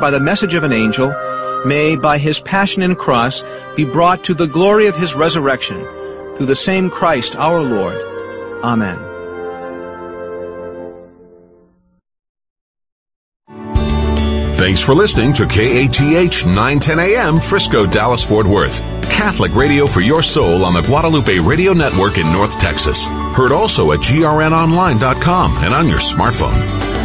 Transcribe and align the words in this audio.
by 0.00 0.10
the 0.10 0.20
message 0.20 0.54
of 0.54 0.64
an 0.64 0.72
angel, 0.72 1.14
may, 1.64 1.96
by 1.96 2.18
his 2.18 2.40
passion 2.40 2.82
and 2.82 2.96
cross, 2.96 3.42
be 3.76 3.84
brought 3.84 4.24
to 4.24 4.34
the 4.34 4.46
glory 4.46 4.86
of 4.86 4.96
his 4.96 5.14
resurrection, 5.14 5.82
through 6.36 6.46
the 6.46 6.56
same 6.56 6.90
Christ 6.90 7.36
our 7.36 7.62
Lord. 7.62 8.02
Amen. 8.62 9.14
Thanks 14.56 14.80
for 14.80 14.94
listening 14.94 15.34
to 15.34 15.46
KATH 15.46 16.46
910 16.46 16.98
AM 16.98 17.40
Frisco, 17.40 17.84
Dallas, 17.84 18.22
Fort 18.22 18.46
Worth. 18.46 18.80
Catholic 19.02 19.54
radio 19.54 19.86
for 19.86 20.00
your 20.00 20.22
soul 20.22 20.64
on 20.64 20.74
the 20.74 20.80
Guadalupe 20.80 21.38
Radio 21.38 21.74
Network 21.74 22.16
in 22.16 22.32
North 22.32 22.58
Texas. 22.58 23.06
Heard 23.06 23.52
also 23.52 23.92
at 23.92 24.00
grnonline.com 24.00 25.58
and 25.58 25.74
on 25.74 25.88
your 25.88 25.98
smartphone. 25.98 27.03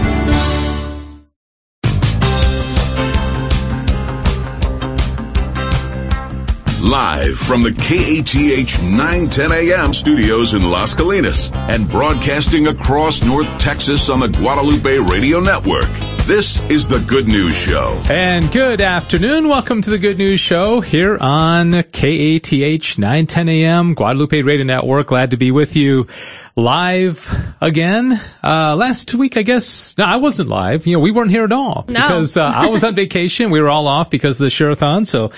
Live 6.90 7.38
from 7.38 7.62
the 7.62 7.72
KATH 7.72 8.82
910 8.82 9.52
AM 9.52 9.94
studios 9.94 10.56
in 10.56 10.64
Las 10.64 10.96
Colinas 10.96 11.54
and 11.54 11.88
broadcasting 11.88 12.66
across 12.66 13.22
North 13.24 13.60
Texas 13.60 14.10
on 14.10 14.20
the 14.20 14.28
Guadalupe 14.28 14.98
Radio 14.98 15.40
Network. 15.40 15.88
This 16.26 16.60
is 16.70 16.88
the 16.88 16.98
Good 17.00 17.28
News 17.28 17.56
Show. 17.56 18.02
And 18.10 18.52
good 18.52 18.82
afternoon. 18.82 19.48
Welcome 19.50 19.84
to 19.84 19.92
the 19.92 20.00
Good 20.00 20.18
News 20.18 20.40
Show 20.40 20.82
here 20.82 21.16
on 21.20 21.74
KATH 21.74 22.98
910 22.98 23.50
AM 23.50 23.94
Guadalupe 23.94 24.42
Radio 24.42 24.66
Network. 24.66 25.08
Glad 25.08 25.32
to 25.32 25.38
be 25.38 25.52
with 25.52 25.76
you 25.76 26.08
live 26.56 27.30
again. 27.62 28.20
Uh, 28.44 28.76
last 28.76 29.14
week, 29.14 29.38
I 29.38 29.44
guess, 29.44 29.96
no, 29.98 30.06
I 30.06 30.16
wasn't 30.18 30.50
live. 30.50 30.88
You 30.88 30.94
know, 30.94 31.00
we 31.00 31.12
weren't 31.12 31.32
here 31.32 31.44
at 31.44 31.52
all 31.52 31.86
No. 31.88 31.94
because 31.94 32.36
uh, 32.36 32.44
I 32.44 32.68
was 32.68 32.84
on 32.84 32.96
vacation. 32.96 33.52
We 33.52 33.62
were 33.62 33.70
all 33.70 33.88
off 33.88 34.10
because 34.10 34.40
of 34.40 34.46
the 34.46 34.50
Sherathon. 34.50 35.06
So 35.08 35.32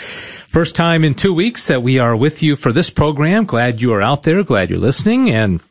first 0.52 0.76
time 0.76 1.05
in 1.05 1.14
two 1.14 1.34
weeks 1.34 1.67
that 1.67 1.81
we 1.81 2.00
are 2.00 2.14
with 2.14 2.44
you 2.44 2.58
for 2.58 2.73
this 2.73 2.89
program. 2.89 3.45
Glad 3.45 3.81
you 3.81 3.94
are 3.94 4.02
out 4.02 4.23
there. 4.23 4.44
Glad 4.44 4.70
you're 4.70 4.80
listening. 4.80 5.31
And 5.31 5.62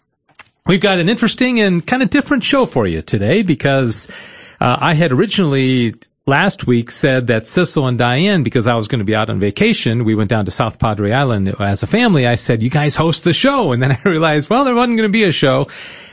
we've 0.66 0.80
got 0.80 0.98
an 0.98 1.10
interesting 1.10 1.60
and 1.60 1.86
kind 1.86 2.02
of 2.02 2.08
different 2.08 2.44
show 2.44 2.64
for 2.64 2.86
you 2.86 3.02
today 3.02 3.42
because 3.42 4.10
uh, 4.58 4.74
I 4.80 4.94
had 4.94 5.12
originally 5.12 5.96
last 6.26 6.66
week 6.66 6.90
said 6.90 7.26
that 7.26 7.46
Cecil 7.46 7.88
and 7.88 7.98
Diane, 7.98 8.42
because 8.42 8.66
I 8.66 8.76
was 8.76 8.88
going 8.88 9.00
to 9.00 9.04
be 9.04 9.14
out 9.14 9.28
on 9.28 9.38
vacation, 9.38 10.04
we 10.04 10.14
went 10.14 10.30
down 10.30 10.46
to 10.46 10.50
South 10.50 10.78
Padre 10.78 11.12
Island 11.12 11.54
as 11.60 11.82
a 11.82 11.86
family. 11.86 12.26
I 12.26 12.36
said, 12.36 12.62
you 12.62 12.70
guys 12.70 12.96
host 12.96 13.22
the 13.24 13.34
show. 13.34 13.72
And 13.72 13.82
then 13.82 13.92
I 14.04 14.08
realized, 14.08 14.48
well, 14.48 14.64
there 14.64 14.74
wasn't 14.74 14.96
going 14.96 15.10
to 15.10 15.12
be 15.12 15.24
a 15.24 15.32
show. 15.32 15.68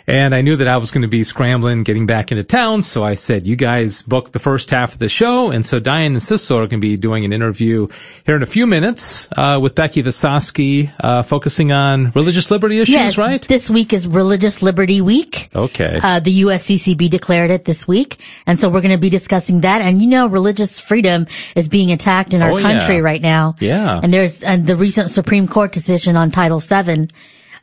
And 0.10 0.34
I 0.34 0.42
knew 0.42 0.56
that 0.56 0.70
I 0.70 0.78
was 0.78 0.92
going 0.92 1.02
to 1.02 1.10
be 1.10 1.26
scrambling, 1.26 1.84
getting 1.84 2.06
back 2.06 2.32
into 2.32 2.46
town. 2.46 2.82
So 2.84 3.04
I 3.04 3.16
said, 3.16 3.46
you 3.46 3.58
guys 3.58 4.04
book 4.04 4.32
the 4.32 4.40
first 4.40 4.70
half 4.72 4.94
of 4.94 5.00
the 5.00 5.10
show. 5.10 5.52
And 5.52 5.66
so 5.66 5.80
Diane 5.82 6.14
and 6.14 6.24
Cecil 6.24 6.58
are 6.58 6.68
going 6.68 6.80
to 6.80 6.88
be 6.88 6.96
doing 6.96 7.26
an 7.26 7.34
interview 7.34 7.90
here 8.26 8.38
in 8.38 8.42
a 8.42 8.46
few 8.46 8.68
minutes, 8.68 9.28
uh, 9.36 9.60
with 9.62 9.76
Becky 9.76 10.02
Visosky, 10.04 10.92
uh, 10.98 11.24
focusing 11.24 11.74
on 11.74 12.12
religious 12.16 12.50
liberty 12.50 12.80
issues, 12.80 12.94
yes, 12.96 13.18
right? 13.18 13.46
This 13.46 13.70
week 13.70 13.92
is 13.92 14.08
Religious 14.08 14.62
Liberty 14.62 15.02
Week. 15.02 15.50
Okay. 15.54 16.00
Uh, 16.02 16.22
the 16.22 16.42
USCCB 16.44 17.10
declared 17.10 17.52
it 17.52 17.66
this 17.66 17.86
week, 17.86 18.18
and 18.46 18.62
so 18.62 18.70
we're 18.70 18.82
going 18.82 18.92
to 18.96 18.98
be 18.98 19.10
discussing 19.10 19.62
that. 19.62 19.82
And 19.82 20.02
you 20.02 20.08
know, 20.08 20.28
religious 20.28 20.80
freedom 20.80 21.28
is 21.54 21.68
being 21.68 21.92
attacked 21.92 22.34
in 22.34 22.42
our 22.42 22.52
Oh, 22.52 22.58
yeah. 22.58 22.80
country 22.80 23.02
right 23.02 23.22
now. 23.22 23.56
Yeah. 23.60 24.00
And 24.02 24.14
there's 24.14 24.42
and 24.42 24.66
the 24.66 24.78
recent 24.78 25.10
Supreme 25.10 25.50
Court 25.50 25.74
decision 25.74 26.16
on 26.16 26.32
Title 26.32 26.60
VII 26.60 27.10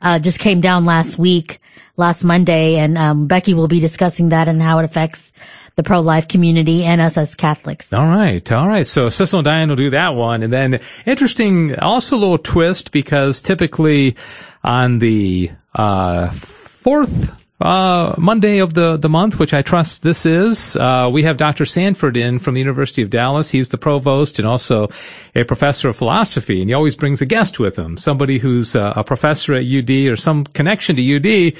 uh, 0.04 0.18
just 0.18 0.38
came 0.38 0.60
down 0.60 0.84
last 0.84 1.18
week, 1.18 1.58
last 1.96 2.22
Monday, 2.22 2.76
and 2.76 2.96
um, 2.98 3.26
Becky 3.26 3.54
will 3.54 3.68
be 3.68 3.80
discussing 3.80 4.28
that 4.28 4.48
and 4.48 4.62
how 4.62 4.78
it 4.78 4.84
affects 4.84 5.32
the 5.76 5.82
pro-life 5.82 6.28
community 6.28 6.84
and 6.84 7.00
us 7.00 7.18
as 7.18 7.34
Catholics. 7.34 7.92
All 7.92 8.06
right, 8.06 8.52
all 8.52 8.68
right. 8.68 8.86
So 8.86 9.08
Cecil 9.08 9.40
and 9.40 9.44
Diane 9.44 9.68
will 9.70 9.76
do 9.76 9.90
that 9.90 10.14
one, 10.14 10.42
and 10.42 10.52
then 10.52 10.80
interesting, 11.06 11.76
also 11.76 12.16
a 12.16 12.18
little 12.18 12.38
twist 12.38 12.92
because 12.92 13.40
typically 13.40 14.16
on 14.62 14.98
the 14.98 15.50
uh, 15.74 16.30
fourth 16.30 17.34
uh, 17.60 18.14
Monday 18.18 18.58
of 18.58 18.74
the 18.74 18.96
the 18.96 19.08
month, 19.08 19.38
which 19.38 19.54
I 19.54 19.62
trust 19.62 20.02
this 20.02 20.26
is, 20.26 20.74
uh, 20.74 21.08
we 21.12 21.22
have 21.22 21.36
Dr. 21.36 21.64
Sanford 21.64 22.16
in 22.16 22.40
from 22.40 22.54
the 22.54 22.60
University 22.60 23.02
of 23.02 23.10
Dallas. 23.10 23.48
He's 23.48 23.68
the 23.68 23.78
provost 23.78 24.40
and 24.40 24.48
also 24.48 24.88
a 25.34 25.44
professor 25.44 25.88
of 25.88 25.96
philosophy, 25.96 26.60
and 26.60 26.68
he 26.68 26.74
always 26.74 26.96
brings 26.96 27.22
a 27.22 27.26
guest 27.26 27.60
with 27.60 27.78
him, 27.78 27.96
somebody 27.96 28.38
who's 28.38 28.74
uh, 28.74 28.94
a 28.96 29.04
professor 29.04 29.54
at 29.54 29.64
UD 29.64 29.90
or 30.08 30.16
some 30.16 30.44
connection 30.44 30.96
to 30.96 31.16
UD. 31.16 31.56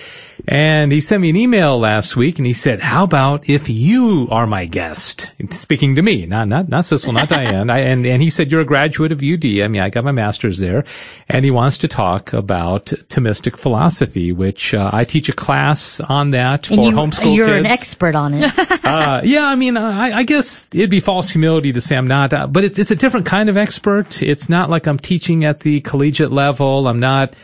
And 0.47 0.91
he 0.91 1.01
sent 1.01 1.23
me 1.23 1.31
an 1.31 1.37
email 1.37 1.79
last 1.79 2.17
week, 2.17 2.39
and 2.39 2.47
he 2.47 2.53
said, 2.53 2.81
"How 2.81 3.05
about 3.05 3.49
if 3.49 3.71
you 3.71 4.29
are 4.31 4.47
my 4.47 4.67
guest?" 4.67 5.33
Speaking 5.51 5.97
to 5.97 6.03
me, 6.03 6.27
not 6.27 6.49
not 6.49 6.69
not 6.69 6.85
Cecil, 6.87 7.13
not 7.13 7.29
Diane. 7.29 7.71
I, 7.71 7.79
and 7.81 8.05
and 8.05 8.23
he 8.23 8.31
said, 8.31 8.51
"You're 8.51 8.63
a 8.63 8.67
graduate 8.67 9.13
of 9.13 9.23
UD. 9.23 9.63
I 9.63 9.69
mean, 9.69 9.81
I 9.81 9.91
got 9.91 10.05
my 10.05 10.13
master's 10.13 10.59
there, 10.59 10.85
and 11.29 11.45
he 11.45 11.51
wants 11.51 11.79
to 11.79 11.89
talk 11.89 12.33
about 12.33 12.87
Thomistic 12.87 13.57
philosophy, 13.57 14.33
which 14.33 14.75
uh, 14.75 14.91
I 14.93 15.05
teach 15.05 15.29
a 15.29 15.33
class 15.33 16.01
on 16.01 16.31
that 16.31 16.69
And 16.69 16.77
for 16.77 16.91
you, 16.91 16.97
homeschool 16.97 17.37
you're 17.37 17.47
kids." 17.47 17.67
an 17.67 17.67
expert 17.67 18.15
on 18.15 18.35
it. 18.35 18.53
uh, 18.85 19.21
yeah, 19.25 19.45
I 19.45 19.55
mean, 19.55 19.77
I, 19.77 20.19
I 20.19 20.23
guess 20.25 20.69
it'd 20.73 20.91
be 20.91 21.01
false 21.01 21.31
humility 21.31 21.73
to 21.73 21.81
say 21.81 21.97
I'm 21.97 22.09
not, 22.09 22.33
uh, 22.33 22.47
but 22.47 22.65
it's 22.65 22.79
it's 22.79 22.91
a 22.91 22.97
different 22.97 23.27
kind 23.27 23.49
of 23.49 23.57
expert. 23.57 24.23
It's 24.23 24.49
not 24.49 24.69
like 24.69 24.87
I'm 24.87 24.99
teaching 24.99 25.45
at 25.45 25.61
the 25.61 25.81
collegiate 25.81 26.33
level. 26.33 26.89
I'm 26.89 27.01
not. 27.01 27.35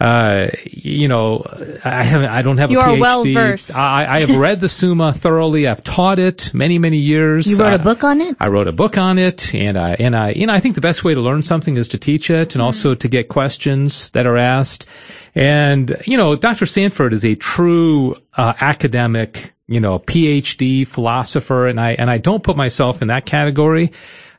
Uh, 0.00 0.48
you 0.64 1.08
know, 1.08 1.44
I 1.84 2.02
haven't, 2.02 2.30
I 2.30 2.40
don't 2.40 2.56
have 2.56 2.70
You 2.70 2.80
a 2.80 2.82
are 2.82 2.88
PhD. 2.96 3.00
well-versed. 3.00 3.74
I, 3.76 4.06
I 4.16 4.20
have 4.20 4.34
read 4.34 4.58
the 4.60 4.68
Summa 4.68 5.12
thoroughly. 5.12 5.68
I've 5.68 5.84
taught 5.84 6.18
it 6.18 6.52
many, 6.54 6.78
many 6.78 6.96
years. 6.96 7.46
You 7.46 7.58
wrote 7.58 7.72
Uh, 7.74 7.76
a 7.76 7.78
book 7.78 8.02
on 8.02 8.20
it? 8.22 8.34
I 8.40 8.48
wrote 8.48 8.66
a 8.66 8.72
book 8.72 8.96
on 8.96 9.18
it, 9.18 9.54
and 9.54 9.78
I 9.78 9.90
and 9.98 10.16
I 10.16 10.30
you 10.30 10.46
know 10.46 10.54
I 10.54 10.60
think 10.60 10.74
the 10.74 10.80
best 10.80 11.04
way 11.04 11.12
to 11.12 11.20
learn 11.20 11.42
something 11.42 11.76
is 11.76 11.88
to 11.88 11.98
teach 11.98 12.30
it, 12.30 12.54
and 12.54 12.62
also 12.62 12.94
to 12.94 13.08
get 13.08 13.28
questions 13.28 14.08
that 14.10 14.26
are 14.26 14.38
asked. 14.38 14.86
And 15.34 16.02
you 16.06 16.16
know, 16.16 16.34
Dr. 16.34 16.64
Sanford 16.64 17.12
is 17.12 17.24
a 17.24 17.34
true 17.34 18.16
uh, 18.34 18.54
academic, 18.58 19.52
you 19.68 19.80
know, 19.80 19.98
PhD 19.98 20.86
philosopher, 20.86 21.66
and 21.68 21.78
I 21.78 21.92
and 21.92 22.08
I 22.10 22.16
don't 22.18 22.42
put 22.42 22.56
myself 22.56 23.02
in 23.02 23.08
that 23.08 23.26
category. 23.26 23.92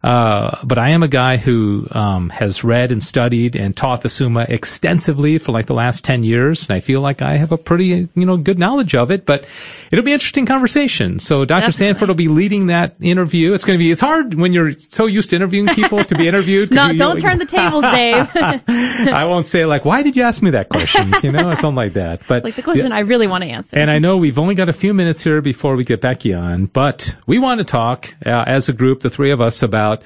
Uh, 0.04 0.58
but 0.64 0.80
I 0.80 0.90
am 0.90 1.04
a 1.04 1.08
guy 1.08 1.38
who 1.38 1.88
um, 1.92 2.30
has 2.30 2.64
read 2.64 2.92
and 2.92 3.04
studied 3.04 3.56
and 3.56 3.76
taught 3.76 4.02
the 4.02 4.10
Summa 4.10 4.46
extensively 4.50 5.38
for 5.38 5.52
like 5.52 5.68
the 5.68 5.76
last 5.76 6.04
10 6.06 6.24
years, 6.24 6.68
and 6.68 6.76
I 6.76 6.80
feel 6.80 7.02
like 7.02 7.22
I 7.22 7.38
have 7.38 7.52
a 7.52 7.58
pretty, 7.58 8.10
you 8.16 8.26
know, 8.26 8.38
good 8.38 8.58
knowledge 8.58 8.96
of 8.96 9.12
it. 9.12 9.26
But 9.26 9.46
it'll 9.92 10.06
be 10.06 10.12
an 10.12 10.16
interesting 10.16 10.46
conversation. 10.46 11.20
So 11.20 11.46
Dr. 11.46 11.60
Definitely. 11.68 11.72
Sanford 11.94 12.08
will 12.08 12.16
be 12.16 12.28
leading 12.28 12.68
that 12.68 12.96
interview. 13.02 13.54
It's 13.54 13.66
going 13.66 13.78
to 13.78 13.84
be, 13.84 13.92
it's 13.92 14.02
hard 14.02 14.34
when 14.34 14.54
you're 14.54 14.72
so 14.72 15.06
used 15.06 15.32
to 15.32 15.36
interviewing 15.36 15.68
people 15.68 16.04
to 16.04 16.16
be 16.16 16.28
interviewed. 16.30 16.72
No, 16.72 16.88
you- 16.90 16.98
don't 16.98 17.16
you- 17.16 17.22
turn 17.22 17.38
the 17.38 17.46
tables, 17.46 17.84
Dave. 17.84 18.30
I 19.14 19.26
won't 19.26 19.48
say 19.48 19.66
like, 19.66 19.86
why 19.86 20.04
did 20.04 20.16
you 20.16 20.24
ask 20.24 20.42
me 20.42 20.52
that 20.52 20.70
question? 20.70 21.14
You 21.22 21.32
know, 21.32 21.50
or 21.50 21.56
something 21.56 21.76
like 21.76 21.94
that. 21.94 22.22
But 22.28 22.44
like 22.44 22.56
the 22.56 22.64
question 22.64 22.92
I 22.92 23.00
really 23.00 23.28
want 23.28 23.44
to 23.44 23.50
answer. 23.50 23.78
and 23.78 23.92
I 23.92 24.00
know 24.00 24.18
we've 24.18 24.40
only 24.40 24.56
got 24.56 24.70
a 24.70 24.74
few 24.74 24.94
minutes 24.94 25.24
here 25.24 25.42
before 25.42 25.76
we 25.76 25.84
get 25.84 26.02
Becky 26.02 26.34
on, 26.34 26.66
but 26.66 27.16
we 27.28 27.40
want 27.40 27.60
to 27.60 27.66
talk 27.66 28.14
uh, 28.26 28.30
as 28.48 28.70
a 28.70 28.74
group, 28.74 29.02
the 29.02 29.10
three 29.10 29.32
of 29.32 29.42
us, 29.42 29.62
about 29.64 30.04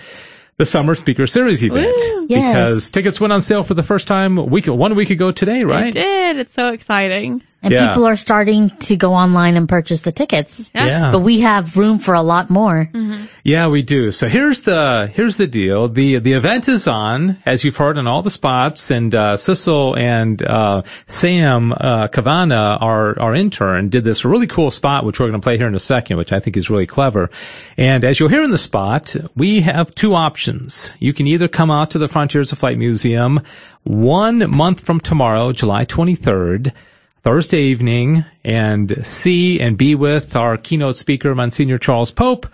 the 0.57 0.65
summer 0.65 0.95
speaker 0.95 1.27
series 1.27 1.63
event 1.63 1.93
Woo. 1.97 2.27
Yes. 2.29 2.53
because 2.55 2.91
tickets 2.91 3.19
went 3.19 3.33
on 3.33 3.41
sale 3.41 3.63
for 3.63 3.73
the 3.73 3.83
first 3.83 4.07
time 4.07 4.37
week 4.49 4.67
one 4.67 4.95
week 4.95 5.09
ago 5.09 5.31
today, 5.31 5.63
right? 5.63 5.91
did. 5.93 6.37
It's 6.37 6.53
so 6.53 6.69
exciting. 6.69 7.43
And 7.65 7.73
Yeah. 7.73 7.87
people 7.87 8.05
are 8.05 8.15
starting 8.15 8.69
to 8.81 8.95
go 8.95 9.13
online 9.15 9.57
and 9.57 9.67
purchase 9.67 10.01
the 10.01 10.11
tickets. 10.11 10.69
Yeah. 10.73 10.85
Yeah. 10.85 11.11
But 11.11 11.21
we 11.21 11.39
have 11.41 11.75
room 11.77 11.97
for 11.97 12.13
a 12.13 12.21
lot 12.21 12.49
more. 12.51 12.87
Yeah, 13.43 13.67
we 13.67 13.81
do. 13.81 14.11
So 14.11 14.27
here's 14.27 14.61
the 14.61 15.09
here's 15.11 15.37
the 15.37 15.47
deal. 15.47 15.87
The 15.87 16.19
the 16.19 16.33
event 16.33 16.67
is 16.67 16.87
on, 16.87 17.37
as 17.45 17.63
you've 17.63 17.75
heard 17.77 17.97
in 17.97 18.05
all 18.05 18.21
the 18.21 18.29
spots, 18.29 18.91
and 18.91 19.13
uh, 19.15 19.37
Cecil 19.37 19.95
and 19.97 20.41
uh, 20.43 20.83
Sam 21.07 21.71
uh, 21.73 22.07
Kavana, 22.07 22.79
our 22.81 23.19
our 23.19 23.33
intern, 23.35 23.89
did 23.89 24.03
this 24.03 24.25
really 24.25 24.47
cool 24.47 24.69
spot, 24.69 25.03
which 25.03 25.19
we're 25.19 25.27
going 25.27 25.41
to 25.41 25.43
play 25.43 25.57
here 25.57 25.67
in 25.67 25.75
a 25.75 25.79
second, 25.79 26.17
which 26.17 26.31
I 26.31 26.39
think 26.39 26.57
is 26.57 26.69
really 26.69 26.85
clever. 26.87 27.31
And 27.77 28.03
as 28.03 28.19
you'll 28.19 28.29
hear 28.29 28.43
in 28.43 28.51
the 28.51 28.59
spot, 28.59 29.15
we 29.35 29.61
have 29.61 29.93
two 29.95 30.13
options. 30.13 30.95
You 30.99 31.13
can 31.13 31.25
either 31.27 31.47
come 31.47 31.71
out 31.71 31.91
to 31.91 31.97
the 31.97 32.07
Frontiers 32.07 32.51
of 32.51 32.59
Flight 32.59 32.77
Museum 32.77 33.41
one 33.83 34.49
month 34.51 34.85
from 34.85 34.99
tomorrow, 34.99 35.51
July 35.51 35.85
23rd. 35.85 36.71
Thursday 37.25 37.71
evening 37.71 38.23
and 38.43 39.03
see 39.03 39.59
and 39.59 39.79
be 39.79 39.95
with 39.95 40.35
our 40.35 40.57
keynote 40.57 40.95
speaker, 40.95 41.33
Monsignor 41.33 41.79
Charles 41.79 42.11
Pope, 42.11 42.45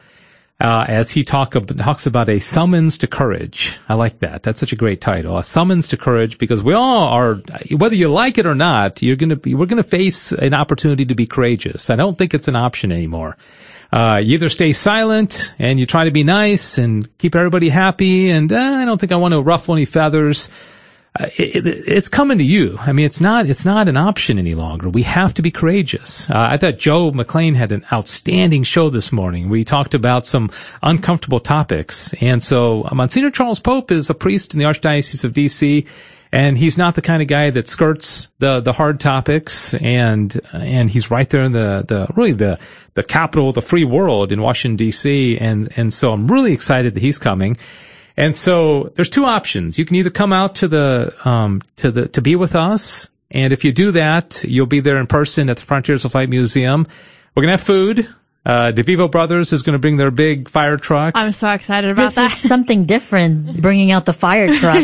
uh, 0.62 0.86
as 0.88 1.10
he 1.10 1.26
talk, 1.26 1.58
ab- 1.58 1.78
talks 1.78 2.06
about 2.06 2.30
a 2.30 2.40
summons 2.40 3.00
to 3.00 3.08
courage. 3.08 3.82
I 3.90 3.96
like 3.96 4.20
that. 4.20 4.44
That's 4.44 4.62
such 4.62 4.72
a 4.72 4.78
great 4.78 5.02
title. 5.02 5.38
A 5.38 5.44
summons 5.44 5.90
to 5.90 5.98
courage 5.98 6.38
because 6.38 6.64
we 6.64 6.74
all 6.74 7.10
are, 7.10 7.36
whether 7.70 7.96
you 7.96 8.08
like 8.08 8.38
it 8.38 8.46
or 8.46 8.56
not, 8.56 9.02
you're 9.02 9.18
gonna 9.18 9.36
be, 9.36 9.56
we're 9.56 9.66
gonna 9.66 9.84
face 9.84 10.32
an 10.32 10.54
opportunity 10.54 11.04
to 11.08 11.16
be 11.16 11.28
courageous. 11.28 11.90
I 11.90 11.98
don't 11.98 12.18
think 12.18 12.34
it's 12.34 12.48
an 12.48 12.56
option 12.56 12.94
anymore. 12.94 13.36
Uh, 13.92 14.22
you 14.24 14.36
either 14.36 14.48
stay 14.48 14.72
silent 14.72 15.54
and 15.60 15.82
you 15.82 15.86
try 15.86 16.06
to 16.06 16.12
be 16.12 16.24
nice 16.24 16.78
and 16.78 17.18
keep 17.18 17.36
everybody 17.36 17.68
happy 17.68 18.30
and 18.30 18.50
uh, 18.50 18.56
I 18.56 18.86
don't 18.86 18.98
think 18.98 19.12
I 19.12 19.18
want 19.18 19.34
to 19.34 19.42
ruffle 19.42 19.76
any 19.76 19.84
feathers. 19.84 20.50
Uh, 21.20 21.26
it, 21.36 21.68
it, 21.68 21.88
it's 21.88 22.08
coming 22.08 22.38
to 22.38 22.44
you. 22.44 22.78
I 22.80 22.94
mean, 22.94 23.06
it's 23.06 23.20
not 23.20 23.46
it's 23.46 23.66
not 23.66 23.90
an 23.90 23.98
option 23.98 24.40
any 24.40 24.56
longer. 24.56 24.88
We 24.88 25.04
have 25.04 25.34
to 25.36 25.42
be 25.42 25.52
courageous. 25.52 26.30
Uh, 26.30 26.48
I 26.52 26.58
thought 26.58 26.78
Joe 26.78 27.12
McLean 27.12 27.54
had 27.54 27.74
an 27.74 27.86
outstanding 27.92 28.64
show 28.64 28.90
this 28.90 29.12
morning. 29.12 29.50
We 29.50 29.66
talked 29.66 29.94
about 29.94 30.26
some 30.26 30.52
uncomfortable 30.82 31.42
topics, 31.42 32.14
and 32.14 32.42
so 32.42 32.86
uh, 32.86 32.96
Monsignor 32.96 33.32
Charles 33.32 33.60
Pope 33.60 33.92
is 33.92 34.10
a 34.10 34.14
priest 34.14 34.54
in 34.54 34.60
the 34.60 34.68
Archdiocese 34.68 35.26
of 35.26 35.34
D.C. 35.34 35.86
And 36.34 36.58
he's 36.58 36.78
not 36.78 36.96
the 36.96 37.02
kind 37.02 37.22
of 37.22 37.28
guy 37.28 37.50
that 37.50 37.68
skirts 37.68 38.30
the 38.40 38.62
the 38.62 38.72
hard 38.72 39.02
topics, 39.02 39.74
and 39.74 40.40
and 40.54 40.90
he's 40.90 41.12
right 41.12 41.30
there 41.30 41.44
in 41.44 41.52
the 41.52 41.84
the 41.86 42.08
really 42.16 42.32
the 42.32 42.58
the 42.94 43.04
capital 43.04 43.50
of 43.50 43.56
the 43.56 43.62
free 43.62 43.84
world 43.84 44.32
in 44.32 44.42
Washington 44.42 44.78
D.C. 44.78 45.38
And 45.38 45.74
and 45.76 45.94
so 45.94 46.14
I'm 46.14 46.32
really 46.32 46.54
excited 46.54 46.94
that 46.94 47.02
he's 47.02 47.20
coming. 47.20 47.58
And 48.18 48.36
so 48.36 48.92
there's 48.96 49.10
two 49.10 49.26
options. 49.26 49.80
You 49.80 49.86
can 49.86 49.96
either 49.96 50.10
come 50.10 50.34
out 50.34 50.56
to 50.56 50.68
the 50.68 51.14
um, 51.24 51.62
to 51.78 51.92
the 51.92 52.08
to 52.10 52.22
be 52.22 52.36
with 52.36 52.56
us, 52.56 53.10
and 53.30 53.54
if 53.54 53.64
you 53.64 53.72
do 53.72 53.92
that, 53.92 54.44
you'll 54.44 54.66
be 54.66 54.82
there 54.82 54.98
in 54.98 55.08
person 55.08 55.50
at 55.50 55.58
the 55.58 55.66
Frontiers 55.66 56.06
of 56.06 56.12
Flight 56.12 56.30
Museum. 56.30 56.88
We're 57.36 57.44
gonna 57.44 57.54
have 57.54 57.62
food. 57.62 58.08
Uh, 58.44 58.72
DeVivo 58.72 59.12
Brothers 59.12 59.54
is 59.54 59.62
going 59.62 59.74
to 59.74 59.80
bring 59.80 59.98
their 59.98 60.10
big 60.10 60.50
fire 60.50 60.76
truck. 60.76 61.12
I'm 61.16 61.32
so 61.32 61.48
excited 61.52 61.92
about 61.92 62.06
This 62.08 62.16
that. 62.16 62.32
is 62.34 62.50
something 62.50 62.86
different, 62.86 63.62
bringing 63.62 63.92
out 63.92 64.06
the 64.08 64.14
fire 64.14 64.52
truck 64.60 64.80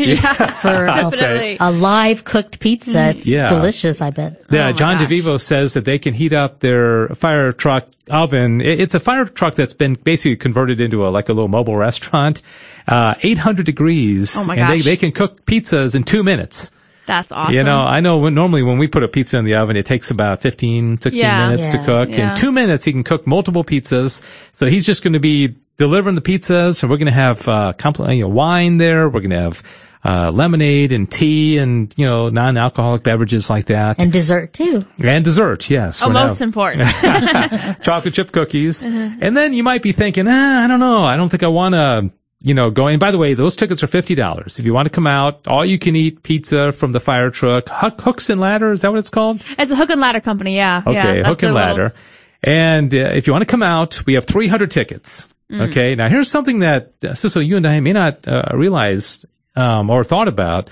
for 0.60 0.84
a, 0.84 0.86
Definitely. 0.86 1.56
a 1.58 1.72
live 1.72 2.22
cooked 2.22 2.60
pizza. 2.60 3.08
It's 3.10 3.26
Yeah. 3.26 3.48
delicious, 3.48 4.00
I 4.00 4.10
bet. 4.10 4.42
Yeah, 4.52 4.68
Oh 4.68 4.72
John 4.74 4.98
gosh. 4.98 5.08
DeVivo 5.08 5.40
says 5.40 5.74
that 5.74 5.84
they 5.84 5.98
can 5.98 6.14
heat 6.14 6.32
up 6.32 6.60
their 6.60 7.08
fire 7.08 7.50
truck 7.50 7.88
oven. 8.08 8.60
It's 8.60 8.94
a 8.94 9.00
fire 9.00 9.24
truck 9.24 9.56
that's 9.56 9.74
been 9.74 9.94
basically 9.94 10.36
converted 10.36 10.80
into 10.80 11.04
a 11.04 11.08
like 11.08 11.28
a 11.28 11.32
little 11.32 11.48
mobile 11.48 11.76
restaurant. 11.76 12.42
Uh, 12.86 13.16
800 13.20 13.66
degrees, 13.66 14.36
Oh 14.36 14.46
my 14.46 14.54
and 14.54 14.70
they 14.72 14.80
they 14.82 14.96
can 14.96 15.10
cook 15.10 15.44
pizzas 15.44 15.96
in 15.96 16.04
two 16.04 16.22
minutes. 16.22 16.70
That's 17.08 17.32
awesome. 17.32 17.54
You 17.54 17.64
know, 17.64 17.78
I 17.80 18.00
know 18.00 18.18
when, 18.18 18.34
normally 18.34 18.62
when 18.62 18.78
we 18.78 18.86
put 18.86 19.02
a 19.02 19.08
pizza 19.08 19.38
in 19.38 19.44
the 19.44 19.56
oven, 19.56 19.76
it 19.76 19.86
takes 19.86 20.10
about 20.12 20.42
15, 20.42 20.98
16 20.98 21.20
Yeah. 21.20 21.48
minutes 21.48 21.68
to 21.70 21.82
cook. 21.84 22.10
Yeah. 22.10 22.30
In 22.32 22.36
two 22.36 22.52
minutes, 22.52 22.84
he 22.84 22.92
can 22.92 23.02
cook 23.02 23.26
multiple 23.26 23.64
pizzas. 23.64 24.22
So 24.52 24.66
he's 24.66 24.86
just 24.86 25.02
going 25.02 25.14
to 25.14 25.20
be 25.20 25.56
delivering 25.78 26.14
the 26.14 26.20
pizzas, 26.20 26.82
and 26.82 26.90
we're 26.90 26.98
going 26.98 27.06
to 27.06 27.12
have 27.12 27.48
uh, 27.48 27.72
compl- 27.76 28.14
you 28.14 28.22
know, 28.22 28.28
wine 28.28 28.76
there. 28.76 29.08
We're 29.08 29.20
going 29.20 29.30
to 29.30 29.40
have 29.40 29.62
uh, 30.04 30.30
lemonade 30.30 30.92
and 30.92 31.10
tea 31.10 31.58
and 31.58 31.92
you 31.96 32.06
know 32.06 32.28
non-alcoholic 32.28 33.02
beverages 33.02 33.50
like 33.50 33.66
that, 33.66 34.00
And 34.00 34.12
dessert 34.12 34.52
too. 34.52 34.84
and 35.02 35.24
dessert. 35.24 35.68
Yes, 35.70 36.02
oh, 36.02 36.08
most 36.10 36.38
have 36.38 36.42
important. 36.42 36.88
chocolate 37.82 38.14
chip 38.14 38.30
cookies. 38.32 38.84
And 38.84 39.36
then 39.36 39.54
you 39.54 39.62
might 39.64 39.82
be 39.82 39.92
thinking, 39.92 40.26
ah, 40.28 40.64
I 40.64 40.68
don't 40.68 40.78
know, 40.80 41.04
I 41.04 41.16
don't 41.16 41.28
think 41.28 41.42
I 41.42 41.48
want 41.48 41.74
to. 41.74 42.10
You 42.40 42.54
know, 42.54 42.70
going, 42.70 43.00
by 43.00 43.10
the 43.10 43.18
way, 43.18 43.34
those 43.34 43.56
tickets 43.56 43.82
are 43.82 43.88
fifty 43.88 44.14
dollars. 44.14 44.60
If 44.60 44.64
you 44.64 44.72
want 44.72 44.86
to 44.86 44.90
come 44.90 45.08
out, 45.08 45.48
all 45.48 45.64
you 45.64 45.78
can 45.78 45.96
eat 45.96 46.22
pizza 46.22 46.70
from 46.70 46.92
the 46.92 47.00
fire 47.00 47.30
truck. 47.30 47.68
Hook, 47.68 48.00
hooks 48.00 48.30
and 48.30 48.40
ladder, 48.40 48.70
is 48.72 48.82
that 48.82 48.90
what 48.90 49.00
it's 49.00 49.10
called? 49.10 49.42
it's 49.58 49.70
a 49.72 49.76
hook 49.76 49.90
and 49.90 50.00
ladder 50.00 50.20
company, 50.20 50.54
yeah. 50.54 50.82
yeah, 50.86 50.90
Okay, 50.90 51.16
that's 51.16 51.28
hook 51.28 51.42
and 51.42 51.56
their 51.56 51.64
little- 51.66 51.84
ladder. 51.84 51.94
And 52.40 52.94
uh, 52.94 52.98
if 52.98 53.26
you 53.26 53.32
want 53.32 53.42
to 53.42 53.50
come 53.50 53.64
out, 53.64 54.06
we 54.06 54.14
have 54.14 54.24
300 54.24 54.70
tickets. 54.70 55.28
Mm. 55.50 55.68
Okay, 55.70 55.96
now 55.96 56.08
here's 56.08 56.30
something 56.30 56.60
that 56.60 56.92
uh, 57.02 57.14
Cecil, 57.14 57.42
you 57.42 57.56
and 57.56 57.66
I 57.66 57.80
may 57.80 57.92
not 57.92 58.28
uh, 58.28 58.42
realize 58.54 59.24
um, 59.56 59.90
or 59.90 60.04
thought 60.04 60.28
about. 60.28 60.70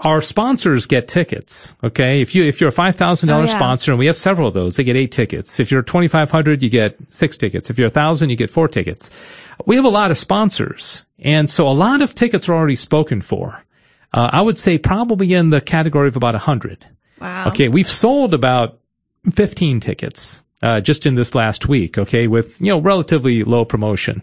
Our 0.00 0.20
sponsors 0.20 0.86
get 0.86 1.06
tickets. 1.08 1.74
Okay, 1.82 2.22
if 2.22 2.34
you 2.34 2.44
if 2.44 2.60
you're 2.60 2.68
a 2.68 2.72
five 2.72 2.96
thousand 2.96 3.30
Oh, 3.30 3.34
dollars 3.34 3.50
yeah. 3.50 3.58
sponsor, 3.58 3.92
and 3.92 3.98
we 3.98 4.06
have 4.06 4.16
several 4.16 4.46
of 4.48 4.54
those, 4.54 4.76
they 4.76 4.84
get 4.84 4.96
eight 4.96 5.10
tickets. 5.12 5.58
If 5.60 5.70
you're 5.72 5.82
twenty 5.82 6.06
five 6.08 6.30
hundred, 6.30 6.62
you 6.62 6.70
get 6.70 6.96
six 7.10 7.36
tickets. 7.36 7.70
If 7.70 7.78
you're 7.78 7.88
a 7.88 7.90
thousand, 7.90 8.30
you 8.30 8.36
get 8.36 8.48
four 8.50 8.68
tickets. 8.68 9.10
We 9.66 9.76
have 9.76 9.84
a 9.84 9.90
lot 9.90 10.10
of 10.10 10.18
sponsors, 10.18 11.04
and 11.18 11.48
so 11.48 11.68
a 11.68 11.70
lot 11.70 12.02
of 12.02 12.14
tickets 12.14 12.48
are 12.48 12.54
already 12.54 12.76
spoken 12.76 13.20
for. 13.20 13.64
Uh, 14.12 14.30
I 14.32 14.40
would 14.40 14.58
say 14.58 14.78
probably 14.78 15.34
in 15.34 15.50
the 15.50 15.60
category 15.60 16.08
of 16.08 16.16
about 16.16 16.34
a 16.34 16.38
hundred. 16.38 16.84
Wow. 17.20 17.48
Okay, 17.48 17.68
we've 17.68 17.88
sold 17.88 18.32
about 18.32 18.78
15 19.30 19.80
tickets 19.80 20.42
uh, 20.62 20.80
just 20.80 21.06
in 21.06 21.14
this 21.14 21.34
last 21.34 21.68
week. 21.68 21.98
Okay, 21.98 22.26
with 22.26 22.60
you 22.60 22.68
know 22.68 22.80
relatively 22.80 23.44
low 23.44 23.64
promotion. 23.64 24.22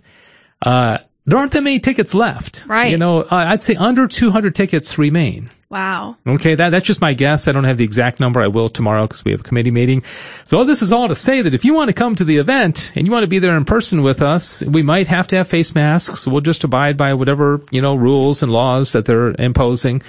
Uh, 0.62 1.00
there 1.26 1.40
aren't 1.40 1.52
that 1.54 1.64
many 1.64 1.80
tickets 1.80 2.14
left. 2.14 2.66
Right. 2.68 2.92
You 2.92 2.98
know, 2.98 3.22
uh, 3.22 3.28
I'd 3.32 3.64
say 3.64 3.76
under 3.76 4.08
200 4.08 4.54
tickets 4.54 4.98
remain. 4.98 5.50
Wow. 5.68 6.18
Okay, 6.28 6.56
that 6.56 6.70
that's 6.70 6.86
just 6.86 7.02
my 7.02 7.14
guess. 7.14 7.48
I 7.48 7.52
don't 7.52 7.64
have 7.64 7.78
the 7.78 7.84
exact 7.84 8.20
number. 8.20 8.40
I 8.40 8.48
will 8.48 8.70
tomorrow 8.70 9.08
because 9.08 9.26
we 9.26 9.32
have 9.32 9.42
a 9.42 9.44
committee 9.44 9.72
meeting. 9.72 10.04
So 10.46 10.64
this 10.64 10.84
is 10.84 10.92
all 10.92 11.08
to 11.08 11.16
say 11.16 11.42
that 11.42 11.56
if 11.56 11.66
you 11.66 11.74
want 11.74 11.90
to 11.90 11.94
come 11.94 12.16
to 12.16 12.24
the 12.24 12.38
event 12.38 12.92
and 12.96 13.06
you 13.06 13.12
want 13.12 13.24
to 13.24 13.28
be 13.28 13.40
there 13.40 13.58
in 13.58 13.66
person 13.66 14.04
with 14.04 14.22
us, 14.22 14.62
we 14.62 14.84
might 14.84 15.08
have 15.08 15.28
to 15.30 15.38
have 15.38 15.48
face 15.48 15.74
masks. 15.74 16.28
We'll 16.28 16.42
just 16.42 16.64
abide 16.64 16.98
by 16.98 17.16
whatever 17.16 17.62
you 17.72 17.82
know 17.82 17.96
rules 17.96 18.44
and 18.44 18.52
laws 18.52 18.92
that 18.92 19.06
they're 19.06 19.32
imposing. 19.32 20.04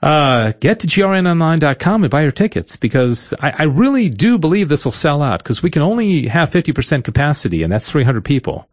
Uh, 0.00 0.52
get 0.60 0.80
to 0.80 0.86
grnonline.com 0.86 2.04
and 2.04 2.10
buy 2.10 2.22
your 2.22 2.30
tickets 2.30 2.76
because 2.76 3.34
I, 3.38 3.50
I 3.58 3.62
really 3.64 4.08
do 4.08 4.38
believe 4.38 4.68
this 4.68 4.84
will 4.84 4.92
sell 4.92 5.22
out 5.22 5.42
because 5.42 5.62
we 5.62 5.70
can 5.70 5.82
only 5.82 6.28
have 6.28 6.50
50% 6.50 7.02
capacity 7.02 7.64
and 7.64 7.72
that's 7.72 7.90
300 7.90 8.24
people 8.24 8.68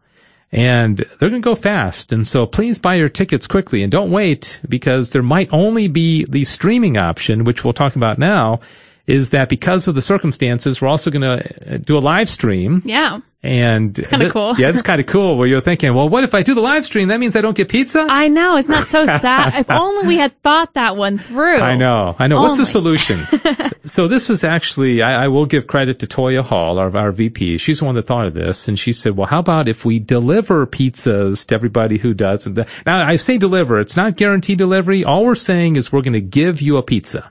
and 0.52 0.96
they're 0.96 1.30
going 1.30 1.42
to 1.42 1.46
go 1.46 1.54
fast. 1.54 2.12
And 2.12 2.26
so 2.26 2.46
please 2.46 2.78
buy 2.78 2.94
your 2.94 3.08
tickets 3.08 3.46
quickly 3.46 3.82
and 3.82 3.90
don't 3.90 4.10
wait 4.10 4.60
because 4.68 5.10
there 5.10 5.22
might 5.22 5.52
only 5.52 5.88
be 5.88 6.24
the 6.24 6.44
streaming 6.44 6.96
option, 6.96 7.44
which 7.44 7.64
we'll 7.64 7.72
talk 7.72 7.96
about 7.96 8.18
now, 8.18 8.60
is 9.06 9.30
that 9.30 9.48
because 9.48 9.88
of 9.88 9.94
the 9.94 10.02
circumstances, 10.02 10.80
we're 10.80 10.88
also 10.88 11.10
going 11.10 11.22
to 11.22 11.74
uh, 11.74 11.76
do 11.78 11.96
a 11.96 12.00
live 12.00 12.28
stream. 12.28 12.82
Yeah. 12.84 13.20
And 13.42 13.94
kinda 13.94 14.32
cool. 14.32 14.56
Yeah, 14.58 14.70
it's 14.70 14.82
kind 14.82 15.00
of 15.00 15.06
cool 15.06 15.36
where 15.36 15.46
you're 15.46 15.60
thinking, 15.60 15.94
well, 15.94 16.08
what 16.08 16.24
if 16.24 16.34
I 16.34 16.42
do 16.42 16.54
the 16.54 16.60
live 16.60 16.84
stream? 16.84 17.08
That 17.08 17.20
means 17.20 17.36
I 17.36 17.42
don't 17.42 17.56
get 17.56 17.68
pizza? 17.68 18.04
I 18.10 18.26
know. 18.26 18.56
It's 18.56 18.68
not 18.68 18.88
so 18.88 19.06
sad. 19.06 19.54
if 19.60 19.70
only 19.70 20.08
we 20.08 20.16
had 20.16 20.42
thought 20.42 20.74
that 20.74 20.96
one 20.96 21.18
through. 21.18 21.60
I 21.60 21.76
know, 21.76 22.16
I 22.18 22.26
know. 22.26 22.38
Oh 22.38 22.42
What's 22.42 22.56
the 22.56 22.62
oh 22.62 22.64
solution? 22.64 23.24
so 23.84 24.08
this 24.08 24.28
was 24.28 24.42
actually, 24.42 25.00
I, 25.02 25.24
I 25.24 25.28
will 25.28 25.46
give 25.46 25.68
credit 25.68 26.00
to 26.00 26.08
Toya 26.08 26.42
Hall, 26.42 26.80
our, 26.80 26.96
our 26.96 27.12
VP. 27.12 27.58
She's 27.58 27.78
the 27.78 27.84
one 27.84 27.94
that 27.94 28.06
thought 28.08 28.26
of 28.26 28.34
this, 28.34 28.66
and 28.66 28.76
she 28.76 28.92
said, 28.92 29.16
"Well, 29.16 29.28
how 29.28 29.38
about 29.38 29.68
if 29.68 29.84
we 29.84 30.00
deliver 30.00 30.66
pizzas 30.66 31.46
to 31.46 31.54
everybody 31.54 31.98
who 31.98 32.14
does?" 32.14 32.46
And 32.46 32.56
the, 32.56 32.66
now 32.84 33.06
I 33.06 33.14
say 33.14 33.38
deliver; 33.38 33.78
it's 33.78 33.96
not 33.96 34.16
guaranteed 34.16 34.58
delivery. 34.58 35.04
All 35.04 35.24
we're 35.24 35.36
saying 35.36 35.76
is 35.76 35.92
we're 35.92 36.02
going 36.02 36.14
to 36.14 36.20
give 36.20 36.62
you 36.62 36.78
a 36.78 36.82
pizza, 36.82 37.30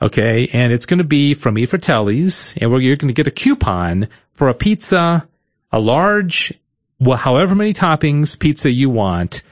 okay? 0.00 0.48
And 0.52 0.72
it's 0.72 0.86
going 0.86 0.98
to 0.98 1.04
be 1.04 1.34
from 1.34 1.58
E 1.58 1.66
Fratelli's, 1.66 2.56
and 2.60 2.70
we're, 2.70 2.80
you're 2.80 2.96
going 2.96 3.08
to 3.08 3.14
get 3.14 3.26
a 3.26 3.30
coupon 3.32 4.08
for 4.34 4.48
a 4.48 4.54
pizza, 4.54 5.26
a 5.72 5.78
large, 5.80 6.52
well, 7.00 7.16
however 7.18 7.54
many 7.54 7.72
toppings 7.74 8.38
pizza 8.38 8.70
you 8.70 8.90
want, 8.90 9.42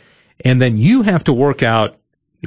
and 0.45 0.61
then 0.61 0.79
you 0.79 1.03
have 1.03 1.25
to 1.25 1.33
work 1.33 1.63
out 1.63 1.97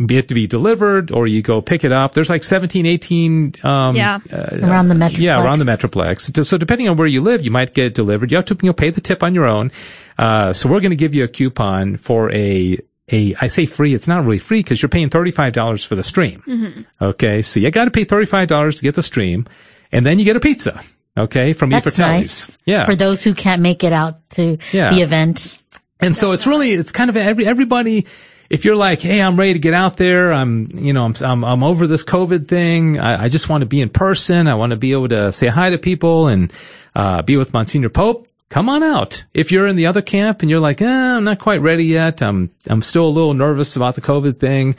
be 0.05 0.17
it 0.17 0.27
to 0.29 0.33
be 0.35 0.47
delivered 0.47 1.11
or 1.11 1.27
you 1.27 1.41
go 1.41 1.61
pick 1.61 1.83
it 1.83 1.91
up. 1.91 2.13
There's 2.13 2.29
like 2.29 2.43
17, 2.43 2.85
18, 2.85 3.53
um, 3.63 3.95
Yeah. 3.95 4.19
uh, 4.31 4.57
Around 4.61 4.87
the 4.87 4.95
Metroplex. 4.95 5.17
yeah, 5.17 5.43
around 5.43 5.59
the 5.59 5.65
Metroplex. 5.65 6.45
So 6.45 6.57
depending 6.57 6.87
on 6.87 6.95
where 6.95 7.07
you 7.07 7.21
live, 7.21 7.43
you 7.43 7.51
might 7.51 7.73
get 7.73 7.87
it 7.87 7.93
delivered. 7.95 8.31
You 8.31 8.37
have 8.37 8.45
to, 8.45 8.57
you 8.61 8.69
know, 8.69 8.73
pay 8.73 8.91
the 8.91 9.01
tip 9.01 9.23
on 9.23 9.33
your 9.33 9.45
own. 9.45 9.71
Uh, 10.17 10.53
so 10.53 10.69
we're 10.69 10.79
going 10.79 10.91
to 10.91 10.95
give 10.95 11.15
you 11.15 11.23
a 11.25 11.27
coupon 11.27 11.97
for 11.97 12.31
a, 12.31 12.77
a, 13.11 13.35
I 13.39 13.47
say 13.47 13.65
free, 13.65 13.93
it's 13.93 14.07
not 14.07 14.23
really 14.25 14.39
free 14.39 14.59
because 14.59 14.81
you're 14.81 14.89
paying 14.89 15.09
$35 15.09 15.85
for 15.85 15.95
the 15.95 16.03
stream. 16.03 16.43
Mm-hmm. 16.45 16.81
Okay. 17.01 17.41
So 17.41 17.59
you 17.59 17.71
got 17.71 17.85
to 17.85 17.91
pay 17.91 18.05
$35 18.05 18.77
to 18.77 18.81
get 18.81 18.95
the 18.95 19.03
stream 19.03 19.47
and 19.91 20.05
then 20.05 20.19
you 20.19 20.25
get 20.25 20.35
a 20.35 20.39
pizza. 20.39 20.83
Okay. 21.17 21.53
From 21.53 21.69
That's 21.69 21.97
nice. 21.97 22.57
Yeah. 22.65 22.85
For 22.85 22.95
those 22.95 23.23
who 23.23 23.33
can't 23.33 23.61
make 23.61 23.83
it 23.83 23.93
out 23.93 24.29
to 24.31 24.57
Yeah. 24.71 24.93
the 24.93 25.01
event. 25.01 25.59
And 25.99 26.15
so 26.15 26.31
it's 26.31 26.47
really, 26.47 26.71
it's 26.71 26.91
kind 26.91 27.09
of 27.09 27.17
every, 27.17 27.45
everybody, 27.45 28.05
if 28.49 28.63
you're 28.63 28.77
like, 28.77 29.01
hey, 29.01 29.21
I'm 29.21 29.37
ready 29.37 29.53
to 29.53 29.59
get 29.59 29.73
out 29.73 29.97
there, 29.97 30.31
I'm, 30.31 30.65
you 30.71 30.93
know, 30.93 31.03
I'm, 31.03 31.13
I'm, 31.21 31.43
I'm 31.43 31.63
over 31.63 31.87
this 31.87 32.05
COVID 32.05 32.47
thing, 32.47 32.99
I, 33.01 33.25
I 33.25 33.29
just 33.29 33.49
want 33.49 33.63
to 33.63 33.65
be 33.65 33.81
in 33.81 33.89
person, 33.89 34.47
I 34.47 34.55
want 34.55 34.69
to 34.69 34.77
be 34.77 34.93
able 34.93 35.09
to 35.09 35.33
say 35.33 35.47
hi 35.47 35.71
to 35.71 35.77
people 35.77 36.27
and, 36.27 36.53
uh, 36.95 37.21
be 37.21 37.35
with 37.35 37.51
Monsignor 37.53 37.89
Pope, 37.89 38.28
come 38.49 38.69
on 38.69 38.83
out. 38.83 39.25
If 39.33 39.51
you're 39.51 39.67
in 39.67 39.75
the 39.75 39.87
other 39.87 40.01
camp 40.01 40.41
and 40.41 40.49
you're 40.49 40.59
like, 40.59 40.81
eh, 40.81 40.87
I'm 41.15 41.23
not 41.23 41.39
quite 41.39 41.61
ready 41.61 41.85
yet, 41.85 42.21
I'm, 42.21 42.51
I'm 42.67 42.81
still 42.81 43.05
a 43.07 43.09
little 43.09 43.33
nervous 43.33 43.75
about 43.75 43.95
the 43.95 44.01
COVID 44.01 44.39
thing, 44.39 44.75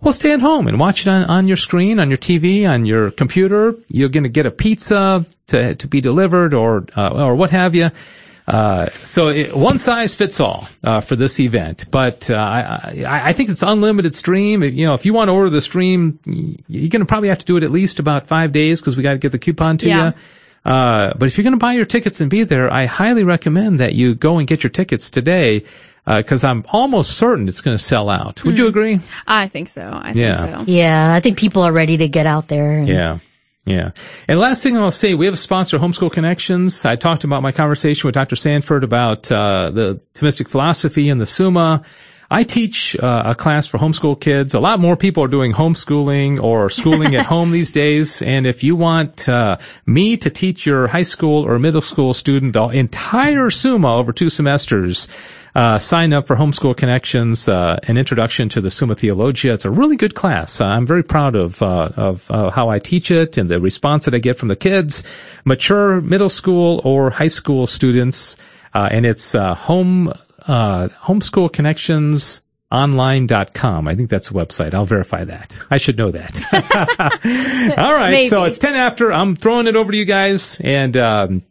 well, 0.00 0.14
stay 0.14 0.32
at 0.32 0.40
home 0.40 0.66
and 0.66 0.80
watch 0.80 1.06
it 1.06 1.10
on, 1.10 1.24
on 1.24 1.46
your 1.46 1.58
screen, 1.58 2.00
on 2.00 2.08
your 2.08 2.16
TV, 2.16 2.66
on 2.68 2.86
your 2.86 3.10
computer. 3.10 3.74
You're 3.88 4.08
going 4.08 4.22
to 4.22 4.30
get 4.30 4.46
a 4.46 4.50
pizza 4.50 5.26
to, 5.48 5.74
to 5.74 5.86
be 5.88 6.00
delivered 6.00 6.54
or, 6.54 6.86
uh, 6.96 7.10
or 7.10 7.36
what 7.36 7.50
have 7.50 7.74
you. 7.74 7.90
Uh, 8.48 8.88
so 9.04 9.28
it, 9.28 9.54
one 9.54 9.76
size 9.78 10.14
fits 10.14 10.40
all 10.40 10.66
uh, 10.82 11.00
for 11.02 11.14
this 11.14 11.38
event, 11.38 11.84
but 11.88 12.30
uh, 12.30 12.34
I, 12.34 13.04
I 13.06 13.28
I 13.28 13.32
think 13.32 13.48
it's 13.50 13.62
unlimited 13.62 14.12
stream. 14.14 14.64
If, 14.64 14.74
you 14.74 14.86
know, 14.86 14.94
if 14.94 15.06
you 15.06 15.12
want 15.12 15.28
to 15.28 15.32
order 15.32 15.50
the 15.50 15.60
stream, 15.60 16.18
you're 16.66 16.88
going 16.88 17.00
to 17.00 17.04
probably 17.06 17.28
have 17.28 17.38
to 17.38 17.46
do 17.46 17.58
it 17.58 17.62
at 17.62 17.70
least 17.70 18.00
about 18.00 18.26
five 18.26 18.50
days 18.50 18.80
because 18.80 18.96
we 18.96 19.04
got 19.04 19.12
to 19.12 19.18
get 19.18 19.30
the 19.30 19.38
coupon 19.38 19.78
to 19.78 19.88
Yeah. 19.88 20.06
you. 20.08 20.14
Uh, 20.64 21.12
but 21.16 21.28
if 21.28 21.38
you're 21.38 21.44
going 21.44 21.54
to 21.54 21.58
buy 21.58 21.72
your 21.72 21.84
tickets 21.86 22.20
and 22.20 22.30
be 22.30 22.44
there, 22.44 22.72
I 22.72 22.86
highly 22.86 23.24
recommend 23.24 23.80
that 23.80 23.94
you 23.94 24.14
go 24.14 24.38
and 24.38 24.46
get 24.46 24.62
your 24.62 24.70
tickets 24.70 25.10
today 25.10 25.64
because 26.06 26.44
I'm 26.44 26.64
almost 26.68 27.16
certain 27.16 27.48
it's 27.48 27.60
going 27.60 27.76
to 27.76 27.82
sell 27.82 28.08
out. 28.08 28.44
Would 28.44 28.58
you 28.58 28.66
agree? 28.66 29.00
I 29.26 29.48
think 29.48 29.68
so. 29.68 29.82
I 29.82 30.12
Yeah. 30.12 30.46
think 30.46 30.68
so. 30.68 30.72
Yeah, 30.72 31.14
I 31.14 31.20
think 31.20 31.38
people 31.38 31.62
are 31.62 31.72
ready 31.72 31.98
to 31.98 32.08
get 32.08 32.26
out 32.26 32.48
there. 32.48 32.78
And 32.78 32.88
Yeah. 32.88 33.18
Yeah. 33.66 33.90
And 34.26 34.40
last 34.40 34.62
thing 34.62 34.76
I'll 34.76 34.90
say, 34.90 35.14
we 35.14 35.26
have 35.26 35.34
a 35.34 35.38
sponsor, 35.38 35.78
Homeschool 35.78 36.10
Connections. 36.10 36.84
I 36.84 36.96
talked 36.96 37.24
about 37.24 37.42
my 37.42 37.52
conversation 37.52 38.08
with 38.08 38.14
Dr. 38.14 38.34
Sanford 38.34 38.84
about 38.84 39.30
uh, 39.30 39.70
the 39.70 40.00
Thomistic 40.14 40.48
philosophy 40.50 41.10
and 41.10 41.20
the 41.20 41.26
Summa. 41.26 41.82
I 42.32 42.44
teach 42.44 42.96
uh, 42.96 43.22
a 43.26 43.34
class 43.34 43.66
for 43.66 43.78
homeschool 43.78 44.20
kids. 44.20 44.54
A 44.54 44.60
lot 44.60 44.78
more 44.78 44.96
people 44.96 45.24
are 45.24 45.28
doing 45.28 45.52
homeschooling 45.52 46.40
or 46.40 46.70
schooling 46.70 47.16
at 47.16 47.26
home 47.34 47.50
these 47.50 47.72
days. 47.72 48.22
And 48.22 48.46
if 48.46 48.62
you 48.62 48.76
want 48.76 49.28
uh, 49.28 49.58
me 49.84 50.16
to 50.18 50.30
teach 50.30 50.64
your 50.64 50.86
high 50.86 51.02
school 51.02 51.44
or 51.44 51.58
middle 51.58 51.80
school 51.80 52.14
student 52.14 52.52
the 52.52 52.68
entire 52.68 53.50
Summa 53.50 53.96
over 53.96 54.12
two 54.12 54.30
semesters, 54.30 55.08
uh, 55.56 55.80
sign 55.80 56.12
up 56.12 56.28
for 56.28 56.36
Homeschool 56.36 56.76
Connections, 56.76 57.48
uh, 57.48 57.80
an 57.82 57.98
introduction 57.98 58.48
to 58.50 58.60
the 58.60 58.70
Summa 58.70 58.94
Theologia. 58.94 59.54
It's 59.54 59.64
a 59.64 59.70
really 59.70 59.96
good 59.96 60.14
class. 60.14 60.60
Uh, 60.60 60.66
I'm 60.66 60.86
very 60.86 61.02
proud 61.02 61.34
of 61.34 61.60
uh, 61.60 61.90
of 61.96 62.30
uh, 62.30 62.50
how 62.50 62.68
I 62.68 62.78
teach 62.78 63.10
it 63.10 63.38
and 63.38 63.50
the 63.50 63.60
response 63.60 64.04
that 64.04 64.14
I 64.14 64.18
get 64.18 64.38
from 64.38 64.46
the 64.46 64.54
kids, 64.54 65.02
mature 65.44 66.00
middle 66.00 66.28
school 66.28 66.80
or 66.84 67.10
high 67.10 67.26
school 67.26 67.66
students. 67.66 68.36
Uh, 68.72 68.88
and 68.88 69.04
it's 69.04 69.32
home 69.32 70.12
homeschool 70.46 71.52
connections 71.52 72.42
online.com. 72.70 73.88
I 73.88 73.94
think 73.96 74.10
that's 74.10 74.28
the 74.28 74.34
website. 74.34 74.74
I'll 74.74 74.86
verify 74.86 75.24
that. 75.24 75.58
I 75.70 75.78
should 75.78 75.98
know 75.98 76.12
that. 76.12 76.40
all 77.78 77.94
right. 77.94 78.10
Maybe. 78.10 78.28
So 78.28 78.44
it's 78.44 78.58
10 78.58 78.74
after. 78.74 79.12
I'm 79.12 79.34
throwing 79.34 79.66
it 79.66 79.76
over 79.76 79.90
to 79.90 79.98
you 79.98 80.04
guys 80.04 80.60
and, 80.60 80.96
um, 80.96 81.42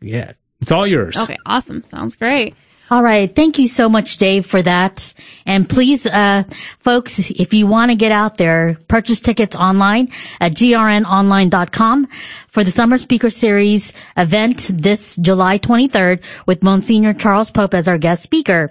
yeah, 0.00 0.32
it's 0.60 0.72
all 0.72 0.86
yours. 0.86 1.16
Okay, 1.16 1.38
awesome. 1.46 1.84
Sounds 1.84 2.16
great. 2.16 2.54
All 2.94 3.02
right. 3.02 3.34
Thank 3.34 3.58
you 3.58 3.66
so 3.66 3.88
much, 3.88 4.18
Dave, 4.18 4.46
for 4.46 4.62
that. 4.62 5.14
And 5.44 5.68
please, 5.68 6.06
uh, 6.06 6.44
folks, 6.78 7.18
if 7.18 7.52
you 7.52 7.66
want 7.66 7.90
to 7.90 7.96
get 7.96 8.12
out 8.12 8.36
there, 8.36 8.78
purchase 8.86 9.18
tickets 9.18 9.56
online 9.56 10.12
at 10.40 10.52
grnonline.com 10.52 12.06
for 12.50 12.62
the 12.62 12.70
Summer 12.70 12.98
Speaker 12.98 13.30
Series 13.30 13.94
event 14.16 14.70
this 14.72 15.16
July 15.16 15.58
23rd 15.58 16.22
with 16.46 16.62
Monsignor 16.62 17.14
Charles 17.14 17.50
Pope 17.50 17.74
as 17.74 17.88
our 17.88 17.98
guest 17.98 18.22
speaker. 18.22 18.70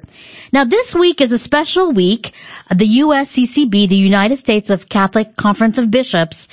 Now, 0.54 0.64
this 0.64 0.96
week 0.96 1.20
is 1.20 1.34
a 1.34 1.38
special 1.38 1.92
week. 1.92 2.32
The 2.74 3.00
USCCB, 3.00 3.90
the 3.90 3.98
United 3.98 4.40
States 4.40 4.70
of 4.70 4.88
Catholic 4.88 5.36
Conference 5.36 5.80
of 5.80 5.92
Bishops, 5.92 6.48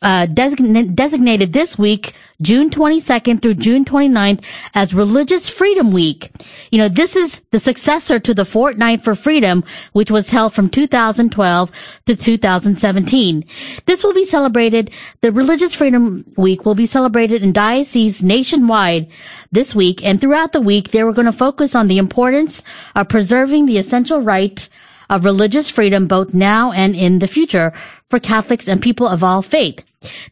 uh, 0.00 0.26
design- 0.26 0.94
designated 0.94 1.52
this 1.52 1.76
week, 1.76 2.14
June 2.40 2.70
22nd 2.70 3.42
through 3.42 3.54
June 3.54 3.84
29th, 3.84 4.44
as 4.74 4.94
Religious 4.94 5.48
Freedom 5.48 5.92
Week. 5.92 6.30
You 6.70 6.78
know, 6.78 6.88
this 6.88 7.16
is 7.16 7.40
the 7.50 7.60
successor 7.60 8.18
to 8.18 8.34
the 8.34 8.44
Fortnight 8.44 9.04
for 9.04 9.14
Freedom, 9.14 9.64
which 9.92 10.10
was 10.10 10.30
held 10.30 10.54
from 10.54 10.70
2012 10.70 11.70
to 12.06 12.16
2017. 12.16 13.44
This 13.84 14.02
will 14.02 14.14
be 14.14 14.24
celebrated, 14.24 14.90
the 15.20 15.32
Religious 15.32 15.74
Freedom 15.74 16.24
Week 16.36 16.64
will 16.64 16.74
be 16.74 16.86
celebrated 16.86 17.42
in 17.42 17.52
dioceses 17.52 18.22
nationwide 18.22 19.08
this 19.52 19.74
week, 19.74 20.04
and 20.04 20.20
throughout 20.20 20.52
the 20.52 20.60
week, 20.60 20.90
they 20.90 21.04
were 21.04 21.12
going 21.12 21.26
to 21.26 21.32
focus 21.32 21.74
on 21.74 21.88
the 21.88 21.98
importance 21.98 22.62
of 22.94 23.08
preserving 23.08 23.66
the 23.66 23.78
essential 23.78 24.20
right 24.20 24.68
of 25.10 25.24
religious 25.24 25.68
freedom 25.68 26.06
both 26.06 26.32
now 26.32 26.70
and 26.70 26.94
in 26.94 27.18
the 27.18 27.26
future 27.26 27.72
for 28.08 28.20
Catholics 28.20 28.68
and 28.68 28.80
people 28.80 29.08
of 29.08 29.24
all 29.24 29.42
faith. 29.42 29.84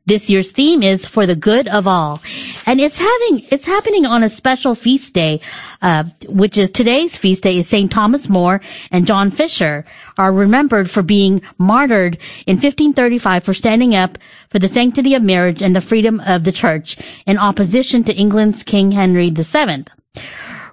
This 0.09 0.31
year's 0.31 0.51
theme 0.53 0.83
is 0.83 1.05
for 1.05 1.27
the 1.27 1.37
good 1.37 1.69
of 1.69 1.87
all, 1.87 2.23
and 2.65 2.81
it's 2.81 2.97
having 2.97 3.43
it's 3.51 3.67
happening 3.67 4.07
on 4.07 4.23
a 4.23 4.31
special 4.31 4.75
feast 4.75 5.13
day, 5.13 5.43
uh, 5.83 6.05
which 6.27 6.57
is 6.57 6.71
today's 6.71 7.19
feast 7.19 7.43
day 7.43 7.59
is 7.59 7.69
Saint 7.69 7.93
Thomas 7.93 8.27
More 8.27 8.63
and 8.91 9.07
John 9.07 9.31
Fisher 9.31 9.85
are 10.17 10.33
remembered 10.33 10.89
for 10.89 11.03
being 11.03 11.43
martyred 11.59 12.17
in 12.47 12.57
1535 12.57 13.45
for 13.45 13.53
standing 13.53 13.95
up 13.95 14.17
for 14.49 14.59
the 14.59 14.69
sanctity 14.69 15.15
of 15.15 15.23
marriage 15.23 15.61
and 15.61 15.77
the 15.77 15.83
freedom 15.83 16.21
of 16.21 16.43
the 16.43 16.53
Church 16.53 16.97
in 17.27 17.37
opposition 17.37 18.05
to 18.05 18.17
England's 18.17 18.63
King 18.63 18.91
Henry 18.91 19.29
VII. 19.29 19.85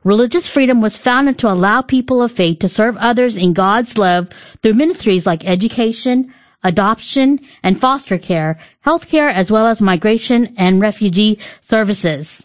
Religious 0.05 0.47
freedom 0.47 0.79
was 0.79 0.97
founded 0.97 1.39
to 1.39 1.51
allow 1.51 1.81
people 1.81 2.21
of 2.21 2.31
faith 2.31 2.59
to 2.59 2.69
serve 2.69 2.95
others 2.95 3.35
in 3.35 3.51
God's 3.51 3.97
love 3.97 4.29
through 4.61 4.75
ministries 4.75 5.25
like 5.25 5.43
education, 5.43 6.31
adoption 6.65 7.39
and 7.63 7.79
foster 7.79 8.17
care, 8.17 8.59
healthcare, 8.85 9.31
as 9.31 9.49
well 9.51 9.67
as 9.67 9.81
migration 9.81 10.55
and 10.57 10.81
refugee 10.81 11.39
services. 11.61 12.43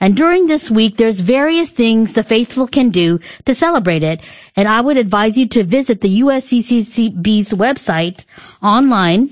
And 0.00 0.16
during 0.16 0.48
this 0.48 0.68
week, 0.68 0.96
there's 0.96 1.20
various 1.20 1.70
things 1.70 2.12
the 2.12 2.24
faithful 2.24 2.66
can 2.66 2.90
do 2.90 3.20
to 3.44 3.54
celebrate 3.54 4.02
it. 4.02 4.20
And 4.56 4.66
I 4.66 4.80
would 4.80 4.96
advise 4.96 5.38
you 5.38 5.46
to 5.50 5.62
visit 5.62 6.00
the 6.00 6.22
USCCB's 6.22 7.52
website 7.52 8.24
online 8.60 9.30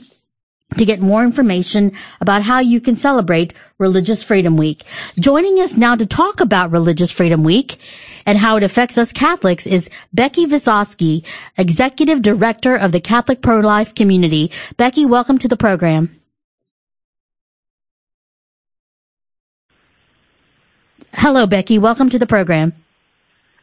to 0.78 0.84
get 0.84 1.00
more 1.00 1.24
information 1.24 1.92
about 2.20 2.42
how 2.42 2.60
you 2.60 2.80
can 2.80 2.94
celebrate 2.94 3.54
Religious 3.78 4.22
Freedom 4.22 4.56
Week. 4.56 4.84
Joining 5.18 5.58
us 5.58 5.76
now 5.76 5.96
to 5.96 6.06
talk 6.06 6.40
about 6.40 6.70
Religious 6.70 7.10
Freedom 7.10 7.42
Week 7.42 7.78
and 8.30 8.38
how 8.38 8.56
it 8.56 8.62
affects 8.62 8.96
us 8.96 9.12
Catholics 9.12 9.66
is 9.66 9.90
Becky 10.12 10.46
Visosky, 10.46 11.24
Executive 11.58 12.22
Director 12.22 12.76
of 12.76 12.92
the 12.92 13.00
Catholic 13.00 13.42
Pro-Life 13.42 13.96
Community. 13.96 14.52
Becky, 14.76 15.04
welcome 15.04 15.38
to 15.38 15.48
the 15.48 15.56
program. 15.56 16.20
Hello, 21.12 21.48
Becky. 21.48 21.78
Welcome 21.78 22.10
to 22.10 22.20
the 22.20 22.26
program. 22.28 22.72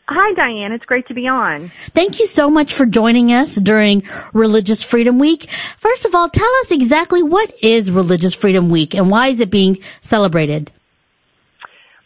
Hi, 0.09 0.33
Diane. 0.33 0.73
It's 0.73 0.83
great 0.83 1.07
to 1.07 1.13
be 1.13 1.29
on. 1.29 1.71
Thank 1.93 2.19
you 2.19 2.27
so 2.27 2.49
much 2.49 2.73
for 2.73 2.85
joining 2.85 3.31
us 3.31 3.55
during 3.55 4.03
Religious 4.33 4.83
Freedom 4.83 5.17
Week. 5.17 5.49
First 5.77 6.03
of 6.03 6.13
all, 6.13 6.27
tell 6.27 6.53
us 6.61 6.71
exactly 6.71 7.23
what 7.23 7.63
is 7.63 7.89
Religious 7.89 8.35
Freedom 8.35 8.69
Week 8.69 8.95
and 8.95 9.09
why 9.09 9.29
is 9.29 9.39
it 9.39 9.49
being 9.49 9.77
celebrated? 10.01 10.71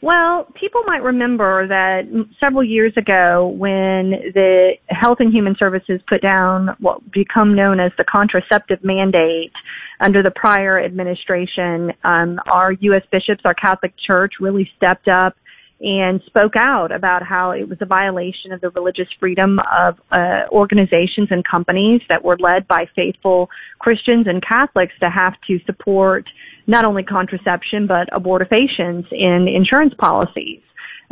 Well, 0.03 0.47
people 0.59 0.81
might 0.87 1.03
remember 1.03 1.67
that 1.67 2.03
several 2.39 2.63
years 2.63 2.91
ago 2.97 3.53
when 3.55 4.09
the 4.33 4.71
Health 4.87 5.17
and 5.19 5.31
Human 5.31 5.55
Services 5.59 6.01
put 6.09 6.23
down 6.23 6.75
what 6.79 7.11
become 7.11 7.55
known 7.55 7.79
as 7.79 7.91
the 7.99 8.03
contraceptive 8.03 8.83
mandate 8.83 9.51
under 9.99 10.23
the 10.23 10.31
prior 10.31 10.83
administration, 10.83 11.91
um, 12.03 12.39
our 12.51 12.71
U.S. 12.71 13.03
bishops, 13.11 13.41
our 13.45 13.53
Catholic 13.53 13.93
Church 14.07 14.33
really 14.39 14.67
stepped 14.75 15.07
up 15.07 15.35
and 15.81 16.21
spoke 16.25 16.55
out 16.55 16.91
about 16.91 17.23
how 17.23 17.51
it 17.51 17.67
was 17.67 17.77
a 17.81 17.85
violation 17.85 18.51
of 18.51 18.61
the 18.61 18.69
religious 18.71 19.07
freedom 19.19 19.59
of 19.59 19.95
uh, 20.11 20.43
organizations 20.51 21.27
and 21.31 21.43
companies 21.45 22.01
that 22.07 22.23
were 22.23 22.37
led 22.39 22.67
by 22.67 22.85
faithful 22.95 23.49
Christians 23.79 24.27
and 24.27 24.43
Catholics 24.43 24.93
to 24.99 25.09
have 25.09 25.33
to 25.47 25.59
support 25.65 26.25
not 26.67 26.85
only 26.85 27.03
contraception 27.03 27.87
but 27.87 28.09
abortifacients 28.11 29.11
in 29.11 29.47
insurance 29.47 29.93
policies. 29.97 30.61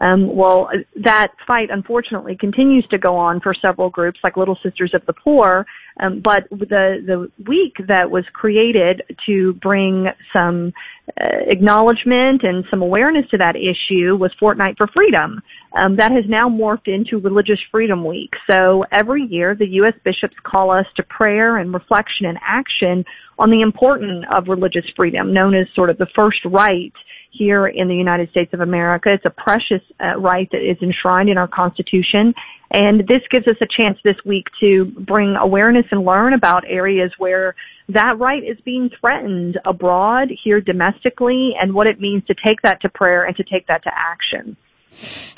Um, 0.02 0.36
well, 0.36 0.70
that 1.04 1.34
fight 1.46 1.70
unfortunately 1.72 2.38
continues 2.40 2.88
to 2.90 2.98
go 2.98 3.16
on 3.16 3.42
for 3.42 3.54
several 3.54 3.90
groups 3.90 4.20
like 4.24 4.38
Little 4.38 4.58
Sisters 4.64 4.92
of 4.94 5.06
the 5.06 5.14
Poor. 5.14 5.66
Um, 6.00 6.22
but 6.24 6.48
the 6.50 7.04
the 7.06 7.30
week 7.46 7.76
that 7.88 8.10
was 8.10 8.24
created 8.32 9.04
to 9.26 9.54
bring 9.54 10.08
some 10.34 10.72
uh, 11.20 11.26
acknowledgement 11.48 12.44
and 12.44 12.64
some 12.70 12.82
awareness 12.82 13.26
to 13.32 13.38
that 13.38 13.56
issue 13.58 14.16
was 14.16 14.32
Fortnight 14.40 14.78
for 14.78 14.88
Freedom. 14.88 15.42
Um, 15.74 15.98
that 15.98 16.12
has 16.14 16.24
now 16.28 16.48
morphed 16.50 16.88
into 16.88 17.20
Religious 17.20 17.60
Freedom 17.70 18.06
Week. 18.06 18.32
So 18.50 18.86
every 18.94 19.24
year, 19.24 19.56
the 19.56 19.68
U.S. 19.68 19.94
bishops 20.06 20.36
call 20.44 20.72
us 20.72 20.86
to 20.96 21.04
prayer 21.04 21.58
and 21.58 21.74
reflection 21.74 22.26
and 22.26 22.40
action 22.42 23.04
on 23.38 23.50
the 23.50 23.62
importance 23.62 24.26
of 24.32 24.48
religious 24.48 24.86
freedom, 24.96 25.34
known 25.34 25.54
as 25.54 25.68
sort 25.76 25.90
of 25.90 25.98
the 25.98 26.08
first 26.16 26.40
right 26.46 26.94
here 27.32 27.68
in 27.68 27.88
the 27.88 27.96
United 27.96 28.30
States 28.32 28.54
of 28.54 28.60
America. 28.60 29.14
It's 29.14 29.26
a 29.26 29.30
precious 29.30 29.82
uh, 30.00 30.20
right 30.20 30.50
that 30.52 30.62
is 30.62 30.78
enshrined 30.82 31.30
in 31.30 31.38
our 31.38 31.48
Constitution. 31.48 32.34
And 32.72 33.02
this 33.08 33.22
gives 33.32 33.48
us 33.48 33.56
a 33.62 33.68
chance 33.68 33.98
this 34.04 34.18
week 34.26 34.46
to 34.60 34.86
bring 34.86 35.36
awareness 35.36 35.86
and 35.92 36.06
learn 36.06 36.34
about 36.34 36.64
areas 36.68 37.12
where 37.18 37.56
that 37.90 38.20
right 38.20 38.44
is 38.44 38.58
being 38.64 38.90
threatened 39.00 39.60
abroad, 39.66 40.30
here 40.44 40.62
domestically, 40.62 41.54
and 41.60 41.74
what 41.74 41.88
it 41.88 42.00
means 42.00 42.24
to 42.26 42.36
take 42.36 42.62
that 42.62 42.82
to 42.82 42.90
prayer 42.90 43.24
and 43.24 43.36
to 43.38 43.44
take 43.44 43.68
that 43.68 43.84
to 43.84 43.92
action. 43.94 44.56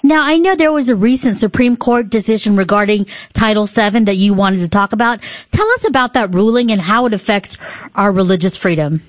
Now, 0.03 0.23
I 0.23 0.37
know 0.37 0.55
there 0.55 0.71
was 0.71 0.89
a 0.89 0.95
recent 0.95 1.37
Supreme 1.37 1.77
Court 1.77 2.09
decision 2.09 2.57
regarding 2.57 3.05
Title 3.33 3.67
VII 3.67 4.05
that 4.05 4.15
you 4.15 4.33
wanted 4.33 4.59
to 4.59 4.67
talk 4.67 4.93
about. 4.93 5.21
Tell 5.51 5.69
us 5.69 5.87
about 5.87 6.13
that 6.13 6.33
ruling 6.33 6.71
and 6.71 6.81
how 6.81 7.05
it 7.05 7.13
affects 7.13 7.57
our 7.93 8.11
religious 8.11 8.57
freedom. 8.57 9.01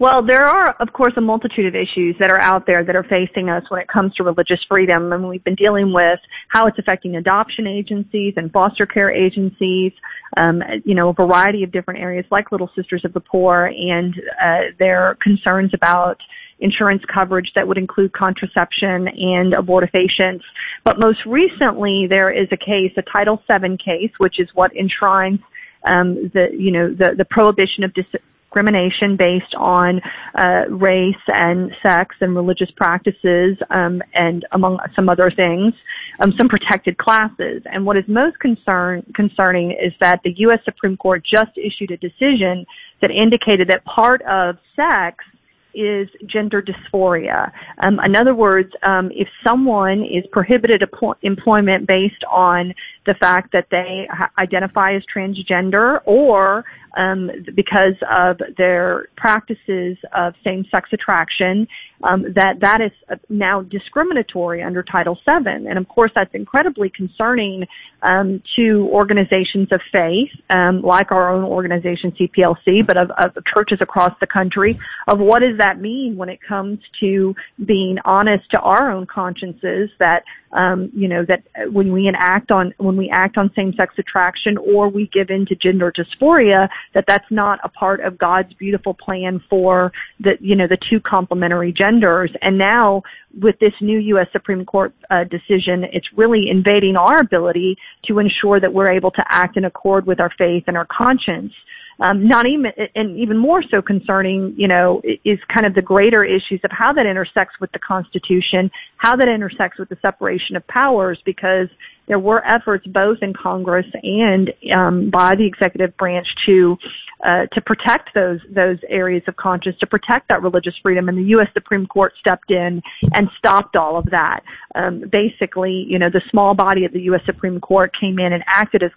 Well, 0.00 0.24
there 0.26 0.46
are, 0.46 0.74
of 0.80 0.94
course, 0.94 1.12
a 1.18 1.20
multitude 1.20 1.66
of 1.66 1.74
issues 1.74 2.16
that 2.20 2.30
are 2.30 2.40
out 2.40 2.64
there 2.66 2.82
that 2.82 2.96
are 2.96 3.04
facing 3.04 3.50
us 3.50 3.62
when 3.68 3.82
it 3.82 3.86
comes 3.86 4.14
to 4.14 4.24
religious 4.24 4.58
freedom. 4.66 5.12
And 5.12 5.28
we've 5.28 5.44
been 5.44 5.56
dealing 5.56 5.92
with 5.92 6.18
how 6.48 6.66
it's 6.66 6.78
affecting 6.78 7.16
adoption 7.16 7.66
agencies 7.66 8.32
and 8.38 8.50
foster 8.50 8.86
care 8.86 9.10
agencies, 9.10 9.92
um, 10.38 10.62
you 10.86 10.94
know, 10.94 11.10
a 11.10 11.12
variety 11.12 11.64
of 11.64 11.70
different 11.70 12.00
areas 12.00 12.24
like 12.30 12.50
Little 12.50 12.70
Sisters 12.74 13.02
of 13.04 13.12
the 13.12 13.20
Poor 13.20 13.66
and 13.66 14.14
uh, 14.42 14.72
their 14.78 15.18
concerns 15.22 15.72
about 15.74 16.16
insurance 16.60 17.02
coverage 17.12 17.52
that 17.54 17.68
would 17.68 17.76
include 17.76 18.14
contraception 18.14 19.06
and 19.06 19.52
abortifacients. 19.52 20.44
But 20.82 20.98
most 20.98 21.18
recently, 21.26 22.06
there 22.08 22.30
is 22.30 22.48
a 22.52 22.56
case, 22.56 22.92
a 22.96 23.02
Title 23.02 23.42
VII 23.46 23.76
case, 23.76 24.12
which 24.16 24.40
is 24.40 24.48
what 24.54 24.74
enshrines 24.74 25.40
um, 25.84 26.30
the 26.34 26.48
you 26.52 26.70
know 26.70 26.92
the 26.92 27.14
the 27.16 27.24
prohibition 27.24 27.84
of 27.84 27.94
dis- 27.94 28.20
discrimination 28.50 29.16
based 29.16 29.54
on 29.56 30.00
uh, 30.34 30.68
race 30.70 31.14
and 31.28 31.70
sex 31.86 32.16
and 32.20 32.34
religious 32.34 32.70
practices, 32.76 33.56
um, 33.70 34.02
and 34.14 34.44
among 34.52 34.78
some 34.96 35.08
other 35.08 35.30
things, 35.30 35.72
um, 36.20 36.32
some 36.36 36.48
protected 36.48 36.98
classes. 36.98 37.62
And 37.72 37.86
what 37.86 37.96
is 37.96 38.04
most 38.08 38.38
concern, 38.40 39.04
concerning 39.14 39.70
is 39.72 39.92
that 40.00 40.20
the 40.24 40.34
U.S. 40.38 40.58
Supreme 40.64 40.96
Court 40.96 41.24
just 41.24 41.52
issued 41.56 41.90
a 41.90 41.96
decision 41.96 42.66
that 43.00 43.10
indicated 43.10 43.68
that 43.68 43.84
part 43.84 44.22
of 44.22 44.56
sex 44.74 45.24
is 45.72 46.08
gender 46.26 46.60
dysphoria. 46.60 47.52
Um, 47.78 48.00
in 48.00 48.16
other 48.16 48.34
words, 48.34 48.72
um, 48.82 49.10
if 49.14 49.28
someone 49.46 50.02
is 50.02 50.24
prohibited 50.32 50.82
employment 51.22 51.86
based 51.86 52.24
on 52.28 52.74
the 53.06 53.14
fact 53.14 53.52
that 53.52 53.66
they 53.70 54.08
ha- 54.10 54.30
identify 54.38 54.94
as 54.94 55.02
transgender 55.14 56.00
or 56.06 56.64
um, 56.96 57.30
because 57.54 57.94
of 58.10 58.40
their 58.56 59.08
practices 59.16 59.96
of 60.14 60.34
same-sex 60.44 60.90
attraction, 60.92 61.66
um, 62.02 62.32
that 62.34 62.60
that 62.60 62.80
is 62.80 62.92
uh, 63.10 63.16
now 63.28 63.62
discriminatory 63.62 64.62
under 64.62 64.82
Title 64.82 65.18
VII, 65.26 65.68
and 65.68 65.78
of 65.78 65.86
course 65.88 66.10
that's 66.14 66.34
incredibly 66.34 66.88
concerning 66.88 67.66
um, 68.02 68.42
to 68.56 68.88
organizations 68.90 69.68
of 69.70 69.80
faith, 69.92 70.30
um, 70.48 70.80
like 70.80 71.12
our 71.12 71.30
own 71.30 71.44
organization 71.44 72.12
CPLC, 72.12 72.86
but 72.86 72.96
of, 72.96 73.10
of 73.18 73.36
churches 73.52 73.78
across 73.80 74.12
the 74.20 74.26
country. 74.26 74.78
Of 75.08 75.18
what 75.18 75.40
does 75.40 75.58
that 75.58 75.80
mean 75.80 76.16
when 76.16 76.28
it 76.28 76.40
comes 76.42 76.78
to 77.00 77.34
being 77.64 77.98
honest 78.04 78.50
to 78.52 78.60
our 78.60 78.90
own 78.90 79.06
consciences 79.06 79.90
that 79.98 80.24
um, 80.52 80.90
you 80.94 81.08
know 81.08 81.24
that 81.24 81.44
when 81.72 81.92
we 81.92 82.08
enact 82.08 82.50
on 82.50 82.74
when 82.78 82.96
we 82.96 83.08
act 83.10 83.36
on 83.36 83.50
same-sex 83.54 83.94
attraction 83.98 84.56
or 84.56 84.88
we 84.88 85.08
give 85.12 85.30
in 85.30 85.46
to 85.46 85.54
gender 85.54 85.92
dysphoria, 85.92 86.68
that 86.94 87.04
that's 87.06 87.30
not 87.30 87.60
a 87.62 87.68
part 87.68 88.00
of 88.00 88.18
God's 88.18 88.52
beautiful 88.54 88.94
plan 88.94 89.42
for 89.48 89.92
the 90.18 90.32
you 90.40 90.56
know 90.56 90.66
the 90.66 90.78
two 90.90 91.00
complementary 91.00 91.72
genders. 91.72 92.30
And 92.42 92.58
now 92.58 93.02
with 93.40 93.58
this 93.60 93.74
new 93.80 93.98
U.S. 93.98 94.26
Supreme 94.32 94.64
Court 94.64 94.92
uh, 95.10 95.24
decision, 95.24 95.84
it's 95.92 96.08
really 96.16 96.48
invading 96.50 96.96
our 96.96 97.20
ability 97.20 97.76
to 98.06 98.18
ensure 98.18 98.58
that 98.58 98.72
we're 98.72 98.90
able 98.90 99.12
to 99.12 99.24
act 99.28 99.56
in 99.56 99.64
accord 99.64 100.06
with 100.06 100.18
our 100.20 100.32
faith 100.36 100.64
and 100.66 100.76
our 100.76 100.86
conscience 100.86 101.52
um, 102.00 102.26
not 102.26 102.46
even 102.46 102.72
and 102.94 103.18
even 103.18 103.36
more 103.36 103.62
so 103.70 103.82
concerning, 103.82 104.54
you 104.56 104.66
know, 104.66 105.02
is 105.24 105.38
kind 105.54 105.66
of 105.66 105.74
the 105.74 105.82
greater 105.82 106.24
issues 106.24 106.60
of 106.64 106.70
how 106.70 106.92
that 106.92 107.06
intersects 107.06 107.54
with 107.60 107.70
the 107.72 107.78
Constitution, 107.78 108.70
how 108.96 109.16
that 109.16 109.28
intersects 109.28 109.78
with 109.78 109.88
the 109.90 109.98
separation 110.00 110.56
of 110.56 110.66
powers, 110.66 111.18
because 111.24 111.68
there 112.08 112.18
were 112.18 112.44
efforts 112.46 112.86
both 112.86 113.18
in 113.22 113.32
Congress 113.34 113.86
and 114.02 114.50
um, 114.74 115.10
by 115.10 115.34
the 115.36 115.46
executive 115.46 115.96
branch 115.96 116.26
to 116.46 116.76
uh, 117.24 117.44
to 117.52 117.60
protect 117.60 118.14
those 118.14 118.40
those 118.48 118.78
areas 118.88 119.22
of 119.28 119.36
conscience, 119.36 119.76
to 119.78 119.86
protect 119.86 120.28
that 120.28 120.42
religious 120.42 120.74
freedom, 120.82 121.08
and 121.10 121.18
the 121.18 121.28
U.S. 121.36 121.48
Supreme 121.52 121.86
Court 121.86 122.14
stepped 122.18 122.50
in 122.50 122.80
and 123.14 123.28
stopped 123.36 123.76
all 123.76 123.98
of 123.98 124.06
that. 124.06 124.40
Um, 124.74 125.04
basically, 125.12 125.84
you 125.86 125.98
know, 125.98 126.08
the 126.08 126.22
small 126.30 126.54
body 126.54 126.86
of 126.86 126.92
the 126.92 127.02
U.S. 127.02 127.20
Supreme 127.26 127.60
Court 127.60 127.92
came 128.00 128.18
in 128.18 128.32
and 128.32 128.42
acted 128.46 128.82
as 128.82 128.90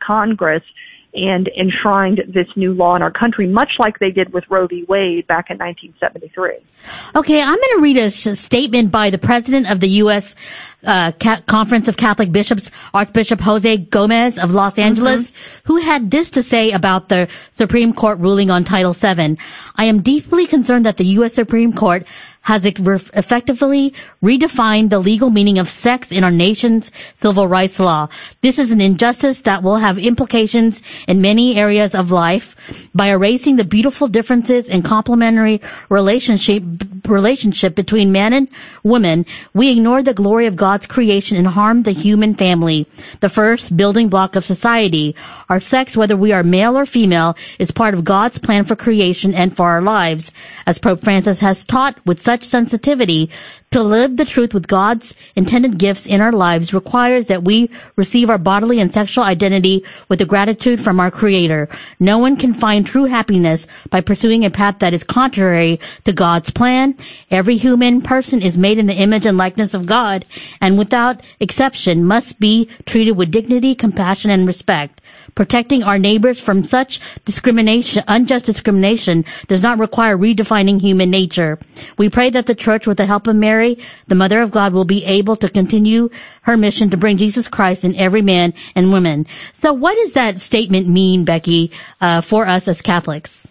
Congress 0.00 0.62
and 1.18 1.48
enshrined 1.58 2.22
this 2.28 2.46
new 2.56 2.72
law 2.72 2.96
in 2.96 3.02
our 3.02 3.10
country, 3.10 3.46
much 3.46 3.72
like 3.78 3.98
they 3.98 4.10
did 4.10 4.32
with 4.32 4.44
Roe 4.48 4.66
v. 4.66 4.84
Wade 4.88 5.26
back 5.26 5.50
in 5.50 5.58
1973. 5.58 6.58
Okay, 7.14 7.40
I'm 7.40 7.56
going 7.56 7.76
to 7.76 7.80
read 7.80 7.96
a 7.96 8.10
statement 8.10 8.90
by 8.90 9.10
the 9.10 9.18
president 9.18 9.70
of 9.70 9.80
the 9.80 9.88
U.S. 10.02 10.36
Uh, 10.84 11.10
Conference 11.46 11.88
of 11.88 11.96
Catholic 11.96 12.30
Bishops, 12.30 12.70
Archbishop 12.94 13.40
Jose 13.40 13.76
Gomez 13.78 14.38
of 14.38 14.52
Los 14.52 14.78
Angeles, 14.78 15.32
mm-hmm. 15.32 15.72
who 15.72 15.76
had 15.78 16.10
this 16.10 16.30
to 16.32 16.42
say 16.42 16.70
about 16.70 17.08
the 17.08 17.28
Supreme 17.50 17.92
Court 17.92 18.20
ruling 18.20 18.50
on 18.50 18.62
Title 18.62 18.92
VII. 18.92 19.38
I 19.74 19.84
am 19.86 20.02
deeply 20.02 20.46
concerned 20.46 20.86
that 20.86 20.96
the 20.96 21.06
U.S. 21.06 21.34
Supreme 21.34 21.72
Court 21.72 22.06
has 22.48 22.64
effectively 22.64 23.92
redefined 24.24 24.88
the 24.88 24.98
legal 24.98 25.28
meaning 25.28 25.58
of 25.58 25.68
sex 25.68 26.10
in 26.12 26.24
our 26.24 26.30
nation's 26.30 26.90
civil 27.16 27.46
rights 27.46 27.78
law. 27.78 28.08
This 28.40 28.58
is 28.58 28.70
an 28.70 28.80
injustice 28.80 29.42
that 29.42 29.62
will 29.62 29.76
have 29.76 29.98
implications 29.98 30.80
in 31.06 31.20
many 31.20 31.56
areas 31.56 31.94
of 31.94 32.10
life. 32.10 32.56
By 32.94 33.08
erasing 33.08 33.56
the 33.56 33.64
beautiful 33.64 34.08
differences 34.08 34.68
and 34.68 34.84
complementary 34.84 35.62
relationship, 35.88 36.62
relationship 37.06 37.74
between 37.74 38.12
man 38.12 38.32
and 38.32 38.48
woman, 38.82 39.26
we 39.54 39.70
ignore 39.70 40.02
the 40.02 40.14
glory 40.14 40.46
of 40.46 40.56
God's 40.56 40.86
creation 40.86 41.36
and 41.36 41.46
harm 41.46 41.82
the 41.82 41.92
human 41.92 42.34
family, 42.34 42.86
the 43.20 43.28
first 43.28 43.76
building 43.76 44.08
block 44.08 44.36
of 44.36 44.44
society. 44.44 45.16
Our 45.48 45.60
sex, 45.60 45.96
whether 45.96 46.16
we 46.16 46.32
are 46.32 46.42
male 46.42 46.76
or 46.76 46.86
female, 46.86 47.36
is 47.58 47.70
part 47.70 47.94
of 47.94 48.04
God's 48.04 48.38
plan 48.38 48.64
for 48.64 48.76
creation 48.76 49.34
and 49.34 49.54
for 49.54 49.66
our 49.66 49.82
lives. 49.82 50.32
As 50.66 50.78
Pope 50.78 51.02
Francis 51.02 51.40
has 51.40 51.64
taught 51.64 51.98
with 52.06 52.22
such 52.22 52.44
sensitivity, 52.44 53.30
to 53.70 53.82
live 53.82 54.16
the 54.16 54.24
truth 54.24 54.54
with 54.54 54.66
God's 54.66 55.14
intended 55.36 55.78
gifts 55.78 56.06
in 56.06 56.20
our 56.20 56.32
lives 56.32 56.72
requires 56.72 57.26
that 57.26 57.44
we 57.44 57.70
receive 57.96 58.30
our 58.30 58.38
bodily 58.38 58.80
and 58.80 58.92
sexual 58.92 59.24
identity 59.24 59.84
with 60.08 60.18
the 60.18 60.24
gratitude 60.24 60.80
from 60.80 61.00
our 61.00 61.10
Creator. 61.10 61.68
No 62.00 62.18
one 62.18 62.36
can 62.36 62.54
find 62.54 62.86
true 62.86 63.04
happiness 63.04 63.66
by 63.90 64.00
pursuing 64.00 64.44
a 64.44 64.50
path 64.50 64.78
that 64.78 64.94
is 64.94 65.04
contrary 65.04 65.80
to 66.04 66.12
God's 66.12 66.50
plan. 66.50 66.96
Every 67.30 67.56
human 67.56 68.00
person 68.00 68.40
is 68.40 68.56
made 68.56 68.78
in 68.78 68.86
the 68.86 68.94
image 68.94 69.26
and 69.26 69.36
likeness 69.36 69.74
of 69.74 69.86
God 69.86 70.24
and 70.60 70.78
without 70.78 71.22
exception 71.38 72.04
must 72.04 72.40
be 72.40 72.70
treated 72.86 73.12
with 73.12 73.30
dignity, 73.30 73.74
compassion, 73.74 74.30
and 74.30 74.46
respect. 74.46 75.00
Protecting 75.38 75.84
our 75.84 76.00
neighbors 76.00 76.40
from 76.40 76.64
such 76.64 76.98
discrimination, 77.24 78.02
unjust 78.08 78.44
discrimination 78.44 79.24
does 79.46 79.62
not 79.62 79.78
require 79.78 80.18
redefining 80.18 80.80
human 80.80 81.10
nature. 81.10 81.60
We 81.96 82.10
pray 82.10 82.30
that 82.30 82.46
the 82.46 82.56
church 82.56 82.88
with 82.88 82.96
the 82.96 83.06
help 83.06 83.28
of 83.28 83.36
Mary 83.36 83.78
the 84.08 84.16
Mother 84.16 84.42
of 84.42 84.50
God, 84.50 84.72
will 84.72 84.84
be 84.84 85.04
able 85.04 85.36
to 85.36 85.48
continue 85.48 86.08
her 86.42 86.56
mission 86.56 86.90
to 86.90 86.96
bring 86.96 87.18
Jesus 87.18 87.46
Christ 87.46 87.84
in 87.84 87.94
every 87.94 88.20
man 88.20 88.52
and 88.74 88.90
woman. 88.90 89.28
So 89.52 89.74
what 89.74 89.94
does 89.94 90.14
that 90.14 90.40
statement 90.40 90.88
mean, 90.88 91.24
Becky, 91.24 91.70
uh, 92.00 92.20
for 92.20 92.44
us 92.44 92.66
as 92.66 92.82
Catholics? 92.82 93.46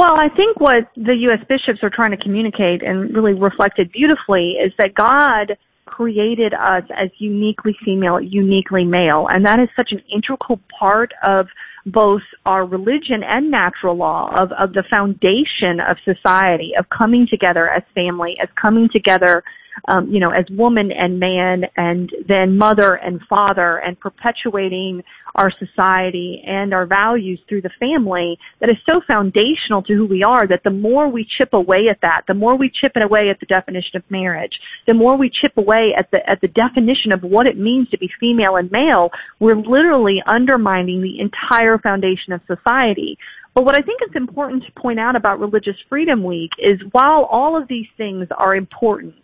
Well, 0.00 0.16
I 0.16 0.30
think 0.30 0.58
what 0.58 0.78
the 0.96 1.14
U.S. 1.28 1.46
bishops 1.48 1.78
are 1.84 1.90
trying 1.90 2.10
to 2.10 2.16
communicate 2.16 2.82
and 2.82 3.14
really 3.14 3.34
reflected 3.34 3.92
beautifully 3.92 4.56
is 4.60 4.72
that 4.78 4.94
God 4.94 5.56
created 6.00 6.54
us 6.54 6.84
as 6.96 7.10
uniquely 7.18 7.76
female, 7.84 8.18
uniquely 8.18 8.84
male, 8.84 9.26
and 9.28 9.44
that 9.44 9.60
is 9.60 9.68
such 9.76 9.92
an 9.92 10.00
integral 10.10 10.58
part 10.78 11.12
of 11.22 11.46
both 11.84 12.22
our 12.46 12.64
religion 12.64 13.22
and 13.22 13.50
natural 13.50 13.94
law 13.94 14.30
of, 14.34 14.50
of 14.52 14.72
the 14.72 14.82
foundation 14.88 15.78
of 15.78 15.98
society, 16.02 16.72
of 16.78 16.86
coming 16.88 17.26
together 17.30 17.68
as 17.68 17.82
family, 17.94 18.34
as 18.42 18.48
coming 18.60 18.88
together 18.90 19.42
um, 19.88 20.10
you 20.10 20.20
know, 20.20 20.30
as 20.30 20.44
woman 20.50 20.90
and 20.92 21.18
man 21.18 21.62
and 21.76 22.10
then 22.28 22.58
mother 22.58 22.94
and 22.94 23.20
father 23.28 23.76
and 23.76 23.98
perpetuating 23.98 25.02
our 25.34 25.50
society 25.58 26.42
and 26.46 26.74
our 26.74 26.86
values 26.86 27.40
through 27.48 27.62
the 27.62 27.70
family 27.78 28.38
that 28.60 28.70
is 28.70 28.76
so 28.86 29.00
foundational 29.06 29.82
to 29.82 29.94
who 29.94 30.06
we 30.06 30.22
are 30.22 30.46
that 30.46 30.62
the 30.64 30.70
more 30.70 31.08
we 31.08 31.26
chip 31.38 31.52
away 31.52 31.88
at 31.90 32.00
that, 32.02 32.22
the 32.28 32.34
more 32.34 32.56
we 32.56 32.70
chip 32.80 32.92
away 32.96 33.28
at 33.30 33.38
the 33.40 33.46
definition 33.46 33.96
of 33.96 34.02
marriage, 34.10 34.52
the 34.86 34.94
more 34.94 35.16
we 35.16 35.30
chip 35.30 35.56
away 35.56 35.92
at 35.96 36.10
the, 36.10 36.18
at 36.28 36.40
the 36.40 36.48
definition 36.48 37.12
of 37.12 37.22
what 37.22 37.46
it 37.46 37.58
means 37.58 37.88
to 37.90 37.98
be 37.98 38.10
female 38.18 38.56
and 38.56 38.70
male, 38.70 39.10
we're 39.38 39.56
literally 39.56 40.22
undermining 40.26 41.02
the 41.02 41.20
entire 41.20 41.78
foundation 41.78 42.32
of 42.32 42.40
society. 42.46 43.16
But 43.54 43.64
what 43.64 43.74
I 43.74 43.82
think 43.82 44.00
is 44.08 44.14
important 44.14 44.64
to 44.64 44.80
point 44.80 45.00
out 45.00 45.16
about 45.16 45.40
Religious 45.40 45.76
Freedom 45.88 46.22
Week 46.22 46.50
is 46.58 46.80
while 46.92 47.24
all 47.24 47.60
of 47.60 47.68
these 47.68 47.86
things 47.96 48.28
are 48.36 48.54
important, 48.54 49.14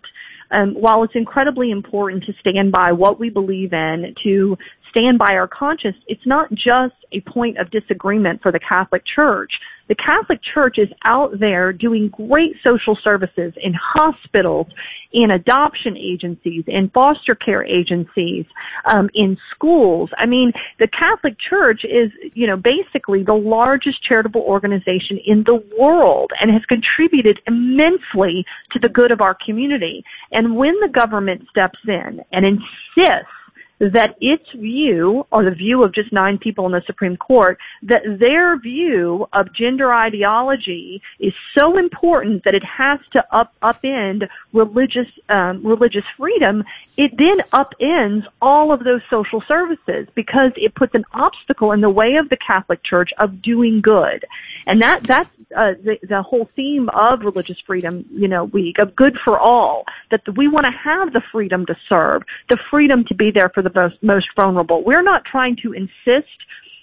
um, 0.50 0.74
while 0.74 1.04
it's 1.04 1.14
incredibly 1.14 1.70
important 1.70 2.24
to 2.24 2.32
stand 2.40 2.72
by 2.72 2.92
what 2.92 3.20
we 3.20 3.30
believe 3.30 3.72
in, 3.72 4.14
to 4.24 4.56
stand 4.96 5.18
by 5.18 5.34
our 5.34 5.48
conscience, 5.48 5.96
it's 6.06 6.26
not 6.26 6.50
just 6.50 6.94
a 7.12 7.20
point 7.20 7.58
of 7.58 7.70
disagreement 7.70 8.40
for 8.42 8.50
the 8.50 8.60
Catholic 8.60 9.02
Church. 9.14 9.52
The 9.88 9.94
Catholic 9.94 10.40
Church 10.54 10.78
is 10.78 10.88
out 11.04 11.38
there 11.38 11.72
doing 11.72 12.08
great 12.08 12.56
social 12.66 12.98
services 13.04 13.52
in 13.62 13.72
hospitals, 13.74 14.66
in 15.12 15.30
adoption 15.30 15.96
agencies, 15.96 16.64
in 16.66 16.90
foster 16.90 17.36
care 17.36 17.62
agencies, 17.62 18.46
um, 18.86 19.08
in 19.14 19.36
schools. 19.54 20.10
I 20.18 20.26
mean, 20.26 20.52
the 20.80 20.88
Catholic 20.88 21.36
Church 21.38 21.82
is, 21.84 22.10
you 22.34 22.46
know, 22.46 22.56
basically 22.56 23.22
the 23.22 23.34
largest 23.34 24.02
charitable 24.02 24.40
organization 24.42 25.20
in 25.24 25.44
the 25.44 25.62
world 25.78 26.32
and 26.40 26.50
has 26.50 26.62
contributed 26.64 27.38
immensely 27.46 28.44
to 28.72 28.80
the 28.80 28.88
good 28.88 29.12
of 29.12 29.20
our 29.20 29.36
community. 29.44 30.02
And 30.32 30.56
when 30.56 30.74
the 30.80 30.88
government 30.88 31.42
steps 31.50 31.78
in 31.86 32.22
and 32.32 32.44
insists 32.44 33.30
that 33.78 34.16
its 34.20 34.44
view, 34.54 35.26
or 35.30 35.44
the 35.44 35.50
view 35.50 35.82
of 35.82 35.94
just 35.94 36.12
nine 36.12 36.38
people 36.38 36.66
in 36.66 36.72
the 36.72 36.82
Supreme 36.86 37.16
Court, 37.16 37.58
that 37.82 38.02
their 38.18 38.58
view 38.58 39.26
of 39.32 39.52
gender 39.54 39.92
ideology 39.92 41.02
is 41.20 41.32
so 41.56 41.78
important 41.78 42.44
that 42.44 42.54
it 42.54 42.64
has 42.64 42.98
to 43.12 43.24
up, 43.36 43.52
upend 43.62 44.28
religious, 44.52 45.08
um, 45.28 45.64
religious 45.66 46.04
freedom, 46.16 46.64
it 46.96 47.12
then 47.18 47.44
upends 47.52 48.24
all 48.40 48.72
of 48.72 48.82
those 48.82 49.02
social 49.10 49.42
services 49.46 50.08
because 50.14 50.52
it 50.56 50.74
puts 50.74 50.94
an 50.94 51.04
obstacle 51.12 51.72
in 51.72 51.82
the 51.82 51.90
way 51.90 52.14
of 52.16 52.28
the 52.30 52.38
Catholic 52.38 52.82
Church 52.82 53.10
of 53.18 53.42
doing 53.42 53.82
good. 53.82 54.24
And 54.66 54.82
that, 54.82 55.02
that's, 55.02 55.28
uh, 55.54 55.74
the, 55.82 55.98
the 56.02 56.22
whole 56.22 56.48
theme 56.56 56.88
of 56.88 57.20
Religious 57.20 57.58
Freedom, 57.66 58.04
you 58.10 58.26
know, 58.26 58.44
Week, 58.44 58.78
of 58.78 58.96
good 58.96 59.16
for 59.24 59.38
all, 59.38 59.84
that 60.10 60.22
we 60.36 60.48
want 60.48 60.64
to 60.64 60.72
have 60.72 61.12
the 61.12 61.22
freedom 61.30 61.66
to 61.66 61.76
serve, 61.88 62.22
the 62.48 62.58
freedom 62.70 63.04
to 63.04 63.14
be 63.14 63.30
there 63.30 63.50
for 63.50 63.62
the 63.66 63.80
most, 63.80 64.02
most 64.02 64.26
vulnerable. 64.36 64.82
We're 64.84 65.02
not 65.02 65.22
trying 65.30 65.56
to 65.62 65.72
insist 65.72 66.36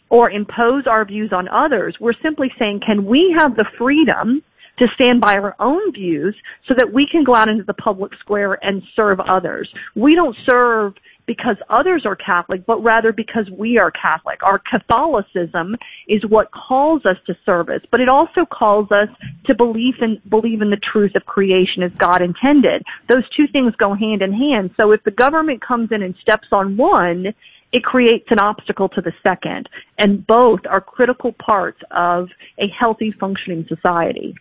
or 0.09 0.29
impose 0.29 0.85
our 0.87 1.05
views 1.05 1.31
on 1.33 1.47
others. 1.49 1.95
We're 1.99 2.13
simply 2.21 2.51
saying, 2.59 2.81
can 2.85 3.05
we 3.05 3.35
have 3.37 3.55
the 3.55 3.65
freedom 3.77 4.43
to 4.79 4.85
stand 4.95 5.21
by 5.21 5.37
our 5.37 5.55
own 5.59 5.91
views 5.93 6.35
so 6.67 6.73
that 6.77 6.91
we 6.93 7.07
can 7.11 7.23
go 7.23 7.35
out 7.35 7.47
into 7.49 7.63
the 7.63 7.73
public 7.73 8.11
square 8.19 8.57
and 8.61 8.83
serve 8.95 9.19
others? 9.19 9.69
We 9.95 10.15
don't 10.15 10.35
serve 10.49 10.93
because 11.25 11.55
others 11.69 12.05
are 12.05 12.15
Catholic, 12.15 12.65
but 12.65 12.83
rather 12.83 13.11
because 13.11 13.49
we 13.49 13.77
are 13.77 13.91
Catholic. 13.91 14.41
Our 14.43 14.59
Catholicism 14.59 15.77
is 16.07 16.25
what 16.25 16.51
calls 16.51 17.05
us 17.05 17.17
to 17.27 17.37
service, 17.45 17.81
but 17.91 18.01
it 18.01 18.09
also 18.09 18.45
calls 18.45 18.91
us 18.91 19.09
to 19.45 19.55
believe 19.55 19.95
in, 20.01 20.21
believe 20.29 20.61
in 20.61 20.69
the 20.69 20.77
truth 20.77 21.15
of 21.15 21.25
creation 21.25 21.83
as 21.83 21.91
God 21.93 22.21
intended. 22.21 22.83
Those 23.07 23.27
two 23.35 23.47
things 23.47 23.73
go 23.75 23.93
hand 23.93 24.21
in 24.21 24.33
hand. 24.33 24.71
So 24.77 24.91
if 24.91 25.03
the 25.03 25.11
government 25.11 25.61
comes 25.61 25.91
in 25.91 26.01
and 26.01 26.15
steps 26.21 26.47
on 26.51 26.77
one, 26.77 27.33
it 27.71 27.83
creates 27.83 28.27
an 28.29 28.39
obstacle 28.39 28.89
to 28.89 29.01
the 29.01 29.13
second. 29.23 29.67
And 29.97 30.25
both 30.25 30.61
are 30.69 30.81
critical 30.81 31.31
parts 31.33 31.81
of 31.91 32.29
a 32.59 32.67
healthy 32.67 33.11
functioning 33.11 33.65
society. 33.67 34.35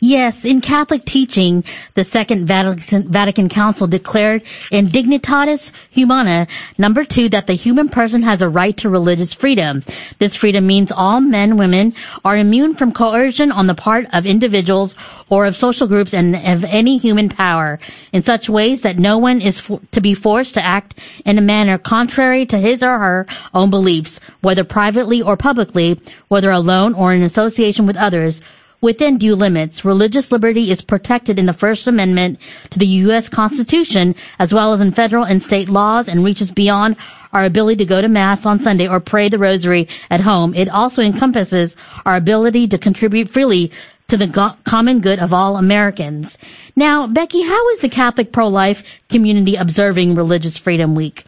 Yes, 0.00 0.44
in 0.44 0.60
Catholic 0.60 1.04
teaching, 1.04 1.64
the 1.94 2.04
Second 2.04 2.46
Vatican, 2.46 3.10
Vatican, 3.10 3.48
Council 3.48 3.86
declared 3.86 4.42
in 4.70 4.86
Dignitatis 4.86 5.72
Humanae, 5.90 6.46
number 6.76 7.04
two, 7.04 7.28
that 7.30 7.46
the 7.46 7.54
human 7.54 7.88
person 7.88 8.22
has 8.22 8.42
a 8.42 8.48
right 8.48 8.76
to 8.78 8.90
religious 8.90 9.32
freedom. 9.32 9.82
This 10.18 10.36
freedom 10.36 10.66
means 10.66 10.92
all 10.92 11.20
men, 11.20 11.56
women 11.56 11.94
are 12.24 12.36
immune 12.36 12.74
from 12.74 12.92
coercion 12.92 13.52
on 13.52 13.66
the 13.66 13.74
part 13.74 14.06
of 14.12 14.26
individuals 14.26 14.94
or 15.28 15.46
of 15.46 15.56
social 15.56 15.86
groups 15.86 16.12
and 16.12 16.36
of 16.36 16.64
any 16.64 16.98
human 16.98 17.28
power 17.28 17.78
in 18.12 18.22
such 18.22 18.50
ways 18.50 18.82
that 18.82 18.98
no 18.98 19.18
one 19.18 19.40
is 19.40 19.62
to 19.92 20.00
be 20.00 20.14
forced 20.14 20.54
to 20.54 20.64
act 20.64 20.98
in 21.24 21.38
a 21.38 21.42
manner 21.42 21.78
contrary 21.78 22.44
to 22.46 22.58
his 22.58 22.82
or 22.82 22.98
her 22.98 23.26
own 23.54 23.70
beliefs, 23.70 24.20
whether 24.40 24.64
privately 24.64 25.22
or 25.22 25.36
publicly, 25.36 26.00
whether 26.28 26.50
alone 26.50 26.94
or 26.94 27.14
in 27.14 27.22
association 27.22 27.86
with 27.86 27.96
others, 27.96 28.42
within 28.82 29.16
due 29.16 29.36
limits. 29.36 29.84
Religious 29.84 30.32
liberty 30.32 30.70
is 30.70 30.82
protected 30.82 31.38
in 31.38 31.46
the 31.46 31.52
First 31.52 31.86
Amendment 31.86 32.40
to 32.70 32.80
the 32.80 32.86
U.S. 33.06 33.28
Constitution 33.28 34.16
as 34.38 34.52
well 34.52 34.74
as 34.74 34.80
in 34.80 34.90
federal 34.90 35.24
and 35.24 35.40
state 35.40 35.68
laws 35.68 36.08
and 36.08 36.24
reaches 36.24 36.50
beyond 36.50 36.96
our 37.32 37.44
ability 37.44 37.76
to 37.76 37.84
go 37.84 38.00
to 38.00 38.08
Mass 38.08 38.44
on 38.44 38.58
Sunday 38.58 38.88
or 38.88 38.98
pray 38.98 39.28
the 39.28 39.38
Rosary 39.38 39.88
at 40.10 40.20
home. 40.20 40.52
It 40.54 40.68
also 40.68 41.00
encompasses 41.00 41.76
our 42.04 42.16
ability 42.16 42.68
to 42.68 42.78
contribute 42.78 43.30
freely 43.30 43.70
to 44.08 44.16
the 44.16 44.26
go- 44.26 44.56
common 44.64 45.00
good 45.00 45.20
of 45.20 45.32
all 45.32 45.56
Americans. 45.56 46.36
Now, 46.74 47.06
Becky, 47.06 47.42
how 47.42 47.70
is 47.70 47.78
the 47.78 47.88
Catholic 47.88 48.32
pro-life 48.32 49.00
community 49.08 49.54
observing 49.56 50.16
Religious 50.16 50.58
Freedom 50.58 50.96
Week? 50.96 51.24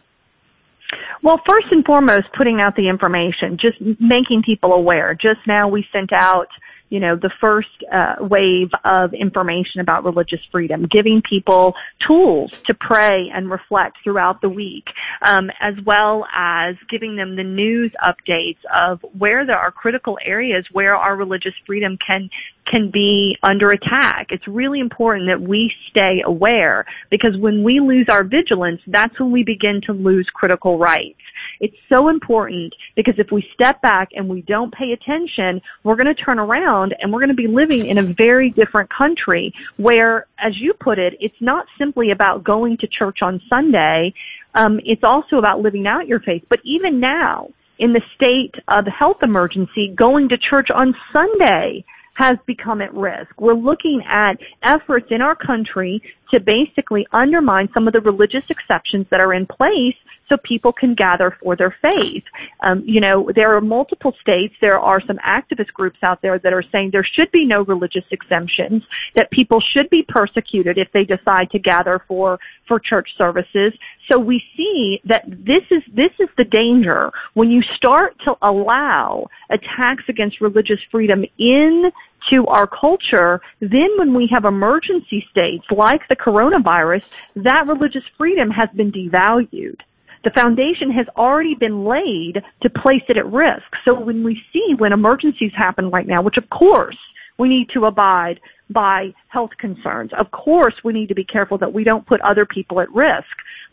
Well, 1.23 1.41
first 1.49 1.69
and 1.71 1.85
foremost, 1.85 2.25
putting 2.37 2.61
out 2.61 2.77
the 2.77 2.89
information, 2.89 3.59
just 3.59 3.81
making 4.01 4.43
people 4.43 4.73
aware. 4.73 5.15
Just 5.15 5.41
now 5.47 5.69
we 5.69 5.87
sent 5.91 6.13
out 6.13 6.49
you 6.95 7.01
know, 7.01 7.17
the 7.17 7.31
first 7.41 7.83
uh, 7.93 8.15
wave 8.21 8.71
of 8.85 9.13
information 9.15 9.81
about 9.81 10.05
religious 10.05 10.39
freedom, 10.53 10.87
giving 10.89 11.21
people 11.29 11.75
tools 12.07 12.53
to 12.67 12.73
pray 12.73 13.29
and 13.35 13.51
reflect 13.51 13.97
throughout 14.05 14.41
the 14.43 14.49
week, 14.49 14.85
um, 15.23 15.51
as 15.61 15.75
well 15.85 16.25
as 16.33 16.77
giving 16.89 17.17
them 17.17 17.35
the 17.35 17.43
news 17.43 17.91
updates 18.01 18.59
of 18.73 19.05
where 19.19 19.45
there 19.45 19.59
are 19.59 19.73
critical 19.73 20.17
areas 20.25 20.65
where 20.71 20.95
our 20.95 21.17
religious 21.17 21.55
freedom 21.67 21.99
can 22.07 22.31
can 22.65 22.93
be 22.93 23.37
under 23.43 23.73
attack. 23.73 24.29
It's 24.31 24.47
really 24.47 24.79
important 24.79 25.27
that 25.27 25.41
we 25.41 25.73
stay 25.91 26.23
aware 26.25 26.87
because 27.11 27.37
when 27.37 27.65
we 27.65 27.81
lose 27.81 28.07
our 28.09 28.23
vigilance, 28.23 28.81
that's 28.87 29.19
when 29.19 29.33
we 29.33 29.43
begin 29.43 29.81
to 29.87 29.93
lose 29.93 30.29
critical 30.33 30.79
rights. 30.79 31.19
It's 31.61 31.77
so 31.89 32.09
important 32.09 32.75
because 32.97 33.15
if 33.19 33.31
we 33.31 33.47
step 33.55 33.81
back 33.83 34.11
and 34.15 34.29
we 34.29 34.43
don't 34.43 34.73
pay 34.73 34.93
attention, 34.93 35.61
we're 35.83 35.97
going 35.97 36.15
to 36.15 36.15
turn 36.15 36.39
around 36.39 36.95
and 37.01 37.13
we're 37.13 37.21
going 37.21 37.29
to 37.29 37.35
be 37.35 37.47
living 37.47 37.87
in 37.87 37.99
a 37.99 38.03
very 38.03 38.51
different 38.51 38.91
country 38.91 39.53
where, 39.77 40.27
as 40.39 40.53
you 40.59 40.75
put 40.75 40.99
it, 40.99 41.15
it's 41.21 41.41
not 41.41 41.67
simply 41.79 42.11
about 42.11 42.45
going 42.45 42.77
to 42.79 42.87
church 42.87 43.19
on 43.23 43.41
Sunday. 43.49 44.13
Um, 44.55 44.81
it's 44.85 45.05
also 45.05 45.37
about 45.37 45.61
living 45.61 45.87
out 45.87 46.07
your 46.07 46.21
faith. 46.21 46.45
But 46.49 46.61
even 46.65 47.01
now, 47.01 47.49
in 47.79 47.93
the 47.93 48.03
state 48.15 48.55
of 48.69 48.87
health 48.87 49.23
emergency, 49.23 49.93
going 49.97 50.29
to 50.29 50.39
church 50.39 50.69
on 50.71 50.95
Sunday 51.13 51.85
has 52.15 52.37
become 52.47 52.81
at 52.81 52.95
risk. 52.95 53.41
We're 53.41 53.55
looking 53.55 54.03
at 54.09 54.39
efforts 54.63 55.09
in 55.11 55.21
our 55.21 55.35
country 55.35 56.01
to 56.31 56.41
basically 56.41 57.07
undermine 57.13 57.69
some 57.75 57.89
of 57.89 57.93
the 57.93 58.01
religious 58.01 58.49
exceptions 58.51 59.07
that 59.11 59.21
are 59.21 59.35
in 59.35 59.47
place 59.47 59.97
so 60.29 60.37
people 60.43 60.73
can 60.73 60.95
gather 60.95 61.37
for 61.43 61.57
their 61.57 61.75
faith. 61.83 62.25
Um, 62.63 62.83
you 62.87 63.01
know, 63.01 63.31
there 63.35 63.55
are 63.57 63.61
multiple 63.61 64.15
states, 64.21 64.55
there 64.61 64.79
are 64.79 65.01
some 65.07 65.19
activist 65.19 65.73
groups 65.73 65.99
out 66.03 66.23
there 66.23 66.39
that 66.39 66.53
are 66.53 66.65
saying 66.73 66.91
there 66.93 67.07
should 67.17 67.31
be 67.31 67.45
no 67.45 67.63
religious 67.63 68.05
exemptions, 68.11 68.83
that 69.15 69.31
people 69.31 69.63
should 69.73 69.91
be 69.91 70.05
persecuted 70.09 70.79
if 70.79 70.89
they 70.93 71.05
decide 71.05 71.51
to 71.51 71.59
gather 71.59 72.03
for, 72.09 72.39
for 72.67 72.79
church 72.79 73.09
services. 73.19 73.73
So 74.11 74.19
we 74.19 74.43
see 74.57 75.01
that 75.05 75.25
this 75.27 75.63
is, 75.71 75.83
this 75.93 76.13
is 76.19 76.29
the 76.37 76.45
danger. 76.45 77.11
When 77.35 77.51
you 77.51 77.63
start 77.77 78.17
to 78.25 78.35
allow 78.43 79.29
attacks 79.51 80.05
against 80.09 80.41
religious 80.41 80.81
freedom 80.91 81.25
in 81.39 81.91
to 82.31 82.47
our 82.47 82.67
culture, 82.67 83.41
then 83.61 83.91
when 83.99 84.15
we 84.15 84.29
have 84.33 84.45
emergency 84.45 85.27
states 85.31 85.65
like 85.71 86.01
the 86.09 86.17
coronavirus, 86.17 87.07
that 87.37 87.67
religious 87.67 88.05
freedom 88.17 88.51
has 88.51 88.71
been 88.75 88.91
devalued 88.91 89.81
the 90.25 90.31
foundation 90.35 90.91
has 90.91 91.07
already 91.17 91.55
been 91.55 91.85
laid 91.85 92.43
to 92.63 92.71
place 92.71 93.03
it 93.09 93.17
at 93.17 93.27
risk. 93.27 93.65
So 93.85 93.95
when 93.99 94.25
we 94.25 94.41
see 94.53 94.75
when 94.79 94.93
emergencies 94.93 95.53
happen 95.57 95.91
right 95.91 96.07
now, 96.07 96.23
which 96.23 96.37
of 96.37 96.49
course 96.51 96.97
we 97.39 97.49
need 97.49 97.69
to 97.75 97.87
abide 97.87 98.41
by 98.71 99.13
health 99.29 99.51
concerns. 99.59 100.11
Of 100.19 100.31
course, 100.31 100.75
we 100.85 100.93
need 100.93 101.09
to 101.09 101.15
be 101.15 101.25
careful 101.25 101.59
that 101.59 101.73
we 101.73 101.85
don't 101.85 102.07
put 102.07 102.21
other 102.23 102.47
people 102.47 102.81
at 102.81 102.91
risk. 102.95 103.27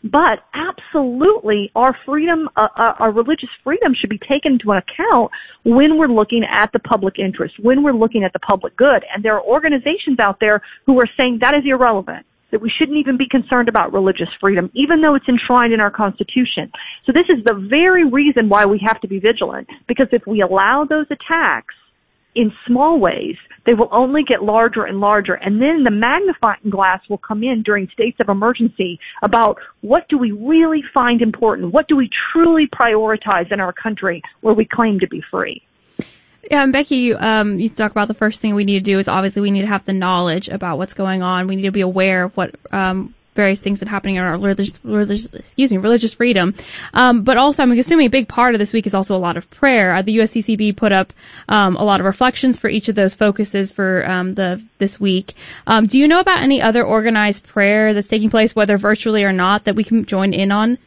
But 0.04 0.40
absolutely, 0.52 1.70
our 1.74 1.96
freedom, 2.04 2.48
uh, 2.56 2.68
uh, 2.76 2.94
our 2.98 3.12
religious 3.12 3.48
freedom 3.62 3.94
should 3.98 4.10
be 4.10 4.18
taken 4.18 4.54
into 4.54 4.72
account 4.72 5.30
when 5.64 5.96
we're 5.96 6.08
looking 6.08 6.44
at 6.44 6.72
the 6.72 6.80
public 6.80 7.18
interest, 7.18 7.54
when 7.62 7.82
we're 7.82 7.92
looking 7.92 8.24
at 8.24 8.32
the 8.32 8.40
public 8.40 8.76
good. 8.76 9.04
And 9.14 9.24
there 9.24 9.34
are 9.34 9.42
organizations 9.42 10.18
out 10.18 10.38
there 10.40 10.60
who 10.86 10.98
are 10.98 11.08
saying 11.16 11.38
that 11.40 11.54
is 11.54 11.62
irrelevant 11.64 12.26
that 12.52 12.60
we 12.60 12.70
shouldn't 12.78 12.98
even 12.98 13.16
be 13.16 13.26
concerned 13.28 13.68
about 13.68 13.92
religious 13.92 14.28
freedom, 14.40 14.70
even 14.74 15.00
though 15.00 15.14
it's 15.14 15.28
enshrined 15.28 15.72
in 15.72 15.80
our 15.80 15.90
Constitution. 15.90 16.70
So 17.04 17.12
this 17.12 17.26
is 17.28 17.42
the 17.44 17.66
very 17.68 18.04
reason 18.04 18.48
why 18.48 18.66
we 18.66 18.80
have 18.86 19.00
to 19.00 19.08
be 19.08 19.18
vigilant, 19.18 19.66
because 19.88 20.06
if 20.12 20.22
we 20.26 20.42
allow 20.42 20.84
those 20.88 21.06
attacks 21.10 21.74
in 22.34 22.52
small 22.66 22.98
ways, 22.98 23.36
they 23.66 23.74
will 23.74 23.88
only 23.92 24.22
get 24.22 24.42
larger 24.42 24.84
and 24.84 25.00
larger, 25.00 25.34
and 25.34 25.60
then 25.60 25.84
the 25.84 25.90
magnifying 25.90 26.70
glass 26.70 27.00
will 27.08 27.18
come 27.18 27.42
in 27.42 27.62
during 27.62 27.88
states 27.92 28.18
of 28.20 28.28
emergency 28.28 28.98
about 29.22 29.58
what 29.82 30.08
do 30.08 30.18
we 30.18 30.32
really 30.32 30.82
find 30.94 31.22
important, 31.22 31.72
what 31.72 31.88
do 31.88 31.96
we 31.96 32.08
truly 32.32 32.68
prioritize 32.74 33.50
in 33.52 33.60
our 33.60 33.72
country 33.72 34.22
where 34.40 34.54
we 34.54 34.66
claim 34.70 34.98
to 34.98 35.08
be 35.08 35.22
free. 35.30 35.62
Yeah, 36.50 36.64
and 36.64 36.72
Becky, 36.72 37.14
um, 37.14 37.60
you 37.60 37.68
talk 37.68 37.92
about 37.92 38.08
the 38.08 38.14
first 38.14 38.40
thing 38.40 38.54
we 38.54 38.64
need 38.64 38.84
to 38.84 38.92
do 38.92 38.98
is 38.98 39.06
obviously 39.06 39.42
we 39.42 39.50
need 39.52 39.60
to 39.60 39.68
have 39.68 39.84
the 39.84 39.92
knowledge 39.92 40.48
about 40.48 40.76
what's 40.76 40.94
going 40.94 41.22
on. 41.22 41.46
We 41.46 41.56
need 41.56 41.62
to 41.62 41.70
be 41.70 41.82
aware 41.82 42.24
of 42.24 42.36
what 42.36 42.56
um, 42.72 43.14
various 43.34 43.60
things 43.60 43.78
that 43.78 43.86
are 43.86 43.90
happening 43.90 44.16
in 44.16 44.22
our 44.22 44.36
religious, 44.36 44.84
religious 44.84 45.32
excuse 45.32 45.70
me, 45.70 45.76
religious 45.78 46.14
freedom. 46.14 46.54
Um, 46.92 47.22
but 47.22 47.36
also, 47.36 47.62
I'm 47.62 47.70
assuming 47.72 48.06
a 48.06 48.10
big 48.10 48.28
part 48.28 48.54
of 48.54 48.58
this 48.58 48.72
week 48.72 48.86
is 48.86 48.94
also 48.94 49.16
a 49.16 49.18
lot 49.18 49.36
of 49.36 49.48
prayer. 49.50 49.94
Uh, 49.94 50.02
the 50.02 50.18
USCCB 50.18 50.76
put 50.76 50.90
up 50.90 51.12
um, 51.48 51.76
a 51.76 51.84
lot 51.84 52.00
of 52.00 52.06
reflections 52.06 52.58
for 52.58 52.68
each 52.68 52.88
of 52.88 52.96
those 52.96 53.14
focuses 53.14 53.70
for 53.70 54.04
um, 54.08 54.34
the 54.34 54.62
this 54.78 54.98
week. 54.98 55.34
Um, 55.66 55.86
do 55.86 55.98
you 55.98 56.08
know 56.08 56.20
about 56.20 56.42
any 56.42 56.60
other 56.60 56.84
organized 56.84 57.44
prayer 57.44 57.94
that's 57.94 58.08
taking 58.08 58.30
place, 58.30 58.54
whether 58.54 58.78
virtually 58.78 59.24
or 59.24 59.32
not, 59.32 59.64
that 59.64 59.76
we 59.76 59.84
can 59.84 60.06
join 60.06 60.34
in 60.34 60.50
on? 60.50 60.78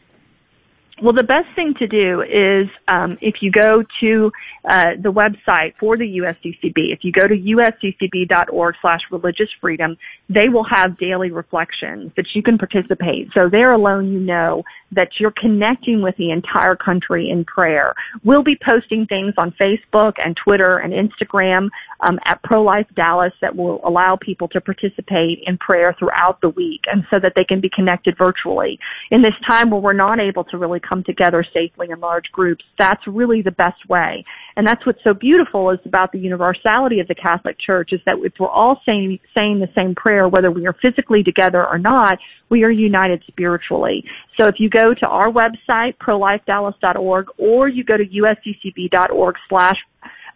Well, 1.02 1.12
the 1.12 1.24
best 1.24 1.48
thing 1.54 1.74
to 1.78 1.86
do 1.86 2.22
is 2.22 2.68
um, 2.88 3.18
if 3.20 3.42
you 3.42 3.50
go 3.50 3.84
to 4.00 4.32
uh, 4.64 4.86
the 4.98 5.12
website 5.12 5.74
for 5.78 5.98
the 5.98 6.18
USCCB, 6.18 6.90
if 6.90 7.00
you 7.02 7.12
go 7.12 7.28
to 7.28 7.34
usccb.org 7.34 8.74
slash 8.80 9.00
religious 9.10 9.48
freedom, 9.60 9.98
they 10.30 10.48
will 10.48 10.64
have 10.64 10.96
daily 10.96 11.30
reflections 11.30 12.12
that 12.16 12.24
you 12.34 12.42
can 12.42 12.56
participate. 12.56 13.28
So 13.36 13.50
there 13.50 13.72
alone, 13.72 14.10
you 14.10 14.20
know 14.20 14.64
that 14.92 15.08
you're 15.18 15.32
connecting 15.32 16.02
with 16.02 16.16
the 16.16 16.30
entire 16.30 16.76
country 16.76 17.28
in 17.30 17.44
prayer. 17.44 17.94
We'll 18.24 18.44
be 18.44 18.58
posting 18.64 19.06
things 19.06 19.34
on 19.36 19.52
Facebook 19.60 20.14
and 20.24 20.36
Twitter 20.36 20.78
and 20.78 20.92
Instagram 20.92 21.68
um, 22.00 22.18
at 22.24 22.42
Pro 22.42 22.62
Life 22.62 22.86
Dallas 22.94 23.32
that 23.40 23.54
will 23.54 23.80
allow 23.84 24.16
people 24.16 24.48
to 24.48 24.60
participate 24.60 25.40
in 25.46 25.58
prayer 25.58 25.94
throughout 25.98 26.40
the 26.40 26.50
week 26.50 26.82
and 26.86 27.04
so 27.10 27.18
that 27.20 27.32
they 27.34 27.44
can 27.44 27.60
be 27.60 27.70
connected 27.74 28.16
virtually. 28.16 28.78
In 29.10 29.22
this 29.22 29.34
time 29.46 29.70
where 29.70 29.80
we're 29.80 29.92
not 29.92 30.20
able 30.20 30.44
to 30.44 30.58
really 30.58 30.80
come 30.80 31.02
together 31.02 31.44
safely 31.52 31.88
in 31.90 32.00
large 32.00 32.30
groups, 32.32 32.64
that's 32.78 33.04
really 33.06 33.42
the 33.42 33.50
best 33.50 33.88
way. 33.88 34.24
And 34.56 34.66
that's 34.66 34.84
what's 34.86 35.02
so 35.04 35.14
beautiful 35.14 35.70
is 35.70 35.78
about 35.84 36.12
the 36.12 36.18
universality 36.18 37.00
of 37.00 37.08
the 37.08 37.14
Catholic 37.14 37.58
Church 37.58 37.92
is 37.92 38.00
that 38.06 38.16
if 38.22 38.32
we're 38.38 38.48
all 38.48 38.80
saying, 38.86 39.18
saying 39.34 39.60
the 39.60 39.68
same 39.74 39.94
prayer, 39.94 40.28
whether 40.28 40.50
we 40.50 40.66
are 40.66 40.74
physically 40.80 41.22
together 41.22 41.66
or 41.66 41.78
not, 41.78 42.18
we 42.48 42.62
are 42.62 42.70
united 42.70 43.22
spiritually. 43.26 44.04
So 44.38 44.46
if 44.46 44.56
you 44.58 44.70
go 44.76 44.94
to 44.94 45.06
our 45.06 45.28
website, 45.28 45.96
prolifedallas.org, 45.98 47.26
or 47.38 47.68
you 47.68 47.84
go 47.84 47.96
to 47.96 48.04
usccb.org 48.04 49.36
slash 49.48 49.76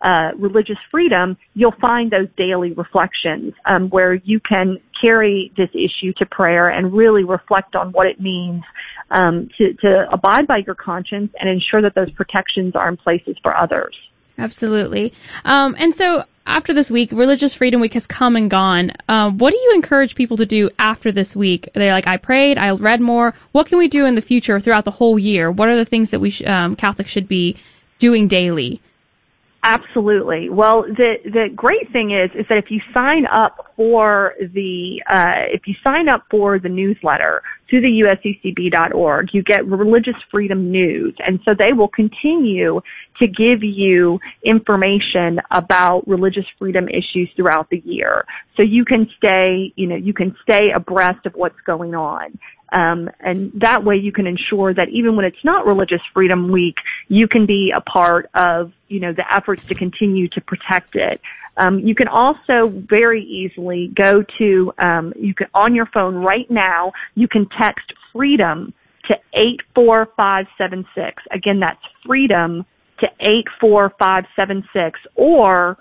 uh, 0.02 0.30
religious 0.38 0.78
freedom, 0.90 1.36
you'll 1.54 1.74
find 1.78 2.10
those 2.10 2.28
daily 2.36 2.72
reflections 2.72 3.52
um, 3.66 3.90
where 3.90 4.14
you 4.14 4.40
can 4.40 4.78
carry 5.00 5.52
this 5.58 5.68
issue 5.74 6.12
to 6.16 6.24
prayer 6.24 6.70
and 6.70 6.92
really 6.92 7.22
reflect 7.22 7.76
on 7.76 7.92
what 7.92 8.06
it 8.06 8.18
means 8.18 8.62
um, 9.10 9.48
to, 9.58 9.74
to 9.74 10.06
abide 10.10 10.46
by 10.46 10.58
your 10.64 10.74
conscience 10.74 11.30
and 11.38 11.50
ensure 11.50 11.82
that 11.82 11.94
those 11.94 12.10
protections 12.12 12.74
are 12.74 12.88
in 12.88 12.96
places 12.96 13.36
for 13.42 13.54
others. 13.54 13.94
Absolutely. 14.38 15.12
Um, 15.44 15.76
and 15.78 15.94
so 15.94 16.24
after 16.46 16.72
this 16.74 16.90
week, 16.90 17.12
Religious 17.12 17.54
Freedom 17.54 17.80
Week 17.80 17.94
has 17.94 18.06
come 18.06 18.36
and 18.36 18.50
gone. 18.50 18.92
Um, 19.08 19.38
what 19.38 19.52
do 19.52 19.58
you 19.58 19.72
encourage 19.74 20.14
people 20.14 20.38
to 20.38 20.46
do 20.46 20.68
after 20.78 21.12
this 21.12 21.36
week? 21.36 21.68
They're 21.74 21.92
like, 21.92 22.06
I 22.06 22.16
prayed, 22.16 22.58
I 22.58 22.70
read 22.72 23.00
more. 23.00 23.34
What 23.52 23.66
can 23.66 23.78
we 23.78 23.88
do 23.88 24.06
in 24.06 24.14
the 24.14 24.22
future 24.22 24.58
throughout 24.58 24.84
the 24.84 24.90
whole 24.90 25.18
year? 25.18 25.50
What 25.50 25.68
are 25.68 25.76
the 25.76 25.84
things 25.84 26.10
that 26.10 26.20
we 26.20 26.30
sh- 26.30 26.42
um, 26.44 26.76
Catholics 26.76 27.10
should 27.10 27.28
be 27.28 27.56
doing 27.98 28.28
daily? 28.28 28.80
Absolutely. 29.62 30.48
Well, 30.48 30.84
the 30.84 31.16
the 31.24 31.48
great 31.54 31.92
thing 31.92 32.12
is 32.12 32.30
is 32.34 32.46
that 32.48 32.56
if 32.56 32.70
you 32.70 32.80
sign 32.94 33.26
up 33.26 33.72
for 33.76 34.32
the 34.40 35.02
uh, 35.06 35.52
if 35.52 35.66
you 35.66 35.74
sign 35.84 36.08
up 36.08 36.24
for 36.30 36.58
the 36.58 36.70
newsletter 36.70 37.42
through 37.68 37.82
the 37.82 38.02
usccb.org, 38.02 39.28
you 39.34 39.42
get 39.42 39.66
religious 39.66 40.14
freedom 40.30 40.70
news, 40.70 41.14
and 41.18 41.40
so 41.46 41.54
they 41.58 41.74
will 41.74 41.88
continue 41.88 42.80
to 43.18 43.26
give 43.26 43.62
you 43.62 44.18
information 44.46 45.38
about 45.50 46.08
religious 46.08 46.46
freedom 46.58 46.88
issues 46.88 47.28
throughout 47.36 47.68
the 47.68 47.82
year. 47.84 48.24
So 48.56 48.62
you 48.62 48.86
can 48.86 49.10
stay, 49.18 49.74
you 49.76 49.86
know, 49.86 49.96
you 49.96 50.14
can 50.14 50.34
stay 50.42 50.70
abreast 50.74 51.26
of 51.26 51.34
what's 51.34 51.60
going 51.66 51.94
on. 51.94 52.38
Um, 52.72 53.10
and 53.20 53.52
that 53.54 53.84
way 53.84 53.96
you 53.96 54.12
can 54.12 54.26
ensure 54.26 54.72
that 54.74 54.88
even 54.90 55.16
when 55.16 55.24
it's 55.24 55.44
not 55.44 55.66
Religious 55.66 56.00
Freedom 56.12 56.50
Week, 56.50 56.76
you 57.08 57.26
can 57.26 57.46
be 57.46 57.72
a 57.74 57.80
part 57.80 58.30
of, 58.34 58.72
you 58.88 59.00
know, 59.00 59.12
the 59.12 59.24
efforts 59.34 59.64
to 59.66 59.74
continue 59.74 60.28
to 60.28 60.40
protect 60.40 60.94
it. 60.94 61.20
Um, 61.56 61.80
you 61.80 61.94
can 61.94 62.08
also 62.08 62.68
very 62.68 63.24
easily 63.24 63.88
go 63.94 64.24
to, 64.38 64.72
um, 64.78 65.12
you 65.16 65.34
can, 65.34 65.48
on 65.54 65.74
your 65.74 65.86
phone 65.86 66.14
right 66.16 66.50
now, 66.50 66.92
you 67.14 67.28
can 67.28 67.48
text 67.60 67.92
freedom 68.12 68.72
to 69.08 69.16
84576. 69.34 71.22
Again, 71.32 71.60
that's 71.60 71.82
freedom 72.06 72.64
to 73.00 73.06
84576 73.20 75.00
or 75.16 75.76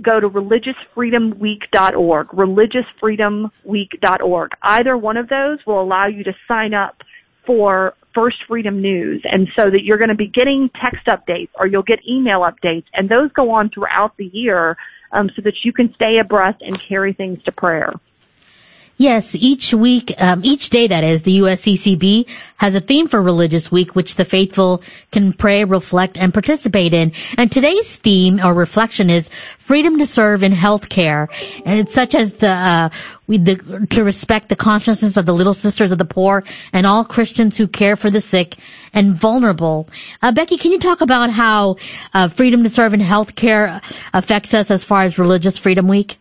go 0.00 0.20
to 0.20 0.28
religiousfreedomweek.org, 0.28 2.28
religiousfreedomweek.org. 2.28 4.50
Either 4.62 4.96
one 4.96 5.16
of 5.16 5.28
those 5.28 5.58
will 5.66 5.82
allow 5.82 6.06
you 6.06 6.22
to 6.24 6.32
sign 6.48 6.74
up 6.74 7.02
for 7.44 7.94
First 8.14 8.38
Freedom 8.46 8.80
News 8.80 9.20
and 9.24 9.48
so 9.58 9.70
that 9.70 9.84
you're 9.84 9.98
going 9.98 10.08
to 10.08 10.14
be 10.14 10.28
getting 10.28 10.70
text 10.80 11.06
updates 11.06 11.50
or 11.54 11.66
you'll 11.66 11.82
get 11.82 11.98
email 12.08 12.40
updates 12.40 12.86
and 12.94 13.08
those 13.08 13.32
go 13.32 13.50
on 13.50 13.70
throughout 13.70 14.16
the 14.16 14.26
year 14.26 14.76
um, 15.12 15.30
so 15.34 15.42
that 15.42 15.54
you 15.64 15.72
can 15.72 15.92
stay 15.94 16.18
abreast 16.18 16.62
and 16.62 16.80
carry 16.88 17.12
things 17.12 17.42
to 17.44 17.52
prayer. 17.52 17.92
Yes, 19.02 19.34
each 19.34 19.74
week, 19.74 20.14
um, 20.18 20.42
each 20.44 20.70
day 20.70 20.86
that 20.86 21.02
is, 21.02 21.22
the 21.22 21.40
USCCB 21.40 22.28
has 22.56 22.76
a 22.76 22.80
theme 22.80 23.08
for 23.08 23.20
Religious 23.20 23.68
Week, 23.68 23.96
which 23.96 24.14
the 24.14 24.24
faithful 24.24 24.84
can 25.10 25.32
pray, 25.32 25.64
reflect, 25.64 26.16
and 26.16 26.32
participate 26.32 26.94
in. 26.94 27.10
And 27.36 27.50
today's 27.50 27.96
theme 27.96 28.38
or 28.38 28.54
reflection 28.54 29.10
is 29.10 29.28
freedom 29.58 29.98
to 29.98 30.06
serve 30.06 30.44
in 30.44 30.52
healthcare, 30.52 31.26
and 31.66 31.80
it's 31.80 31.92
such 31.92 32.14
as 32.14 32.34
the, 32.34 32.46
uh, 32.46 32.90
we, 33.26 33.38
the, 33.38 33.88
to 33.90 34.04
respect 34.04 34.48
the 34.48 34.54
consciousness 34.54 35.16
of 35.16 35.26
the 35.26 35.34
little 35.34 35.54
sisters 35.54 35.90
of 35.90 35.98
the 35.98 36.04
poor 36.04 36.44
and 36.72 36.86
all 36.86 37.04
Christians 37.04 37.56
who 37.56 37.66
care 37.66 37.96
for 37.96 38.08
the 38.08 38.20
sick 38.20 38.56
and 38.94 39.16
vulnerable. 39.16 39.88
Uh, 40.22 40.30
Becky, 40.30 40.58
can 40.58 40.70
you 40.70 40.78
talk 40.78 41.00
about 41.00 41.30
how 41.30 41.78
uh, 42.14 42.28
freedom 42.28 42.62
to 42.62 42.68
serve 42.68 42.94
in 42.94 43.00
healthcare 43.00 43.82
affects 44.14 44.54
us 44.54 44.70
as 44.70 44.84
far 44.84 45.02
as 45.02 45.18
Religious 45.18 45.58
Freedom 45.58 45.88
Week? 45.88 46.18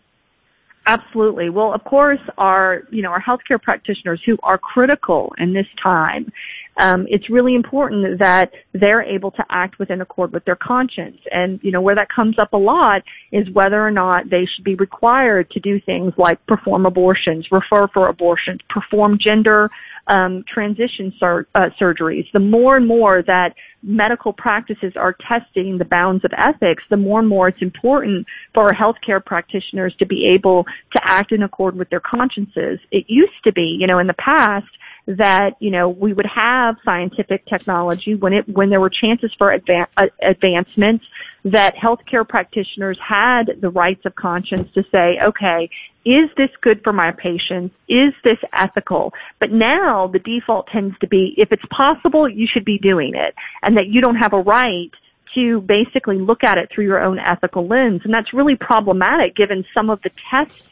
Absolutely. 0.87 1.49
Well, 1.49 1.73
of 1.73 1.83
course, 1.83 2.19
our 2.37 2.83
you 2.89 3.03
know 3.03 3.09
our 3.11 3.21
healthcare 3.21 3.61
practitioners 3.61 4.21
who 4.25 4.37
are 4.41 4.57
critical 4.57 5.33
in 5.37 5.53
this 5.53 5.67
time. 5.81 6.31
Um, 6.77 7.05
it's 7.09 7.29
really 7.29 7.55
important 7.55 8.19
that 8.19 8.51
they're 8.73 9.03
able 9.03 9.31
to 9.31 9.43
act 9.49 9.77
within 9.77 10.01
accord 10.01 10.31
with 10.31 10.45
their 10.45 10.55
conscience. 10.55 11.17
And 11.31 11.59
you 11.61 11.71
know 11.71 11.81
where 11.81 11.95
that 11.95 12.07
comes 12.09 12.39
up 12.39 12.53
a 12.53 12.57
lot 12.57 13.03
is 13.31 13.49
whether 13.51 13.85
or 13.85 13.91
not 13.91 14.29
they 14.29 14.47
should 14.55 14.63
be 14.63 14.75
required 14.75 15.49
to 15.51 15.59
do 15.59 15.79
things 15.81 16.13
like 16.17 16.45
perform 16.47 16.85
abortions, 16.85 17.47
refer 17.51 17.87
for 17.93 18.07
abortions, 18.07 18.59
perform 18.69 19.17
gender 19.21 19.69
um, 20.07 20.43
transition 20.51 21.13
sur- 21.19 21.47
uh, 21.55 21.69
surgeries. 21.79 22.25
The 22.33 22.39
more 22.39 22.75
and 22.75 22.87
more 22.87 23.23
that 23.27 23.53
medical 23.83 24.33
practices 24.33 24.93
are 24.95 25.15
testing 25.27 25.77
the 25.77 25.85
bounds 25.85 26.23
of 26.25 26.31
ethics, 26.37 26.83
the 26.89 26.97
more 26.97 27.19
and 27.19 27.27
more 27.27 27.47
it's 27.47 27.61
important 27.61 28.27
for 28.53 28.63
our 28.63 28.73
healthcare 28.73 29.23
practitioners 29.23 29.95
to 29.99 30.05
be 30.05 30.27
able 30.27 30.65
to 30.93 31.01
act 31.03 31.31
in 31.31 31.43
accord 31.43 31.75
with 31.75 31.89
their 31.89 32.01
consciences. 32.01 32.79
It 32.91 33.05
used 33.07 33.43
to 33.43 33.51
be, 33.51 33.77
you 33.79 33.87
know, 33.87 33.99
in 33.99 34.07
the 34.07 34.13
past, 34.13 34.67
that 35.07 35.51
you 35.59 35.71
know 35.71 35.89
we 35.89 36.13
would 36.13 36.27
have 36.27 36.75
scientific 36.85 37.45
technology 37.47 38.15
when 38.15 38.33
it 38.33 38.47
when 38.47 38.69
there 38.69 38.79
were 38.79 38.89
chances 38.89 39.31
for 39.37 39.57
adva- 39.57 39.87
uh, 39.97 40.07
advancements 40.21 41.05
that 41.43 41.75
healthcare 41.75 42.27
practitioners 42.27 42.99
had 43.05 43.45
the 43.59 43.69
rights 43.69 44.05
of 44.05 44.15
conscience 44.15 44.71
to 44.73 44.83
say 44.91 45.17
okay 45.25 45.69
is 46.03 46.29
this 46.35 46.49
good 46.61 46.81
for 46.83 46.93
my 46.93 47.11
patients? 47.11 47.75
Is 47.87 48.13
this 48.23 48.39
ethical? 48.57 49.13
But 49.39 49.51
now 49.51 50.07
the 50.07 50.19
default 50.19 50.67
tends 50.67 50.97
to 50.99 51.07
be 51.07 51.35
if 51.37 51.51
it's 51.51 51.65
possible 51.69 52.27
you 52.27 52.47
should 52.51 52.65
be 52.65 52.79
doing 52.79 53.13
it 53.15 53.35
and 53.61 53.77
that 53.77 53.87
you 53.87 54.01
don't 54.01 54.15
have 54.15 54.33
a 54.33 54.41
right 54.41 54.89
to 55.35 55.61
basically 55.61 56.17
look 56.17 56.43
at 56.43 56.57
it 56.57 56.69
through 56.73 56.85
your 56.85 57.01
own 57.01 57.19
ethical 57.19 57.67
lens. 57.67 58.01
And 58.03 58.13
that's 58.13 58.33
really 58.33 58.55
problematic 58.55 59.35
given 59.35 59.63
some 59.73 59.89
of 59.89 60.01
the 60.01 60.09
tests 60.29 60.67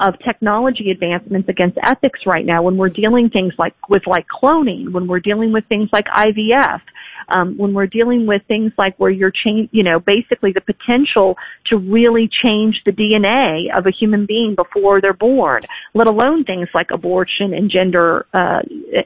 of 0.00 0.14
technology 0.24 0.90
advancements 0.90 1.48
against 1.48 1.78
ethics 1.84 2.20
right 2.26 2.44
now 2.44 2.62
when 2.62 2.76
we're 2.76 2.88
dealing 2.88 3.28
things 3.28 3.52
like 3.58 3.74
with 3.88 4.06
like 4.06 4.26
cloning, 4.28 4.92
when 4.92 5.06
we're 5.06 5.20
dealing 5.20 5.52
with 5.52 5.64
things 5.68 5.88
like 5.92 6.06
IVF, 6.06 6.80
um, 7.28 7.56
when 7.56 7.74
we're 7.74 7.86
dealing 7.86 8.26
with 8.26 8.42
things 8.48 8.72
like 8.78 8.98
where 8.98 9.10
you're 9.10 9.30
change, 9.30 9.68
you 9.72 9.82
know, 9.82 10.00
basically 10.00 10.52
the 10.52 10.60
potential 10.60 11.36
to 11.66 11.76
really 11.76 12.28
change 12.42 12.80
the 12.84 12.92
DNA 12.92 13.76
of 13.76 13.86
a 13.86 13.90
human 13.90 14.26
being 14.26 14.54
before 14.54 15.00
they're 15.00 15.12
born, 15.12 15.62
let 15.94 16.08
alone 16.08 16.44
things 16.44 16.68
like 16.74 16.90
abortion 16.90 17.54
and 17.54 17.70
gender 17.70 18.26
uh, 18.32 18.60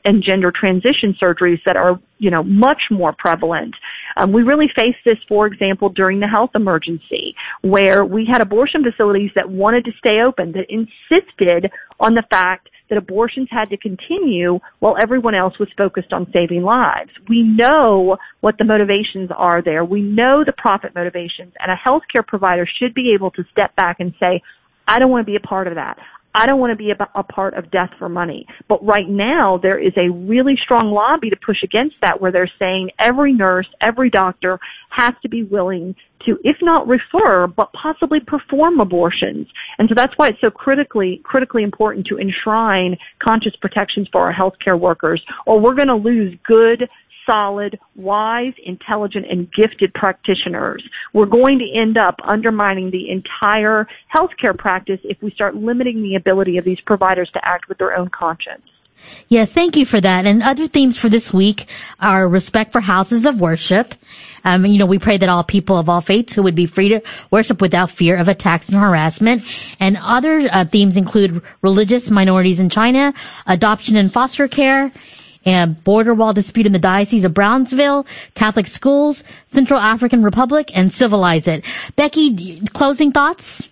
and 0.05 0.23
gender 0.23 0.53
transition 0.53 1.15
surgeries 1.21 1.61
that 1.67 1.77
are, 1.77 1.99
you 2.19 2.31
know, 2.31 2.43
much 2.43 2.83
more 2.91 3.15
prevalent. 3.19 3.75
Um, 4.17 4.33
we 4.33 4.43
really 4.43 4.69
faced 4.77 4.99
this, 5.05 5.19
for 5.29 5.47
example, 5.47 5.89
during 5.89 6.21
the 6.21 6.29
health 6.29 6.51
emergency, 6.55 7.35
where 7.63 8.05
we 8.05 8.27
had 8.31 8.41
abortion 8.41 8.83
facilities 8.83 9.31
that 9.35 9.49
wanted 9.49 9.85
to 9.87 9.93
stay 9.99 10.21
open, 10.21 10.53
that 10.53 10.67
insisted 10.69 11.71
on 12.01 12.15
the 12.15 12.25
fact 12.31 12.69
that 12.89 12.99
abortions 12.99 13.49
had 13.51 13.71
to 13.71 13.77
continue 13.77 14.59
while 14.81 14.97
everyone 15.03 15.35
else 15.35 15.59
was 15.59 15.69
focused 15.77 16.13
on 16.13 16.31
saving 16.33 16.63
lives. 16.63 17.11
We 17.29 17.43
know 17.43 18.19
what 18.41 18.59
the 18.59 18.65
motivations 18.65 19.31
are 19.37 19.63
there. 19.63 19.85
We 19.85 20.03
know 20.03 20.45
the 20.45 20.53
profit 20.53 20.95
motivations 20.95 21.55
and 21.61 21.73
a 21.73 21.77
healthcare 21.77 22.27
provider 22.27 22.69
should 22.79 22.95
be 22.95 23.15
able 23.15 23.31
to 23.33 23.45
step 23.51 23.75
back 23.77 24.01
and 24.01 24.15
say, 24.21 24.43
I 24.87 24.99
don't 24.99 25.11
want 25.11 25.27
to 25.27 25.31
be 25.31 25.37
a 25.37 25.41
part 25.41 25.67
of 25.67 25.77
that. 25.77 25.99
I 26.35 26.47
don't 26.47 26.59
want 26.59 26.73
to 26.73 26.77
be 26.77 26.91
a, 26.91 27.23
part 27.23 27.55
of 27.55 27.71
death 27.71 27.91
for 27.99 28.09
money. 28.09 28.47
But 28.69 28.85
right 28.85 29.09
now, 29.09 29.59
there 29.63 29.79
is 29.79 29.93
a 29.97 30.11
really 30.11 30.55
strong 30.63 30.91
lobby 30.91 31.31
to 31.31 31.37
push 31.37 31.63
against 31.63 31.95
that 32.03 32.21
where 32.21 32.33
they're 32.33 32.51
saying 32.59 32.91
every 32.99 33.33
nurse, 33.33 33.69
every 33.81 34.11
doctor 34.11 34.59
has 34.91 35.15
to 35.23 35.29
be 35.29 35.45
willing 35.45 35.95
to, 36.27 36.39
if 36.43 36.57
not 36.61 36.89
refer, 36.89 37.47
but 37.47 37.73
possibly 37.73 38.19
perform 38.21 38.81
abortions. 38.81 39.47
And 39.79 39.89
so 39.89 39.95
that's 39.97 40.15
why 40.17 40.29
it's 40.29 40.41
so 40.41 40.51
critically, 40.51 41.21
critically 41.23 41.63
important 41.63 42.07
to 42.07 42.19
enshrine 42.19 42.97
conscious 43.23 43.55
protections 43.61 44.09
for 44.11 44.23
our 44.23 44.33
healthcare 44.33 44.79
workers 44.79 45.23
or 45.47 45.61
we're 45.61 45.75
going 45.75 45.89
to 45.89 45.95
lose 45.95 46.37
good, 46.47 46.89
solid, 47.27 47.79
wise, 47.97 48.53
intelligent, 48.65 49.27
and 49.31 49.51
gifted 49.53 49.93
practitioners. 49.95 50.83
We're 51.13 51.27
going 51.27 51.59
to 51.59 51.79
end 51.79 51.97
up 51.97 52.17
undermining 52.25 52.91
the 52.91 53.11
entire 53.11 53.87
healthcare 54.15 54.57
practice 54.57 55.01
if 55.05 55.21
we 55.23 55.31
start 55.31 55.55
limiting 55.55 56.03
the 56.03 56.17
ability 56.17 56.59
of 56.59 56.65
these 56.65 56.81
providers 56.81 57.31
to 57.35 57.41
act 57.45 57.69
with 57.69 57.79
their 57.79 57.97
own 57.97 58.09
conscience. 58.09 58.63
Yes, 59.29 59.53
thank 59.53 59.77
you 59.77 59.85
for 59.85 60.01
that. 60.01 60.27
And 60.27 60.43
other 60.43 60.67
themes 60.67 60.97
for 60.99 61.09
this 61.09 61.33
week 61.33 61.67
are 62.01 62.27
respect 62.27 62.73
for 62.73 62.81
houses 62.81 63.27
of 63.27 63.41
worship. 63.41 63.95
Um, 64.45 64.67
you 64.67 64.79
know, 64.79 64.87
we 64.87 64.99
pray 64.99 65.17
that 65.17 65.29
all 65.29 65.43
people 65.43 65.79
of 65.79 65.89
all 65.89 66.01
faiths 66.01 66.35
who 66.35 66.43
would 66.43 66.55
be 66.55 66.67
free 66.67 66.91
to 66.91 67.03
worship 67.31 67.61
without 67.61 67.91
fear 67.91 68.17
of 68.17 68.29
attacks 68.29 68.69
and 68.69 68.79
harassment. 68.79 69.43
And 69.81 69.97
other 70.01 70.41
uh, 70.51 70.65
themes 70.67 70.97
include 70.97 71.43
religious 71.63 72.11
minorities 72.11 72.61
in 72.61 72.69
China, 72.69 73.15
adoption 73.47 73.97
and 73.97 74.13
foster 74.13 74.49
care, 74.49 74.93
and 75.45 75.83
border 75.85 76.15
wall 76.15 76.33
dispute 76.33 76.67
in 76.67 76.73
the 76.73 76.79
Diocese 76.79 77.25
of 77.25 77.35
Brownsville, 77.35 78.07
Catholic 78.35 78.67
schools, 78.67 79.25
Central 79.53 79.79
African 79.79 80.23
Republic, 80.23 80.71
and 80.75 80.93
civilize 80.93 81.49
it. 81.49 81.65
Becky, 81.97 82.61
closing 82.73 83.13
thoughts? 83.13 83.69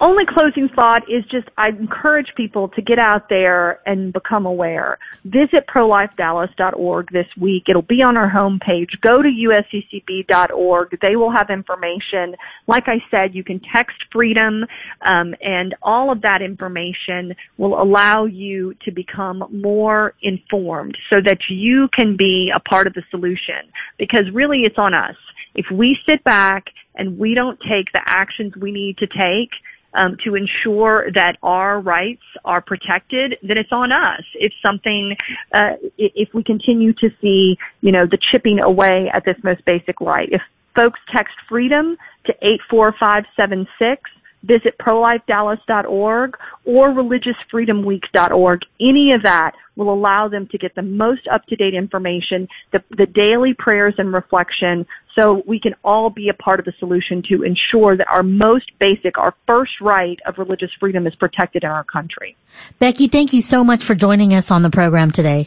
Only 0.00 0.24
closing 0.26 0.68
thought 0.74 1.02
is 1.08 1.24
just 1.30 1.48
I 1.56 1.68
encourage 1.68 2.26
people 2.36 2.68
to 2.70 2.82
get 2.82 2.98
out 2.98 3.28
there 3.28 3.80
and 3.86 4.12
become 4.12 4.44
aware. 4.44 4.98
Visit 5.24 5.66
prolifedallas.org 5.72 7.10
this 7.12 7.26
week. 7.40 7.64
It'll 7.68 7.82
be 7.82 8.02
on 8.02 8.16
our 8.16 8.30
homepage. 8.30 9.00
Go 9.00 9.22
to 9.22 9.28
usccb.org. 9.28 10.98
They 11.00 11.16
will 11.16 11.30
have 11.30 11.48
information. 11.50 12.34
Like 12.66 12.84
I 12.86 12.98
said, 13.10 13.34
you 13.34 13.44
can 13.44 13.60
text 13.74 13.96
freedom, 14.12 14.64
um, 15.02 15.34
and 15.40 15.74
all 15.82 16.10
of 16.10 16.22
that 16.22 16.42
information 16.42 17.34
will 17.56 17.80
allow 17.80 18.24
you 18.24 18.74
to 18.84 18.90
become 18.90 19.44
more 19.52 20.14
informed 20.22 20.96
so 21.08 21.20
that 21.24 21.38
you 21.48 21.88
can 21.94 22.16
be 22.16 22.50
a 22.54 22.60
part 22.60 22.86
of 22.86 22.94
the 22.94 23.02
solution. 23.10 23.70
Because 23.98 24.24
really 24.32 24.62
it's 24.62 24.78
on 24.78 24.92
us. 24.92 25.16
If 25.54 25.66
we 25.72 25.96
sit 26.08 26.24
back 26.24 26.64
and 26.96 27.18
we 27.18 27.34
don't 27.34 27.58
take 27.60 27.92
the 27.92 28.00
actions 28.06 28.54
we 28.56 28.72
need 28.72 28.98
to 28.98 29.06
take, 29.06 29.50
um, 29.94 30.16
to 30.24 30.34
ensure 30.34 31.10
that 31.14 31.36
our 31.42 31.80
rights 31.80 32.22
are 32.44 32.60
protected, 32.60 33.36
then 33.42 33.56
it's 33.56 33.72
on 33.72 33.92
us. 33.92 34.22
If 34.34 34.52
something, 34.62 35.16
uh, 35.54 35.76
if 35.98 36.28
we 36.34 36.42
continue 36.42 36.92
to 36.94 37.08
see, 37.20 37.56
you 37.80 37.92
know, 37.92 38.06
the 38.06 38.18
chipping 38.32 38.58
away 38.60 39.10
at 39.12 39.24
this 39.24 39.36
most 39.42 39.64
basic 39.64 40.00
right, 40.00 40.28
if 40.30 40.42
folks 40.74 41.00
text 41.14 41.34
freedom 41.48 41.96
to 42.26 42.32
84576, 42.42 44.10
visit 44.44 44.76
prolifedallas.org 44.78 46.36
or 46.64 46.88
religiousfreedomweek.org. 46.90 48.60
Any 48.80 49.12
of 49.12 49.22
that 49.22 49.52
will 49.76 49.92
allow 49.92 50.28
them 50.28 50.46
to 50.52 50.58
get 50.58 50.74
the 50.74 50.82
most 50.82 51.22
up-to-date 51.32 51.74
information, 51.74 52.48
the, 52.72 52.82
the 52.90 53.06
daily 53.06 53.54
prayers 53.58 53.94
and 53.98 54.12
reflection, 54.12 54.86
so 55.18 55.42
we 55.46 55.58
can 55.60 55.74
all 55.84 56.10
be 56.10 56.28
a 56.28 56.34
part 56.34 56.60
of 56.60 56.66
the 56.66 56.72
solution 56.78 57.22
to 57.28 57.42
ensure 57.42 57.96
that 57.96 58.06
our 58.10 58.22
most 58.22 58.70
basic, 58.78 59.18
our 59.18 59.34
first 59.46 59.72
right 59.80 60.18
of 60.26 60.38
religious 60.38 60.70
freedom 60.78 61.06
is 61.06 61.14
protected 61.14 61.64
in 61.64 61.70
our 61.70 61.84
country. 61.84 62.36
Becky, 62.78 63.08
thank 63.08 63.32
you 63.32 63.40
so 63.40 63.64
much 63.64 63.82
for 63.82 63.94
joining 63.94 64.34
us 64.34 64.50
on 64.50 64.62
the 64.62 64.70
program 64.70 65.10
today. 65.10 65.46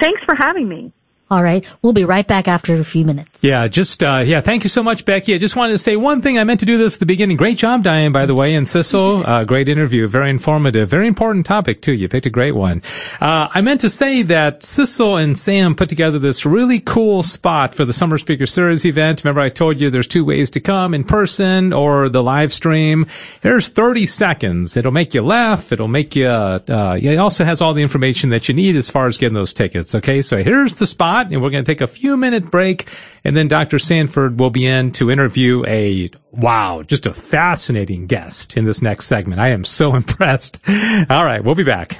Thanks 0.00 0.22
for 0.24 0.34
having 0.34 0.68
me. 0.68 0.92
All 1.28 1.42
right. 1.42 1.66
We'll 1.82 1.92
be 1.92 2.04
right 2.04 2.24
back 2.24 2.46
after 2.46 2.76
a 2.76 2.84
few 2.84 3.04
minutes. 3.04 3.42
Yeah, 3.42 3.66
just, 3.66 4.00
uh, 4.04 4.22
yeah, 4.24 4.42
thank 4.42 4.62
you 4.62 4.70
so 4.70 4.84
much, 4.84 5.04
Becky. 5.04 5.34
I 5.34 5.38
just 5.38 5.56
wanted 5.56 5.72
to 5.72 5.78
say 5.78 5.96
one 5.96 6.22
thing. 6.22 6.38
I 6.38 6.44
meant 6.44 6.60
to 6.60 6.66
do 6.66 6.78
this 6.78 6.94
at 6.94 7.00
the 7.00 7.06
beginning. 7.06 7.36
Great 7.36 7.58
job, 7.58 7.82
Diane, 7.82 8.12
by 8.12 8.26
the 8.26 8.34
way, 8.34 8.54
and 8.54 8.66
Cecil. 8.66 9.26
Uh, 9.26 9.42
great 9.42 9.68
interview. 9.68 10.06
Very 10.06 10.30
informative. 10.30 10.88
Very 10.88 11.08
important 11.08 11.44
topic, 11.44 11.82
too. 11.82 11.92
You 11.92 12.08
picked 12.08 12.26
a 12.26 12.30
great 12.30 12.54
one. 12.54 12.82
Uh, 13.20 13.48
I 13.52 13.60
meant 13.62 13.80
to 13.80 13.90
say 13.90 14.22
that 14.22 14.62
Cecil 14.62 15.16
and 15.16 15.36
Sam 15.36 15.74
put 15.74 15.88
together 15.88 16.20
this 16.20 16.46
really 16.46 16.78
cool 16.78 17.24
spot 17.24 17.74
for 17.74 17.84
the 17.84 17.92
Summer 17.92 18.18
Speaker 18.18 18.46
Series 18.46 18.86
event. 18.86 19.24
Remember 19.24 19.40
I 19.40 19.48
told 19.48 19.80
you 19.80 19.90
there's 19.90 20.06
two 20.06 20.24
ways 20.24 20.50
to 20.50 20.60
come, 20.60 20.94
in 20.94 21.02
person 21.02 21.72
or 21.72 22.08
the 22.08 22.22
live 22.22 22.52
stream. 22.52 23.06
Here's 23.42 23.66
30 23.66 24.06
seconds. 24.06 24.76
It'll 24.76 24.92
make 24.92 25.14
you 25.14 25.22
laugh. 25.22 25.72
It'll 25.72 25.88
make 25.88 26.14
you, 26.14 26.28
uh, 26.28 26.96
it 27.02 27.18
also 27.18 27.44
has 27.44 27.62
all 27.62 27.74
the 27.74 27.82
information 27.82 28.30
that 28.30 28.48
you 28.48 28.54
need 28.54 28.76
as 28.76 28.90
far 28.90 29.08
as 29.08 29.18
getting 29.18 29.34
those 29.34 29.54
tickets. 29.54 29.96
Okay, 29.96 30.22
so 30.22 30.40
here's 30.40 30.76
the 30.76 30.86
spot 30.86 31.15
and 31.22 31.42
we're 31.42 31.50
going 31.50 31.64
to 31.64 31.70
take 31.70 31.80
a 31.80 31.86
few 31.86 32.16
minute 32.16 32.50
break, 32.50 32.86
and 33.24 33.36
then 33.36 33.48
Dr. 33.48 33.78
Sanford 33.78 34.38
will 34.38 34.50
be 34.50 34.66
in 34.66 34.92
to 34.92 35.10
interview 35.10 35.64
a 35.66 36.10
wow, 36.30 36.82
just 36.82 37.06
a 37.06 37.14
fascinating 37.14 38.06
guest 38.06 38.56
in 38.56 38.64
this 38.64 38.82
next 38.82 39.06
segment. 39.06 39.40
I 39.40 39.48
am 39.48 39.64
so 39.64 39.94
impressed. 39.96 40.60
All 40.68 41.24
right, 41.24 41.42
we'll 41.42 41.54
be 41.54 41.64
back. 41.64 41.98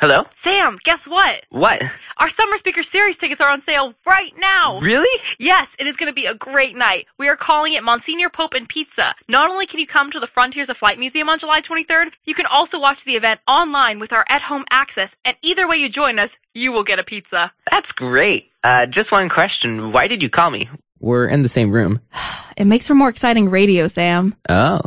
Hello? 0.00 0.24
Sam, 0.40 0.80
guess 0.80 1.04
what? 1.04 1.44
What? 1.52 1.76
Our 2.16 2.32
Summer 2.32 2.56
Speaker 2.56 2.80
Series 2.88 3.20
tickets 3.20 3.36
are 3.44 3.52
on 3.52 3.60
sale 3.68 3.92
right 4.08 4.32
now. 4.40 4.80
Really? 4.80 5.12
Yes, 5.36 5.68
it 5.76 5.84
is 5.84 5.92
going 6.00 6.08
to 6.08 6.16
be 6.16 6.24
a 6.24 6.32
great 6.32 6.72
night. 6.72 7.04
We 7.20 7.28
are 7.28 7.36
calling 7.36 7.76
it 7.76 7.84
Monsignor 7.84 8.32
Pope 8.32 8.56
and 8.56 8.64
Pizza. 8.64 9.12
Not 9.28 9.52
only 9.52 9.68
can 9.68 9.76
you 9.76 9.84
come 9.84 10.08
to 10.08 10.16
the 10.16 10.32
Frontiers 10.32 10.72
of 10.72 10.80
Flight 10.80 10.96
Museum 10.96 11.28
on 11.28 11.36
July 11.36 11.60
23rd, 11.60 12.16
you 12.24 12.32
can 12.32 12.48
also 12.48 12.80
watch 12.80 12.96
the 13.04 13.20
event 13.20 13.44
online 13.44 14.00
with 14.00 14.08
our 14.16 14.24
at-home 14.24 14.64
access, 14.72 15.12
and 15.28 15.36
either 15.44 15.68
way 15.68 15.76
you 15.76 15.92
join 15.92 16.16
us, 16.16 16.32
you 16.56 16.72
will 16.72 16.84
get 16.84 16.96
a 16.96 17.04
pizza. 17.04 17.52
That's 17.68 17.92
great. 17.92 18.48
Uh, 18.64 18.88
just 18.88 19.12
one 19.12 19.28
question. 19.28 19.92
Why 19.92 20.08
did 20.08 20.24
you 20.24 20.32
call 20.32 20.48
me? 20.50 20.64
We're 20.96 21.28
in 21.28 21.44
the 21.44 21.52
same 21.52 21.72
room. 21.72 22.00
It 22.56 22.66
makes 22.66 22.86
for 22.86 22.94
more 22.94 23.08
exciting 23.08 23.48
radio, 23.48 23.86
Sam. 23.86 24.34
Oh. 24.46 24.80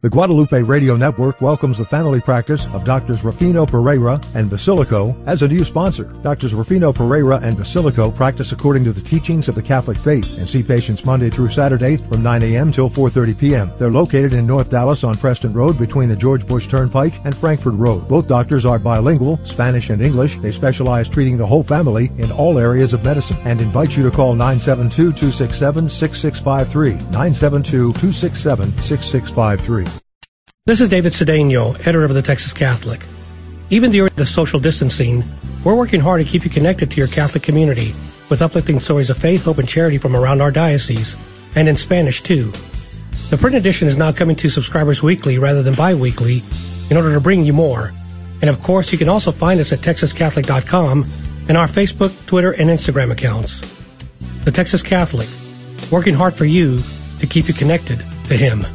The 0.00 0.08
Guadalupe 0.08 0.62
Radio 0.62 0.94
Network 0.94 1.40
welcomes 1.40 1.78
the 1.78 1.84
family 1.84 2.20
practice 2.20 2.64
of 2.66 2.84
Doctors 2.84 3.24
Rufino 3.24 3.66
Pereira 3.66 4.20
and 4.32 4.48
Basilico 4.48 5.16
as 5.26 5.42
a 5.42 5.48
new 5.48 5.64
sponsor. 5.64 6.04
Doctors 6.22 6.54
Rufino 6.54 6.92
Pereira 6.92 7.40
and 7.42 7.58
Basilico 7.58 8.14
practice 8.14 8.52
according 8.52 8.84
to 8.84 8.92
the 8.92 9.00
teachings 9.00 9.48
of 9.48 9.56
the 9.56 9.62
Catholic 9.62 9.98
faith 9.98 10.30
and 10.38 10.48
see 10.48 10.62
patients 10.62 11.04
Monday 11.04 11.30
through 11.30 11.50
Saturday 11.50 11.96
from 11.96 12.22
9 12.22 12.44
a.m. 12.44 12.70
till 12.70 12.88
4.30 12.88 13.36
p.m. 13.36 13.72
They're 13.76 13.90
located 13.90 14.34
in 14.34 14.46
North 14.46 14.70
Dallas 14.70 15.02
on 15.02 15.16
Preston 15.16 15.52
Road 15.52 15.80
between 15.80 16.08
the 16.08 16.14
George 16.14 16.46
Bush 16.46 16.68
Turnpike 16.68 17.14
and 17.24 17.36
Frankford 17.36 17.74
Road. 17.74 18.06
Both 18.06 18.28
doctors 18.28 18.66
are 18.66 18.78
bilingual, 18.78 19.40
Spanish 19.44 19.90
and 19.90 20.00
English. 20.00 20.38
They 20.38 20.52
specialize 20.52 21.08
treating 21.08 21.38
the 21.38 21.46
whole 21.48 21.64
family 21.64 22.12
in 22.18 22.30
all 22.30 22.60
areas 22.60 22.92
of 22.92 23.02
medicine 23.02 23.38
and 23.38 23.60
invite 23.60 23.96
you 23.96 24.04
to 24.04 24.12
call 24.12 24.36
972-267-6653. 24.36 27.00
972-267-6653. 27.10 29.88
This 30.68 30.82
is 30.82 30.90
David 30.90 31.14
Cedeno, 31.14 31.74
editor 31.78 32.04
of 32.04 32.12
the 32.12 32.20
Texas 32.20 32.52
Catholic. 32.52 33.02
Even 33.70 33.90
during 33.90 34.12
the 34.14 34.26
social 34.26 34.60
distancing, 34.60 35.24
we're 35.64 35.74
working 35.74 35.98
hard 35.98 36.22
to 36.22 36.30
keep 36.30 36.44
you 36.44 36.50
connected 36.50 36.90
to 36.90 36.98
your 36.98 37.06
Catholic 37.06 37.42
community 37.42 37.94
with 38.28 38.42
uplifting 38.42 38.78
stories 38.78 39.08
of 39.08 39.16
faith, 39.16 39.46
hope, 39.46 39.56
and 39.56 39.66
charity 39.66 39.96
from 39.96 40.14
around 40.14 40.42
our 40.42 40.50
diocese, 40.50 41.16
and 41.54 41.70
in 41.70 41.76
Spanish 41.76 42.20
too. 42.20 42.52
The 43.30 43.38
print 43.40 43.56
edition 43.56 43.88
is 43.88 43.96
now 43.96 44.12
coming 44.12 44.36
to 44.36 44.50
subscribers 44.50 45.02
weekly 45.02 45.38
rather 45.38 45.62
than 45.62 45.74
bi-weekly 45.74 46.42
in 46.90 46.98
order 46.98 47.14
to 47.14 47.20
bring 47.22 47.44
you 47.44 47.54
more. 47.54 47.90
And 48.42 48.50
of 48.50 48.62
course, 48.62 48.92
you 48.92 48.98
can 48.98 49.08
also 49.08 49.32
find 49.32 49.60
us 49.60 49.72
at 49.72 49.78
texascatholic.com 49.78 51.06
and 51.48 51.56
our 51.56 51.66
Facebook, 51.66 52.26
Twitter, 52.26 52.52
and 52.52 52.68
Instagram 52.68 53.10
accounts. 53.10 53.60
The 54.44 54.50
Texas 54.50 54.82
Catholic, 54.82 55.30
working 55.90 56.12
hard 56.12 56.34
for 56.34 56.44
you 56.44 56.82
to 57.20 57.26
keep 57.26 57.48
you 57.48 57.54
connected 57.54 58.00
to 58.26 58.36
Him. 58.36 58.66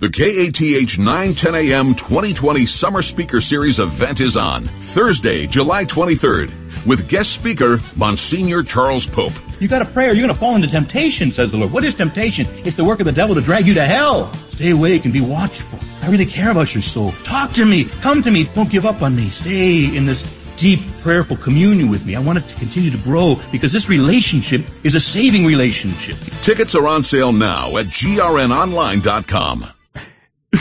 The 0.00 0.08
KATH 0.08 0.98
910 0.98 1.54
AM 1.54 1.94
2020 1.94 2.64
Summer 2.64 3.02
Speaker 3.02 3.42
Series 3.42 3.80
event 3.80 4.20
is 4.20 4.38
on 4.38 4.64
Thursday, 4.64 5.46
July 5.46 5.84
23rd 5.84 6.86
with 6.86 7.06
guest 7.06 7.32
speaker 7.32 7.80
Monsignor 7.96 8.62
Charles 8.62 9.06
Pope. 9.06 9.34
You 9.60 9.68
got 9.68 9.80
to 9.80 9.84
pray 9.84 10.08
or 10.08 10.12
you're 10.12 10.26
going 10.26 10.32
to 10.32 10.40
fall 10.40 10.56
into 10.56 10.68
temptation, 10.68 11.32
says 11.32 11.50
the 11.50 11.58
Lord. 11.58 11.70
What 11.70 11.84
is 11.84 11.94
temptation? 11.96 12.46
It's 12.64 12.76
the 12.76 12.84
work 12.84 13.00
of 13.00 13.04
the 13.04 13.12
devil 13.12 13.34
to 13.34 13.42
drag 13.42 13.66
you 13.66 13.74
to 13.74 13.84
hell. 13.84 14.32
Stay 14.52 14.70
awake 14.70 15.04
and 15.04 15.12
be 15.12 15.20
watchful. 15.20 15.78
I 16.00 16.08
really 16.08 16.24
care 16.24 16.50
about 16.50 16.74
your 16.74 16.80
soul. 16.80 17.12
Talk 17.24 17.52
to 17.52 17.66
me. 17.66 17.84
Come 17.84 18.22
to 18.22 18.30
me. 18.30 18.44
Don't 18.44 18.70
give 18.70 18.86
up 18.86 19.02
on 19.02 19.14
me. 19.14 19.28
Stay 19.28 19.94
in 19.94 20.06
this 20.06 20.22
deep 20.56 20.80
prayerful 21.02 21.36
communion 21.36 21.90
with 21.90 22.06
me. 22.06 22.16
I 22.16 22.20
want 22.20 22.38
it 22.38 22.48
to 22.48 22.54
continue 22.54 22.90
to 22.90 22.98
grow 22.98 23.38
because 23.52 23.70
this 23.70 23.90
relationship 23.90 24.64
is 24.82 24.94
a 24.94 25.00
saving 25.00 25.44
relationship. 25.44 26.16
Tickets 26.40 26.74
are 26.74 26.86
on 26.86 27.04
sale 27.04 27.32
now 27.32 27.76
at 27.76 27.88
grnonline.com. 27.88 29.66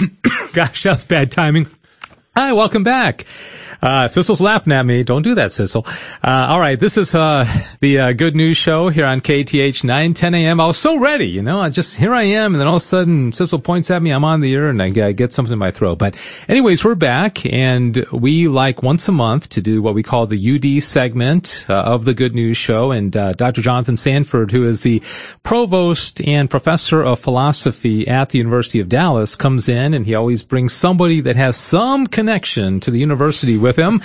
Gosh, 0.54 0.84
that's 0.84 1.04
bad 1.04 1.32
timing. 1.32 1.68
Hi, 2.36 2.54
welcome 2.54 2.84
back. 2.84 3.26
Uh, 3.82 4.10
Cecil's 4.10 4.42
laughing 4.42 4.74
at 4.74 4.86
me. 4.86 5.04
Don't 5.04 5.22
do 5.22 5.36
that, 5.36 5.54
Cecil. 5.54 5.86
Uh, 6.22 6.48
all 6.50 6.60
right, 6.60 6.78
this 6.78 6.98
is 6.98 7.16
uh, 7.16 7.46
the 7.80 8.00
uh, 8.00 8.12
Good 8.12 8.36
News 8.36 8.58
Show 8.58 8.90
here 8.90 9.06
on 9.06 9.22
KATH 9.22 9.84
910 9.86 10.36
a.m. 10.36 10.60
I 10.60 10.66
was 10.66 10.78
so 10.78 11.00
ready, 11.00 11.28
you 11.28 11.42
know. 11.42 11.62
I 11.62 11.70
just 11.70 11.96
here 11.96 12.14
I 12.14 12.24
am, 12.24 12.54
and 12.54 12.60
then 12.60 12.68
all 12.68 12.76
of 12.76 12.82
a 12.82 12.86
sudden 12.86 13.32
Cecil 13.32 13.60
points 13.60 13.90
at 13.90 14.02
me. 14.02 14.12
I'm 14.12 14.26
on 14.26 14.42
the 14.42 14.54
air, 14.54 14.68
and 14.68 14.82
I 14.82 15.14
get 15.14 15.32
something 15.32 15.54
in 15.54 15.60
my 15.60 15.72
throat. 15.72 15.98
But 15.98 16.16
anyways, 16.50 16.84
we're 16.84 16.96
back, 16.96 17.46
and 17.46 17.96
we 18.12 18.50
like 18.50 18.84
once 18.84 19.08
a 19.08 19.14
month 19.14 19.50
to 19.50 19.62
do 19.62 19.82
what 19.82 19.94
we 19.94 20.04
call 20.04 20.28
the 20.28 20.78
UD 20.78 20.84
segment 20.84 21.66
uh, 21.70 21.74
of 21.74 22.04
the 22.04 22.14
Good 22.14 22.36
News 22.36 22.58
Show. 22.58 22.92
And 22.92 23.16
uh, 23.16 23.32
Dr. 23.32 23.62
Jonathan 23.62 23.96
Sanford, 23.96 24.52
who 24.52 24.68
is 24.68 24.82
the 24.82 25.04
provost 25.42 26.20
and 26.20 26.50
professor 26.50 27.02
of 27.02 27.22
philosophy 27.22 28.10
at 28.10 28.30
the 28.30 28.40
University 28.40 28.82
of 28.82 28.90
Dallas, 28.90 29.38
comes 29.38 29.70
in, 29.70 29.94
and 29.94 30.06
he 30.06 30.16
always 30.16 30.44
brings 30.44 30.74
somebody 30.74 31.22
that 31.22 31.38
has 31.38 31.56
some 31.56 32.08
connection 32.08 32.82
to 32.82 32.92
the 32.92 33.00
university 33.00 33.58
with 33.58 33.69
with 33.70 33.78
him. 33.78 34.02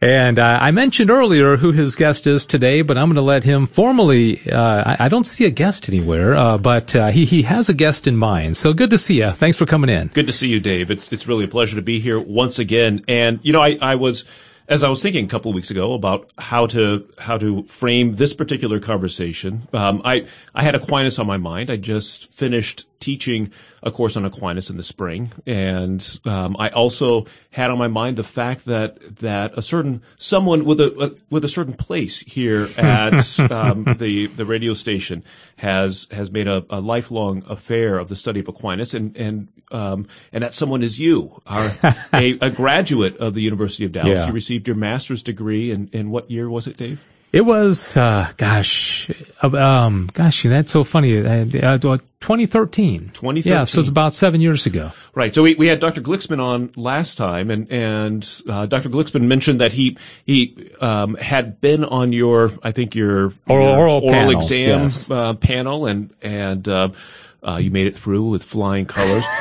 And 0.00 0.38
uh, 0.38 0.58
I 0.60 0.70
mentioned 0.70 1.10
earlier 1.10 1.56
who 1.56 1.72
his 1.72 1.96
guest 1.96 2.26
is 2.28 2.46
today, 2.46 2.82
but 2.82 2.96
I'm 2.96 3.06
going 3.06 3.16
to 3.16 3.22
let 3.22 3.42
him 3.42 3.66
formally. 3.66 4.40
Uh, 4.50 4.82
I, 4.86 5.06
I, 5.06 5.08
don't 5.08 5.24
see 5.24 5.46
a 5.46 5.50
guest 5.50 5.88
anywhere, 5.88 6.36
uh, 6.36 6.58
but 6.58 6.94
uh, 6.94 7.08
he 7.08 7.24
he 7.24 7.42
has 7.42 7.68
a 7.68 7.74
guest 7.74 8.06
in 8.06 8.16
mind. 8.16 8.56
So 8.56 8.72
good 8.72 8.90
to 8.90 8.98
see 8.98 9.18
you. 9.18 9.32
Thanks 9.32 9.56
for 9.56 9.66
coming 9.66 9.90
in. 9.90 10.08
Good 10.08 10.28
to 10.28 10.32
see 10.32 10.48
you, 10.48 10.60
Dave. 10.60 10.90
It's 10.90 11.12
it's 11.12 11.26
really 11.26 11.44
a 11.44 11.48
pleasure 11.48 11.76
to 11.76 11.82
be 11.82 11.98
here 11.98 12.20
once 12.20 12.60
again. 12.60 13.04
And 13.08 13.40
you 13.42 13.52
know, 13.52 13.60
I 13.60 13.78
I 13.80 13.96
was 13.96 14.24
as 14.70 14.84
I 14.84 14.88
was 14.88 15.02
thinking 15.02 15.24
a 15.24 15.28
couple 15.28 15.50
of 15.50 15.56
weeks 15.56 15.72
ago 15.72 15.94
about 15.94 16.30
how 16.38 16.66
to 16.68 17.08
how 17.18 17.38
to 17.38 17.64
frame 17.64 18.12
this 18.12 18.32
particular 18.32 18.78
conversation, 18.78 19.66
um, 19.72 20.02
I 20.04 20.28
I 20.54 20.62
had 20.62 20.76
Aquinas 20.76 21.18
on 21.18 21.26
my 21.26 21.38
mind. 21.38 21.70
I 21.70 21.76
just 21.76 22.32
finished 22.32 22.86
teaching 23.00 23.50
a 23.82 23.90
course 23.90 24.16
on 24.16 24.24
Aquinas 24.24 24.70
in 24.70 24.76
the 24.76 24.82
spring, 24.82 25.32
and 25.46 26.20
um, 26.24 26.56
I 26.58 26.68
also 26.68 27.26
had 27.50 27.70
on 27.70 27.78
my 27.78 27.88
mind 27.88 28.16
the 28.16 28.24
fact 28.24 28.66
that 28.66 29.16
that 29.18 29.56
a 29.56 29.62
certain 29.62 30.02
someone 30.18 30.64
with 30.64 30.80
a, 30.80 31.04
a 31.04 31.10
with 31.30 31.44
a 31.44 31.48
certain 31.48 31.74
place 31.74 32.20
here 32.20 32.68
at 32.76 33.38
um, 33.50 33.84
the 33.84 34.26
the 34.26 34.44
radio 34.44 34.74
station 34.74 35.24
has 35.56 36.06
has 36.10 36.30
made 36.30 36.48
a, 36.48 36.64
a, 36.70 36.80
lifelong 36.80 37.44
affair 37.48 37.98
of 37.98 38.08
the 38.08 38.16
study 38.16 38.40
of 38.40 38.48
Aquinas, 38.48 38.94
and 38.94 39.16
and 39.16 39.48
um, 39.70 40.08
and 40.32 40.44
that 40.44 40.54
someone 40.54 40.82
is 40.82 40.98
you, 40.98 41.40
are 41.46 41.70
a, 42.12 42.38
a, 42.40 42.50
graduate 42.50 43.18
of 43.18 43.34
the 43.34 43.42
University 43.42 43.84
of 43.84 43.92
Dallas. 43.92 44.20
Yeah. 44.20 44.26
You 44.26 44.32
received 44.32 44.66
your 44.66 44.76
master's 44.76 45.22
degree, 45.22 45.70
in, 45.70 45.90
in 45.92 46.10
what 46.10 46.30
year 46.30 46.48
was 46.48 46.66
it, 46.66 46.76
Dave? 46.76 47.02
It 47.32 47.42
was, 47.42 47.96
uh, 47.96 48.28
gosh, 48.36 49.08
um, 49.40 50.10
gosh, 50.12 50.42
that's 50.42 50.72
so 50.72 50.82
funny. 50.82 51.16
Uh, 51.18 51.44
2013. 51.44 53.10
2013. 53.14 53.42
Yeah, 53.44 53.64
so 53.64 53.78
it's 53.78 53.88
about 53.88 54.14
seven 54.14 54.40
years 54.40 54.66
ago. 54.66 54.90
Right. 55.14 55.32
So 55.32 55.44
we, 55.44 55.54
we 55.54 55.68
had 55.68 55.78
Dr. 55.78 56.00
Glicksman 56.00 56.40
on 56.42 56.72
last 56.74 57.18
time, 57.18 57.50
and 57.50 57.70
and 57.70 58.42
uh, 58.48 58.66
Dr. 58.66 58.88
Glicksman 58.88 59.22
mentioned 59.22 59.60
that 59.60 59.72
he 59.72 59.96
he 60.26 60.70
um, 60.80 61.14
had 61.14 61.60
been 61.60 61.84
on 61.84 62.12
your, 62.12 62.50
I 62.64 62.72
think 62.72 62.96
your 62.96 63.32
oral, 63.46 63.68
your 63.68 63.78
oral, 63.78 63.78
oral 63.78 64.08
panel, 64.08 64.30
exam 64.32 64.82
yes. 64.82 65.08
uh, 65.08 65.34
panel, 65.34 65.86
and 65.86 66.12
and 66.20 66.68
uh, 66.68 66.88
uh, 67.46 67.58
you 67.62 67.70
made 67.70 67.86
it 67.86 67.96
through 67.96 68.24
with 68.24 68.42
flying 68.42 68.86
colors. 68.86 69.24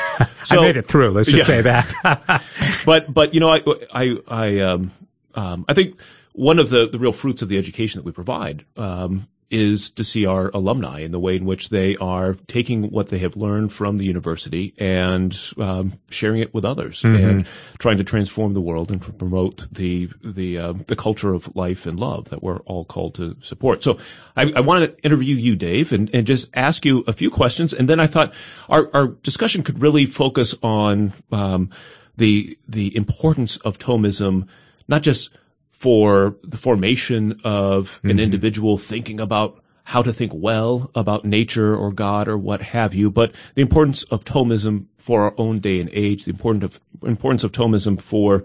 So, 0.43 0.61
I 0.61 0.67
made 0.67 0.77
it 0.77 0.85
through. 0.85 1.11
Let's 1.11 1.29
just 1.29 1.47
yeah. 1.47 1.55
say 1.55 1.61
that. 1.61 2.43
but 2.85 3.13
but 3.13 3.33
you 3.33 3.39
know 3.39 3.49
I 3.49 3.61
I 3.93 4.17
I 4.27 4.59
um, 4.59 4.91
um, 5.35 5.65
I 5.67 5.73
think 5.73 5.97
one 6.39 6.59
of 6.59 6.69
the, 6.69 6.87
the 6.87 6.97
real 6.97 7.11
fruits 7.11 7.41
of 7.41 7.49
the 7.49 7.57
education 7.57 7.99
that 7.99 8.05
we 8.05 8.13
provide 8.13 8.63
um, 8.77 9.27
is 9.49 9.91
to 9.91 10.05
see 10.05 10.25
our 10.25 10.49
alumni 10.53 10.99
in 10.99 11.11
the 11.11 11.19
way 11.19 11.35
in 11.35 11.43
which 11.43 11.67
they 11.67 11.97
are 11.97 12.35
taking 12.47 12.83
what 12.91 13.09
they 13.09 13.17
have 13.17 13.35
learned 13.35 13.73
from 13.73 13.97
the 13.97 14.05
university 14.05 14.73
and 14.77 15.37
um, 15.57 15.99
sharing 16.09 16.39
it 16.39 16.53
with 16.53 16.63
others 16.63 17.01
mm-hmm. 17.01 17.29
and 17.29 17.47
trying 17.77 17.97
to 17.97 18.05
transform 18.05 18.53
the 18.53 18.61
world 18.61 18.89
and 18.89 19.01
promote 19.01 19.67
the 19.69 20.07
the 20.23 20.59
uh, 20.59 20.73
the 20.87 20.95
culture 20.95 21.33
of 21.33 21.57
life 21.57 21.87
and 21.87 21.99
love 21.99 22.29
that 22.29 22.41
we're 22.41 22.59
all 22.59 22.85
called 22.85 23.15
to 23.15 23.35
support. 23.41 23.83
So 23.83 23.99
I, 24.33 24.53
I 24.55 24.61
want 24.61 24.85
to 24.85 25.03
interview 25.03 25.35
you, 25.35 25.57
Dave, 25.57 25.91
and, 25.91 26.15
and 26.15 26.25
just 26.25 26.51
ask 26.53 26.85
you 26.85 27.03
a 27.05 27.11
few 27.11 27.31
questions, 27.31 27.73
and 27.73 27.89
then 27.89 27.99
I 27.99 28.07
thought 28.07 28.33
our, 28.69 28.89
our 28.93 29.07
discussion 29.07 29.63
could 29.63 29.81
really 29.81 30.05
focus 30.05 30.55
on 30.63 31.11
um, 31.33 31.71
the 32.15 32.57
the 32.69 32.95
importance 32.95 33.57
of 33.57 33.77
Thomism, 33.77 34.47
not 34.87 35.01
just 35.01 35.31
for 35.80 36.36
the 36.43 36.57
formation 36.57 37.41
of 37.43 37.89
Mm-hmm. 37.89 38.09
an 38.11 38.19
individual 38.19 38.77
thinking 38.77 39.19
about 39.19 39.63
how 39.84 40.03
to 40.03 40.13
think 40.13 40.32
well 40.36 40.91
about 40.93 41.25
nature 41.25 41.75
or 41.75 41.91
God 41.91 42.27
or 42.27 42.38
what 42.38 42.61
have 42.61 42.93
you, 42.93 43.09
but 43.09 43.34
the 43.55 43.61
importance 43.61 44.03
of 44.03 44.23
Thomism 44.23 44.86
for 44.97 45.23
our 45.23 45.34
own 45.38 45.59
day 45.59 45.80
and 45.80 45.89
age, 45.91 46.25
the 46.25 46.32
importance 46.32 46.65
of, 46.65 46.80
importance 47.01 47.43
of 47.43 47.51
Thomism 47.51 47.99
for 47.99 48.43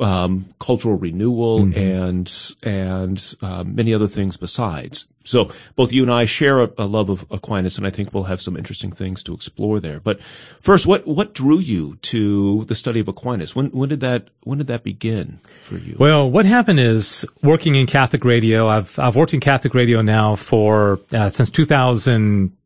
um, 0.00 0.54
cultural 0.58 0.96
renewal 0.96 1.44
Mm-hmm. 1.60 1.78
and 1.78 2.54
and 2.62 3.34
um, 3.42 3.74
many 3.74 3.94
other 3.94 4.08
things 4.08 4.36
besides. 4.36 5.06
So 5.24 5.52
both 5.76 5.92
you 5.92 6.02
and 6.02 6.12
I 6.12 6.26
share 6.26 6.62
a, 6.62 6.70
a, 6.78 6.84
love 6.84 7.10
of 7.10 7.26
Aquinas, 7.30 7.78
and 7.78 7.86
I 7.86 7.90
think 7.90 8.12
we'll 8.12 8.24
have 8.24 8.42
some 8.42 8.56
interesting 8.56 8.92
things 8.92 9.22
to 9.24 9.34
explore 9.34 9.80
there. 9.80 10.00
But 10.00 10.20
first, 10.60 10.86
what 10.86 11.06
what 11.06 11.32
drew 11.32 11.58
you 11.58 11.96
to 12.02 12.64
the 12.64 12.74
study 12.74 13.00
of 13.00 13.08
Aquinas? 13.08 13.54
When 13.54 13.66
when 13.68 13.88
did 13.88 14.00
that 14.00 14.28
when 14.42 14.58
did 14.58 14.68
that 14.68 14.82
begin 14.82 15.40
for 15.64 15.76
you? 15.76 15.96
Well, 15.98 16.30
what 16.30 16.44
happened 16.44 16.80
is 16.80 17.24
working 17.42 17.74
in 17.74 17.86
Catholic 17.86 18.24
radio. 18.24 18.68
I've 18.68 18.98
I've 18.98 19.16
worked 19.16 19.34
in 19.34 19.40
Catholic 19.40 19.74
radio 19.74 20.02
now 20.02 20.36
for 20.36 21.00
uh, 21.12 21.30
since 21.30 21.50
2000 21.50 22.56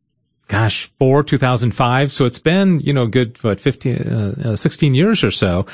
gosh, 0.47 0.87
four, 0.97 1.23
2005. 1.23 2.11
So 2.11 2.25
it's 2.25 2.39
been, 2.39 2.79
you 2.79 2.93
know, 2.93 3.05
good, 3.05 3.37
what, 3.43 3.61
15, 3.61 3.95
uh, 3.95 4.55
16 4.55 4.95
years 4.95 5.23
or 5.23 5.29
so. 5.29 5.67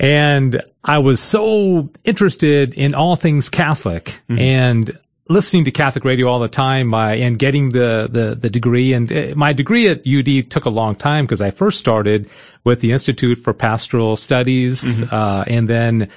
And 0.00 0.62
I 0.82 0.98
was 0.98 1.20
so 1.20 1.90
interested 2.04 2.72
in 2.72 2.94
all 2.94 3.16
things 3.16 3.50
Catholic 3.50 4.06
mm-hmm. 4.30 4.38
and 4.38 4.98
listening 5.28 5.66
to 5.66 5.70
Catholic 5.70 6.04
radio 6.04 6.26
all 6.26 6.40
the 6.40 6.48
time 6.48 6.94
uh, 6.94 7.10
and 7.10 7.38
getting 7.38 7.68
the, 7.68 8.08
the, 8.10 8.34
the 8.34 8.48
degree. 8.48 8.94
And 8.94 9.12
uh, 9.12 9.34
my 9.36 9.52
degree 9.52 9.88
at 9.88 10.06
UD 10.06 10.50
took 10.50 10.64
a 10.64 10.70
long 10.70 10.96
time 10.96 11.26
because 11.26 11.42
I 11.42 11.50
first 11.50 11.78
started 11.78 12.30
with 12.64 12.80
the 12.80 12.92
Institute 12.92 13.40
for 13.40 13.52
Pastoral 13.52 14.16
Studies, 14.16 14.82
mm-hmm. 14.82 15.14
uh, 15.14 15.44
and 15.46 15.68
then 15.68 16.08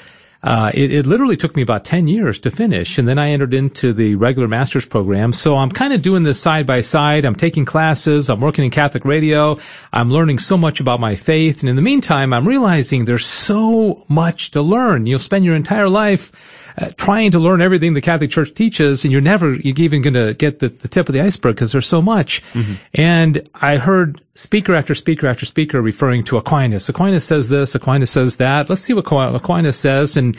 uh, 0.43 0.71
it, 0.73 0.91
it, 0.91 1.05
literally 1.05 1.37
took 1.37 1.55
me 1.55 1.61
about 1.61 1.85
10 1.85 2.09
years 2.09 2.39
to 2.39 2.51
finish. 2.51 2.97
And 2.97 3.07
then 3.07 3.17
I 3.17 3.29
entered 3.29 3.53
into 3.53 3.93
the 3.93 4.15
regular 4.15 4.49
master's 4.49 4.85
program. 4.85 5.31
So 5.31 5.55
I'm 5.55 5.71
kind 5.71 5.93
of 5.93 6.01
doing 6.01 6.23
this 6.23 6.39
side 6.39 6.67
by 6.67 6.81
side. 6.81 7.23
I'm 7.23 7.35
taking 7.35 7.63
classes. 7.63 8.29
I'm 8.29 8.41
working 8.41 8.65
in 8.65 8.71
Catholic 8.71 9.05
radio. 9.05 9.57
I'm 9.93 10.11
learning 10.11 10.39
so 10.39 10.57
much 10.57 10.81
about 10.81 10.99
my 10.99 11.15
faith. 11.15 11.61
And 11.61 11.69
in 11.69 11.77
the 11.77 11.81
meantime, 11.81 12.33
I'm 12.33 12.45
realizing 12.45 13.05
there's 13.05 13.25
so 13.25 14.03
much 14.09 14.51
to 14.51 14.61
learn. 14.61 15.05
You'll 15.05 15.19
spend 15.19 15.45
your 15.45 15.55
entire 15.55 15.87
life 15.87 16.33
uh, 16.77 16.89
trying 16.97 17.31
to 17.31 17.39
learn 17.39 17.61
everything 17.61 17.93
the 17.93 18.01
Catholic 18.01 18.31
Church 18.31 18.53
teaches, 18.53 19.03
and 19.03 19.11
you're 19.11 19.21
never 19.21 19.53
you're 19.53 19.77
even 19.77 20.01
going 20.01 20.13
to 20.15 20.33
get 20.33 20.59
the, 20.59 20.69
the 20.69 20.87
tip 20.87 21.09
of 21.09 21.13
the 21.13 21.21
iceberg 21.21 21.55
because 21.55 21.71
there's 21.71 21.87
so 21.87 22.01
much. 22.01 22.43
Mm-hmm. 22.53 22.73
And 22.93 23.49
I 23.53 23.77
heard 23.77 24.21
speaker 24.35 24.75
after 24.75 24.95
speaker 24.95 25.27
after 25.27 25.45
speaker 25.45 25.81
referring 25.81 26.23
to 26.25 26.37
Aquinas. 26.37 26.89
Aquinas 26.89 27.25
says 27.25 27.49
this. 27.49 27.75
Aquinas 27.75 28.11
says 28.11 28.37
that. 28.37 28.69
Let's 28.69 28.81
see 28.81 28.93
what 28.93 29.05
Aquinas 29.05 29.77
says. 29.77 30.17
And 30.17 30.37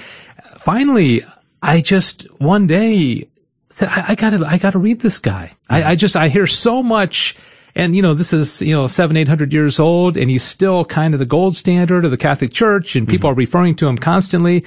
finally, 0.58 1.24
I 1.62 1.80
just 1.80 2.24
one 2.40 2.66
day 2.66 3.28
said, 3.70 3.88
I, 3.88 4.04
I 4.08 4.14
gotta 4.14 4.44
I 4.46 4.58
gotta 4.58 4.78
read 4.78 5.00
this 5.00 5.18
guy. 5.18 5.52
Mm-hmm. 5.70 5.74
I, 5.74 5.90
I 5.90 5.94
just 5.94 6.16
I 6.16 6.28
hear 6.28 6.46
so 6.46 6.82
much. 6.82 7.36
And 7.76 7.96
you 7.96 8.02
know, 8.02 8.14
this 8.14 8.32
is 8.32 8.62
you 8.62 8.74
know 8.74 8.86
seven, 8.86 9.16
eight 9.16 9.28
hundred 9.28 9.52
years 9.52 9.80
old, 9.80 10.16
and 10.16 10.30
he's 10.30 10.44
still 10.44 10.84
kind 10.84 11.12
of 11.12 11.18
the 11.18 11.26
gold 11.26 11.56
standard 11.56 12.04
of 12.04 12.12
the 12.12 12.16
Catholic 12.16 12.52
Church, 12.52 12.94
and 12.94 13.08
people 13.08 13.30
mm-hmm. 13.30 13.34
are 13.34 13.38
referring 13.38 13.74
to 13.76 13.88
him 13.88 13.98
constantly. 13.98 14.64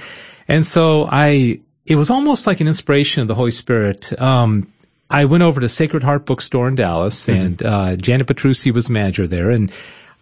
And 0.48 0.66
so 0.66 1.06
I, 1.10 1.60
it 1.84 1.96
was 1.96 2.10
almost 2.10 2.46
like 2.46 2.60
an 2.60 2.68
inspiration 2.68 3.22
of 3.22 3.28
the 3.28 3.34
Holy 3.34 3.50
Spirit. 3.50 4.18
Um, 4.20 4.72
I 5.10 5.26
went 5.26 5.42
over 5.42 5.60
to 5.60 5.68
Sacred 5.68 6.02
Heart 6.02 6.26
Bookstore 6.26 6.68
in 6.68 6.74
Dallas, 6.74 7.26
mm-hmm. 7.26 7.40
and 7.40 7.62
uh, 7.62 7.96
Janet 7.96 8.26
Petrucci 8.26 8.70
was 8.70 8.90
manager 8.90 9.26
there, 9.26 9.50
and 9.50 9.72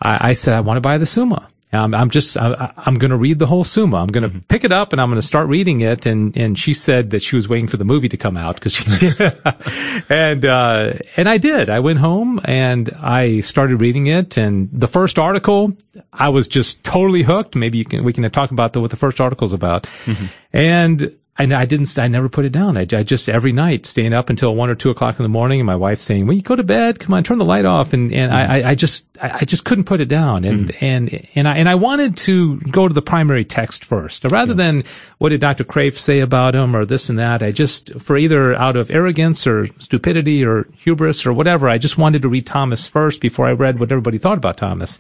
I, 0.00 0.30
I 0.30 0.32
said 0.34 0.54
I 0.54 0.60
want 0.60 0.76
to 0.76 0.80
buy 0.80 0.98
the 0.98 1.06
Summa. 1.06 1.48
Um, 1.72 1.94
I'm 1.94 2.10
just, 2.10 2.38
I, 2.38 2.72
I'm 2.76 2.94
going 2.94 3.10
to 3.10 3.16
read 3.16 3.38
the 3.38 3.46
whole 3.46 3.64
Summa. 3.64 3.96
I'm 3.96 4.06
going 4.06 4.22
to 4.22 4.28
mm-hmm. 4.28 4.46
pick 4.46 4.64
it 4.64 4.72
up 4.72 4.92
and 4.92 5.00
I'm 5.00 5.08
going 5.08 5.20
to 5.20 5.26
start 5.26 5.48
reading 5.48 5.80
it. 5.80 6.06
And, 6.06 6.36
and 6.36 6.58
she 6.58 6.74
said 6.74 7.10
that 7.10 7.22
she 7.22 7.36
was 7.36 7.48
waiting 7.48 7.66
for 7.66 7.76
the 7.76 7.84
movie 7.84 8.08
to 8.08 8.16
come 8.16 8.36
out 8.36 8.54
because 8.54 8.74
she, 8.74 9.10
and, 10.08 10.44
uh, 10.44 10.92
and 11.16 11.28
I 11.28 11.38
did. 11.38 11.68
I 11.68 11.80
went 11.80 11.98
home 11.98 12.40
and 12.44 12.88
I 12.90 13.40
started 13.40 13.80
reading 13.80 14.06
it. 14.06 14.36
And 14.36 14.70
the 14.72 14.88
first 14.88 15.18
article, 15.18 15.76
I 16.12 16.28
was 16.28 16.46
just 16.46 16.84
totally 16.84 17.22
hooked. 17.22 17.56
Maybe 17.56 17.78
you 17.78 17.84
can, 17.84 18.04
we 18.04 18.12
can 18.12 18.30
talk 18.30 18.52
about 18.52 18.72
the, 18.72 18.80
what 18.80 18.90
the 18.90 18.96
first 18.96 19.20
article's 19.20 19.52
about. 19.52 19.84
Mm-hmm. 20.04 20.26
And 20.52 21.16
I, 21.38 21.44
I 21.54 21.66
didn't, 21.66 21.98
I 21.98 22.08
never 22.08 22.28
put 22.28 22.44
it 22.46 22.52
down. 22.52 22.76
I, 22.76 22.82
I 22.82 23.02
just 23.02 23.28
every 23.28 23.52
night 23.52 23.84
staying 23.84 24.14
up 24.14 24.30
until 24.30 24.54
one 24.54 24.70
or 24.70 24.74
two 24.74 24.90
o'clock 24.90 25.18
in 25.18 25.22
the 25.22 25.28
morning, 25.28 25.60
and 25.60 25.66
my 25.66 25.76
wife 25.76 26.00
saying, 26.00 26.26
"Well, 26.26 26.34
you 26.34 26.42
go 26.42 26.56
to 26.56 26.64
bed. 26.64 26.98
Come 26.98 27.14
on, 27.14 27.24
turn 27.24 27.38
the 27.38 27.44
light 27.44 27.64
off." 27.64 27.92
And 27.92 28.12
and 28.12 28.32
mm-hmm. 28.32 28.52
I, 28.52 28.70
I 28.70 28.74
just, 28.74 29.06
I, 29.20 29.44
just 29.44 29.64
couldn't 29.64 29.84
put 29.84 30.00
it 30.00 30.06
down. 30.08 30.44
And 30.44 30.68
mm-hmm. 30.68 30.84
and 30.84 31.28
and 31.34 31.48
I 31.48 31.56
and 31.58 31.68
I 31.68 31.74
wanted 31.74 32.16
to 32.18 32.58
go 32.58 32.88
to 32.88 32.94
the 32.94 33.02
primary 33.02 33.44
text 33.44 33.84
first, 33.84 34.24
rather 34.24 34.52
yeah. 34.52 34.56
than 34.56 34.84
what 35.18 35.30
did 35.30 35.40
Dr. 35.40 35.64
Kreeft 35.64 35.98
say 35.98 36.20
about 36.20 36.54
him 36.54 36.74
or 36.74 36.86
this 36.86 37.10
and 37.10 37.18
that. 37.18 37.42
I 37.42 37.52
just, 37.52 38.00
for 38.00 38.16
either 38.16 38.54
out 38.54 38.76
of 38.76 38.90
arrogance 38.90 39.46
or 39.46 39.66
stupidity 39.78 40.44
or 40.44 40.66
hubris 40.78 41.26
or 41.26 41.32
whatever, 41.32 41.68
I 41.68 41.78
just 41.78 41.98
wanted 41.98 42.22
to 42.22 42.28
read 42.28 42.46
Thomas 42.46 42.86
first 42.86 43.20
before 43.20 43.46
I 43.46 43.52
read 43.52 43.78
what 43.78 43.92
everybody 43.92 44.18
thought 44.18 44.38
about 44.38 44.56
Thomas. 44.56 44.98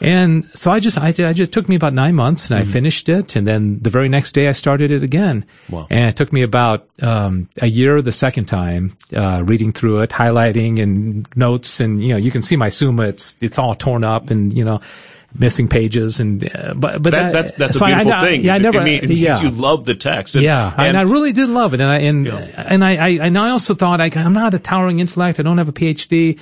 And 0.00 0.50
so 0.54 0.70
I 0.70 0.80
just, 0.80 0.98
I, 0.98 1.08
I 1.08 1.32
just 1.32 1.52
took 1.52 1.68
me 1.68 1.76
about 1.76 1.92
nine 1.92 2.14
months 2.14 2.50
and 2.50 2.60
mm-hmm. 2.60 2.70
I 2.70 2.72
finished 2.72 3.08
it. 3.08 3.36
And 3.36 3.46
then 3.46 3.80
the 3.80 3.90
very 3.90 4.08
next 4.08 4.32
day 4.32 4.48
I 4.48 4.52
started 4.52 4.92
it 4.92 5.02
again. 5.02 5.46
Wow. 5.68 5.86
And 5.90 6.10
it 6.10 6.16
took 6.16 6.32
me 6.32 6.42
about, 6.42 6.88
um, 7.02 7.48
a 7.60 7.66
year 7.66 8.00
the 8.02 8.12
second 8.12 8.46
time, 8.46 8.96
uh, 9.14 9.42
reading 9.44 9.72
through 9.72 10.00
it, 10.00 10.10
highlighting 10.10 10.82
and 10.82 11.28
notes. 11.36 11.80
And, 11.80 12.02
you 12.02 12.14
know, 12.14 12.18
you 12.18 12.30
can 12.30 12.42
see 12.42 12.56
my 12.56 12.70
Summa. 12.70 13.04
It's, 13.04 13.36
it's 13.40 13.58
all 13.58 13.74
torn 13.74 14.04
up 14.04 14.30
and, 14.30 14.56
you 14.56 14.64
know, 14.64 14.80
missing 15.32 15.68
pages 15.68 16.18
and 16.18 16.44
uh, 16.44 16.74
but 16.74 17.00
but 17.00 17.12
that, 17.12 17.32
that's 17.32 17.52
that's 17.52 17.78
so 17.78 17.84
a 17.84 17.88
beautiful 17.88 18.12
I, 18.12 18.24
thing. 18.24 18.42
Yeah, 18.42 18.54
I 18.54 18.58
never. 18.58 18.80
It, 18.80 18.84
mean, 18.84 19.04
it 19.04 19.10
yeah. 19.10 19.40
you 19.40 19.50
love 19.50 19.84
the 19.84 19.94
text. 19.94 20.34
And, 20.34 20.44
yeah, 20.44 20.72
and, 20.76 20.88
and, 20.88 20.96
I 20.96 21.02
really 21.02 21.32
did 21.32 21.48
love 21.48 21.74
it, 21.74 21.80
and 21.80 21.88
I 21.88 21.98
and 21.98 22.26
yeah. 22.26 22.64
and 22.66 22.84
I, 22.84 22.96
I 22.96 23.08
and 23.26 23.38
I 23.38 23.50
also 23.50 23.74
thought 23.74 24.00
I, 24.00 24.10
I'm 24.14 24.32
not 24.32 24.54
a 24.54 24.58
towering 24.58 24.98
intellect. 24.98 25.38
I 25.38 25.42
don't 25.42 25.58
have 25.58 25.68
a 25.68 25.72
PhD. 25.72 26.40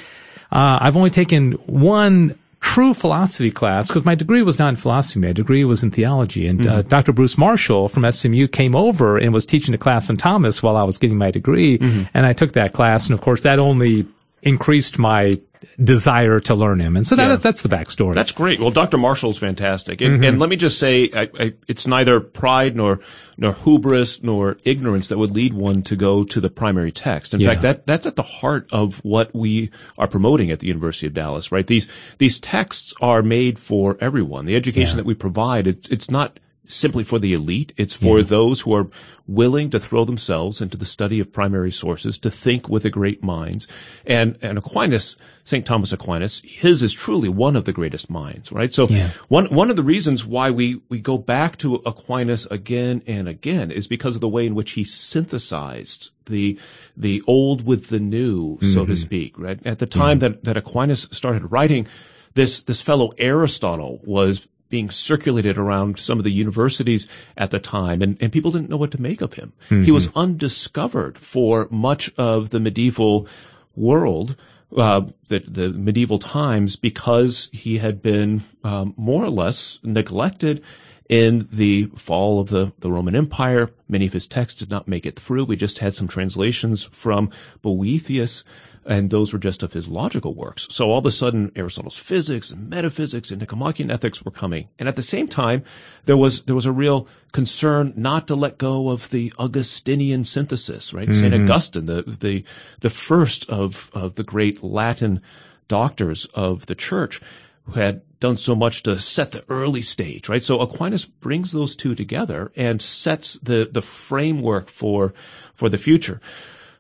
Uh, 0.51 0.79
I've 0.81 0.97
only 0.97 1.11
taken 1.11 1.53
one 1.67 2.39
true 2.61 2.93
philosophy 2.95 3.51
class 3.51 3.89
because 3.89 4.05
my 4.05 4.15
degree 4.15 4.43
was 4.43 4.59
not 4.59 4.71
in 4.71 4.77
philosophy. 4.77 5.21
My 5.21 5.33
degree 5.33 5.65
was 5.65 5.85
in 5.85 5.91
theology. 5.91 6.47
And 6.47 6.61
uh, 6.61 6.65
mm-hmm. 6.65 6.79
uh, 6.79 6.83
Dr. 6.83 7.13
Bruce 7.13 7.39
Marshall 7.39 7.89
from 7.89 8.11
SMU 8.11 8.49
came 8.49 8.75
over 8.75 9.19
and 9.19 9.33
was 9.33 9.47
teaching 9.47 9.75
a 9.75 9.79
class 9.79 10.11
on 10.11 10.17
Thomas 10.17 10.63
while 10.63 10.77
I 10.77 10.85
was 10.85 10.99
getting 10.99 11.19
my 11.19 11.31
degree. 11.31 11.79
Mm-hmm. 11.79 12.05
And 12.15 12.27
I 12.27 12.33
took 12.33 12.53
that 12.53 12.73
class. 12.73 13.07
And 13.07 13.15
of 13.15 13.21
course, 13.21 13.43
that 13.43 13.59
only 13.59 14.07
increased 14.43 14.99
my 14.99 15.41
desire 15.83 16.41
to 16.41 16.55
learn 16.55 16.81
him. 16.81 16.97
And 16.97 17.07
so 17.07 17.17
that, 17.17 17.23
yeah. 17.23 17.29
that's, 17.29 17.43
that's 17.43 17.63
the 17.63 17.69
backstory. 17.69 18.15
That's 18.15 18.33
great. 18.33 18.61
Well, 18.61 18.71
Dr. 18.71 18.99
Marshall's 18.99 19.39
fantastic. 19.39 20.01
And, 20.01 20.15
mm-hmm. 20.15 20.25
and 20.25 20.39
let 20.39 20.49
me 20.49 20.57
just 20.57 20.79
say, 20.79 21.11
I, 21.15 21.29
I, 21.39 21.55
it's 21.67 21.87
neither 21.87 22.21
pride 22.21 22.77
nor, 22.77 23.01
nor 23.37 23.53
hubris 23.53 24.23
nor 24.23 24.59
ignorance 24.65 25.09
that 25.09 25.19
would 25.19 25.35
lead 25.35 25.55
one 25.55 25.83
to 25.85 25.97
go 25.97 26.25
to 26.25 26.41
the 26.41 26.51
primary 26.51 26.93
text. 26.93 27.35
In 27.35 27.41
yeah. 27.41 27.51
fact, 27.51 27.63
that, 27.63 27.87
that's 27.87 28.07
at 28.07 28.17
the 28.17 28.23
heart 28.23 28.69
of 28.73 28.99
what 29.05 29.35
we 29.35 29.71
are 29.97 30.09
promoting 30.09 30.51
at 30.51 30.59
the 30.59 30.67
University 30.67 31.07
of 31.07 31.15
Dallas, 31.15 31.53
right? 31.53 31.67
These, 31.67 31.89
these 32.19 32.41
texts 32.41 32.95
are 33.01 33.23
made 33.23 33.59
for 33.59 33.97
everyone. 34.01 34.47
The 34.47 34.57
education 34.57 34.97
yeah. 34.97 35.03
that 35.03 35.07
we 35.07 35.15
provide, 35.15 35.67
it's, 35.67 35.89
it's 35.89 36.11
not 36.11 36.39
simply 36.69 37.03
for 37.03 37.19
the 37.19 37.33
elite. 37.33 37.73
It's 37.77 37.95
for 37.95 38.19
yeah. 38.19 38.25
those 38.25 38.61
who 38.61 38.75
are 38.75 38.89
willing 39.27 39.71
to 39.71 39.81
throw 39.81 40.05
themselves 40.05 40.63
into 40.63 40.79
the 40.79 40.87
study 40.87 41.21
of 41.21 41.33
primary 41.33 41.73
sources, 41.73 42.19
to 42.19 42.31
think 42.31 42.69
with 42.69 42.85
the 42.85 42.91
great 42.91 43.23
minds. 43.23 43.67
And, 44.07 44.39
and 44.43 44.57
Aquinas, 44.57 45.17
St. 45.45 45.67
Thomas 45.67 45.93
Aquinas, 45.93 46.41
his 46.45 46.83
is 46.83 46.93
truly 46.93 47.29
one 47.29 47.57
of 47.57 47.65
the 47.65 47.73
greatest 47.73 48.09
minds, 48.09 48.53
right? 48.53 48.73
So 48.73 48.87
yeah. 48.89 49.11
one, 49.29 49.47
one 49.47 49.71
of 49.71 49.77
the 49.77 49.83
reasons 49.83 50.25
why 50.25 50.51
we, 50.51 50.81
we 50.89 51.01
go 51.01 51.19
back 51.19 51.57
to 51.59 51.75
Aquinas 51.75 52.47
again 52.47 53.03
and 53.07 53.29
again 53.29 53.71
is 53.71 53.87
because 53.87 54.15
of 54.15 54.21
the 54.21 54.29
way 54.29 54.47
in 54.47 54.55
which 54.55 54.71
he 54.71 54.85
synthesized 54.85 56.11
the, 56.27 56.59
the 56.97 57.23
old 57.27 57.65
with 57.65 57.89
the 57.89 58.01
new, 58.01 58.57
mm-hmm. 58.57 58.67
so 58.67 58.87
to 58.87 58.93
mm-hmm. 58.93 59.03
speak, 59.03 59.39
right? 59.39 59.67
At 59.67 59.79
the 59.79 59.87
time 59.87 60.21
mm-hmm. 60.21 60.33
that, 60.33 60.45
that 60.45 60.57
Aquinas 60.57 61.09
started 61.13 61.51
writing, 61.51 61.89
this, 62.35 62.63
this 62.63 62.81
fellow 62.81 63.13
Aristotle 63.19 64.01
was 64.05 64.47
being 64.69 64.91
circulated 64.91 65.59
around 65.59 65.99
some 65.99 66.19
of 66.19 66.25
the 66.25 66.31
universities 66.31 67.09
at 67.37 67.51
the 67.51 67.59
time, 67.59 68.03
and, 68.03 68.19
and 68.21 68.33
people 68.33 68.51
didn't 68.51 68.71
know 68.71 68.77
what 68.77 68.93
to 68.93 69.01
make 69.01 69.23
of 69.23 69.33
him. 69.35 69.53
Mm-hmm. 69.71 69.83
He 69.83 69.91
was 69.91 70.11
undiscovered 70.15 71.19
for 71.19 71.69
much 71.71 72.13
of 72.19 72.51
the 72.51 72.61
medieval 72.61 73.29
world, 73.75 74.37
uh, 74.77 75.03
the, 75.29 75.39
the 75.39 75.69
medieval 75.71 76.19
times, 76.19 76.77
because 76.77 77.49
he 77.53 77.79
had 77.79 78.03
been 78.03 78.43
um, 78.63 78.95
more 78.97 79.25
or 79.25 79.31
less 79.31 79.79
neglected 79.83 80.63
in 81.09 81.49
the 81.51 81.87
fall 81.97 82.41
of 82.41 82.49
the, 82.49 82.73
the 82.81 82.91
Roman 82.91 83.17
Empire. 83.17 83.71
Many 83.89 84.07
of 84.07 84.13
his 84.13 84.27
texts 84.27 84.61
did 84.61 84.71
not 84.71 84.89
make 84.89 85.07
it 85.07 85.19
through. 85.19 85.45
We 85.45 85.57
just 85.57 85.79
had 85.79 85.95
some 85.95 86.09
translations 86.09 86.85
from 86.85 87.31
Boethius 87.63 88.45
and 88.89 89.11
those 89.11 89.33
were 89.33 89.39
just 89.39 89.63
of 89.63 89.73
his 89.73 89.87
logical 89.87 90.35
works. 90.35 90.67
So 90.71 90.91
all 90.91 90.99
of 90.99 91.07
a 91.07 91.11
sudden, 91.11 91.53
Aristotle's 91.55 91.97
physics 91.97 92.51
and 92.51 92.71
metaphysics 92.71 93.31
and 93.31 93.41
Nicomachean 93.41 93.91
ethics 93.91 94.25
were 94.25 94.31
coming. 94.31 94.69
And 94.79 94.89
at 94.89 94.97
the 94.97 95.03
same 95.03 95.29
time, 95.29 95.65
there 96.07 96.17
was 96.17 96.43
there 96.43 96.55
was 96.55 96.67
a 96.67 96.73
real 96.73 97.09
concern 97.33 97.93
not 97.97 98.29
to 98.29 98.35
let 98.35 98.57
go 98.57 98.89
of 98.89 99.09
the 99.11 99.35
Augustinian 99.39 100.25
synthesis, 100.25 100.95
right? 100.95 101.09
Mm-hmm. 101.09 101.21
Saint 101.21 101.35
Augustine, 101.35 101.85
the 101.85 102.03
the 102.03 102.45
the 102.81 102.91
first 102.91 103.51
of 103.51 103.91
of 103.93 104.15
the 104.15 104.25
great 104.25 104.65
Latin 104.65 105.21
doctors 105.69 106.25
of 106.25 106.65
the 106.65 106.75
church, 106.75 107.21
who 107.65 107.73
had 107.73 108.01
done 108.21 108.37
so 108.37 108.55
much 108.55 108.85
to 108.85 108.99
set 108.99 109.31
the 109.31 109.45
early 109.49 109.83
stage, 109.83 110.29
right? 110.29 110.43
So 110.43 110.61
Aquinas 110.61 111.05
brings 111.05 111.53
those 111.53 111.77
two 111.77 111.95
together 111.95 112.53
and 112.57 112.81
sets 112.81 113.35
the 113.35 113.69
the 113.71 113.83
framework 113.83 114.69
for 114.69 115.15
for 115.55 115.69
the 115.69 115.79
future. 115.79 116.21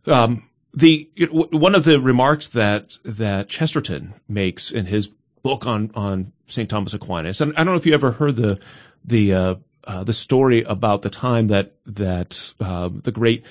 Um, 0.07 0.49
the 0.74 1.11
one 1.26 1.74
of 1.74 1.84
the 1.84 2.01
remarks 2.01 2.49
that 2.49 2.97
that 3.05 3.49
Chesterton 3.49 4.14
makes 4.28 4.70
in 4.70 4.86
his 4.86 5.09
book 5.43 5.66
on 5.66 5.93
on 5.95 6.32
St. 6.49 6.68
Thomas 6.68 6.95
Aquinas, 6.95 7.41
and 7.41 7.53
I 7.57 7.64
don't 7.64 7.74
know 7.74 7.78
if 7.78 7.86
you 7.86 7.95
ever 7.95 8.11
heard 8.11 8.36
the 8.36 8.59
the 9.05 9.34
uh, 9.34 9.55
uh, 9.84 10.05
the 10.05 10.12
story 10.12 10.62
about 10.62 11.03
the 11.03 11.11
time 11.11 11.49
that 11.49 11.74
that 11.86 12.53
uh, 12.61 12.91
the 12.93 13.12
great 13.12 13.45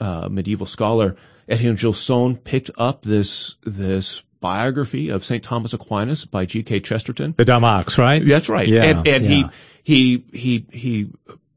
uh, 0.00 0.28
medieval 0.30 0.66
scholar 0.66 1.16
Etienne 1.48 1.76
Gilson 1.76 2.36
picked 2.36 2.70
up 2.76 3.02
this 3.02 3.56
this 3.62 4.22
biography 4.44 5.08
of 5.08 5.24
St. 5.24 5.42
Thomas 5.42 5.72
Aquinas 5.72 6.26
by 6.26 6.44
G.K. 6.44 6.80
Chesterton. 6.80 7.32
The 7.34 7.46
Dumb-Ox, 7.46 7.96
right? 7.96 8.22
That's 8.22 8.50
right. 8.50 8.68
Yeah, 8.68 8.84
and, 8.84 9.08
and 9.08 9.24
yeah. 9.24 9.48
he 9.82 10.24
he 10.28 10.38
he 10.38 10.66
he 10.70 11.10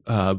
uh, 0.06 0.36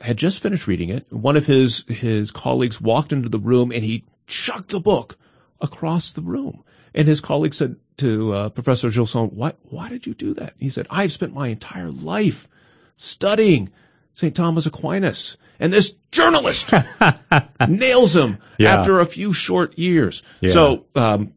had 0.00 0.16
just 0.16 0.42
finished 0.42 0.66
reading 0.66 0.88
it. 0.88 1.12
One 1.12 1.36
of 1.36 1.44
his 1.44 1.84
his 1.86 2.30
colleagues 2.30 2.80
walked 2.80 3.12
into 3.12 3.28
the 3.28 3.38
room 3.38 3.70
and 3.70 3.84
he 3.84 4.04
chucked 4.26 4.70
the 4.70 4.80
book 4.80 5.18
across 5.60 6.12
the 6.12 6.22
room. 6.22 6.64
And 6.94 7.06
his 7.06 7.20
colleague 7.20 7.52
said 7.52 7.76
to 7.98 8.32
uh, 8.32 8.48
Professor 8.48 8.88
Gilson, 8.88 9.26
"Why 9.26 9.52
why 9.64 9.90
did 9.90 10.06
you 10.06 10.14
do 10.14 10.32
that?" 10.34 10.54
He 10.58 10.70
said, 10.70 10.86
"I've 10.88 11.12
spent 11.12 11.34
my 11.34 11.48
entire 11.48 11.90
life 11.90 12.48
studying 12.96 13.72
St. 14.14 14.34
Thomas 14.34 14.64
Aquinas, 14.64 15.36
and 15.60 15.70
this 15.70 15.94
journalist 16.12 16.72
nails 17.68 18.16
him 18.16 18.38
yeah. 18.58 18.78
after 18.78 19.00
a 19.00 19.06
few 19.06 19.34
short 19.34 19.78
years." 19.78 20.22
Yeah. 20.40 20.52
So 20.52 20.86
um, 20.94 21.34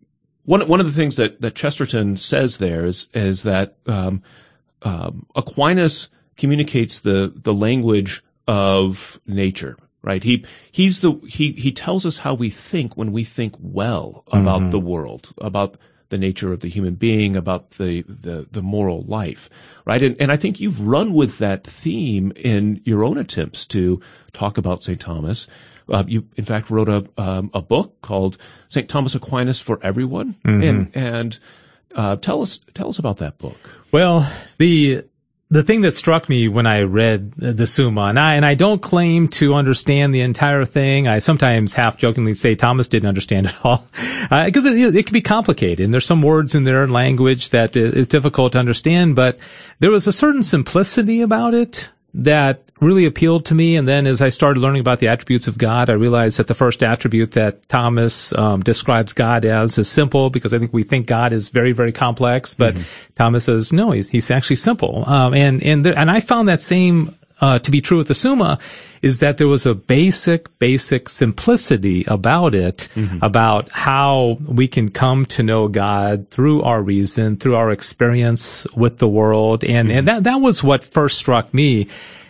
one 0.48 0.66
one 0.66 0.80
of 0.80 0.86
the 0.86 0.94
things 0.94 1.18
that 1.18 1.42
that 1.42 1.56
Chesterton 1.56 2.16
says 2.16 2.58
there 2.58 2.86
is 2.86 3.10
is 3.14 3.44
that 3.44 3.76
um, 3.86 4.24
um, 4.82 5.26
Aquinas 5.36 6.10
communicates 6.38 7.02
the 7.02 7.34
the 7.36 7.54
language 7.54 8.24
of 8.48 9.20
nature, 9.28 9.78
right? 10.02 10.24
He 10.24 10.46
he's 10.72 11.02
the 11.02 11.20
he 11.28 11.52
he 11.52 11.74
tells 11.74 12.06
us 12.06 12.18
how 12.18 12.36
we 12.36 12.50
think 12.50 12.96
when 12.96 13.12
we 13.12 13.26
think 13.26 13.56
well 13.60 14.24
about 14.28 14.62
mm-hmm. 14.62 14.70
the 14.70 14.80
world, 14.80 15.30
about 15.38 15.76
the 16.08 16.18
nature 16.18 16.54
of 16.54 16.62
the 16.62 16.70
human 16.70 16.96
being, 16.96 17.36
about 17.36 17.72
the 17.72 18.04
the, 18.04 18.48
the 18.50 18.62
moral 18.62 19.02
life, 19.02 19.50
right? 19.86 20.02
And 20.02 20.16
and 20.22 20.32
I 20.32 20.38
think 20.38 20.62
you've 20.62 20.80
run 20.80 21.14
with 21.14 21.40
that 21.40 21.66
theme 21.66 22.32
in 22.38 22.84
your 22.86 23.04
own 23.04 23.18
attempts 23.18 23.68
to 23.68 24.02
talk 24.32 24.58
about 24.58 24.82
St. 24.82 25.00
Thomas. 25.00 25.48
Uh, 25.90 26.04
you, 26.08 26.28
in 26.36 26.44
fact, 26.44 26.70
wrote 26.70 26.90
a 26.90 27.08
um, 27.18 27.52
a 27.54 27.62
book 27.62 28.02
called 28.02 28.38
St. 28.70 28.88
Thomas 28.90 29.16
Aquinas 29.16 29.60
for 29.60 29.80
Everyone, 29.82 30.36
mm-hmm. 30.46 30.64
and 30.64 30.92
and 30.96 31.40
uh, 31.96 32.16
tell 32.18 32.42
us 32.42 32.60
tell 32.74 32.90
us 32.90 33.00
about 33.00 33.18
that 33.18 33.38
book. 33.38 33.58
Well, 33.92 34.30
the 34.58 35.04
the 35.50 35.64
thing 35.64 35.82
that 35.82 35.96
struck 35.96 36.28
me 36.28 36.50
when 36.50 36.68
I 36.68 36.82
read 36.82 37.32
the 37.38 37.66
Summa, 37.66 38.04
and 38.04 38.20
I, 38.20 38.36
and 38.36 38.46
I 38.46 38.56
don't 38.56 38.82
claim 38.82 39.30
to 39.30 39.54
understand 39.54 40.14
the 40.14 40.22
entire 40.22 40.66
thing. 40.66 41.08
I 41.08 41.20
sometimes 41.20 41.72
half 41.72 41.98
jokingly 41.98 42.34
say 42.34 42.56
Thomas 42.56 42.90
didn't 42.90 43.08
understand 43.08 43.48
it 43.48 43.56
all, 43.64 43.88
because 44.30 44.32
uh, 44.66 44.74
it, 44.74 44.96
it 44.96 45.06
can 45.06 45.14
be 45.14 45.22
complicated, 45.22 45.80
and 45.80 45.94
there's 45.94 46.06
some 46.06 46.22
words 46.22 46.56
in 46.56 46.66
there, 46.66 46.88
language 46.88 47.52
that 47.52 47.78
is 47.78 48.08
difficult 48.08 48.54
to 48.54 48.60
understand. 48.60 49.16
But 49.16 49.40
there 49.80 49.92
was 49.92 50.08
a 50.08 50.12
certain 50.12 50.44
simplicity 50.44 51.22
about 51.22 51.54
it 51.54 51.90
that 52.18 52.64
really 52.80 53.06
appealed 53.06 53.46
to 53.46 53.56
me. 53.56 53.76
And 53.76 53.88
then 53.88 54.08
as 54.08 54.22
I 54.22 54.30
started 54.30 54.60
learning 54.60 54.82
about 54.82 55.00
the 55.00 55.08
attributes 55.08 55.48
of 55.48 55.58
God, 55.58 55.90
I 55.90 55.94
realized 55.94 56.38
that 56.40 56.48
the 56.48 56.56
first 56.56 56.84
attribute 56.84 57.32
that 57.32 57.68
Thomas 57.68 58.34
um, 58.34 58.62
describes 58.62 59.14
God 59.14 59.46
as 59.46 59.78
is 59.78 59.90
simple 59.90 60.30
because 60.30 60.54
I 60.54 60.60
think 60.60 60.74
we 60.74 60.84
think 60.84 61.08
God 61.08 61.34
is 61.34 61.50
very, 61.50 61.72
very 61.72 61.92
complex, 61.92 62.54
but 62.54 62.76
mm-hmm. 62.76 63.14
Thomas 63.16 63.46
says, 63.46 63.72
no, 63.72 63.92
he's, 63.92 64.10
he's 64.10 64.32
actually 64.32 64.58
simple. 64.58 65.04
Um, 65.08 65.34
and, 65.34 65.64
and, 65.64 65.86
and 65.86 66.12
I 66.12 66.20
found 66.20 66.50
that 66.50 66.62
same 66.62 67.16
uh, 67.40 67.60
to 67.60 67.72
be 67.72 67.82
true 67.82 67.98
with 67.98 68.08
the 68.08 68.16
Summa 68.16 68.60
is 69.02 69.20
that 69.20 69.38
there 69.38 69.48
was 69.48 69.66
a 69.66 69.74
basic, 69.74 70.58
basic 70.60 71.10
simplicity 71.10 72.06
about 72.06 72.56
it, 72.56 72.90
mm-hmm. 72.96 73.20
about 73.22 73.70
how 73.72 74.38
we 74.44 74.68
can 74.68 74.90
come 74.90 75.26
to 75.28 75.44
know 75.44 75.68
God 75.68 76.30
through 76.30 76.64
our 76.64 76.82
reason, 76.82 77.38
through 77.38 77.56
our 77.56 77.72
experience 77.72 78.68
with 78.76 78.98
the 78.98 79.08
world. 79.08 79.64
And, 79.64 79.90
mm-hmm. 79.90 79.98
and 79.98 80.08
that, 80.08 80.24
that 80.26 80.42
was 80.42 80.64
what 80.64 80.84
first 80.84 81.18
struck 81.18 81.54
me 81.54 81.88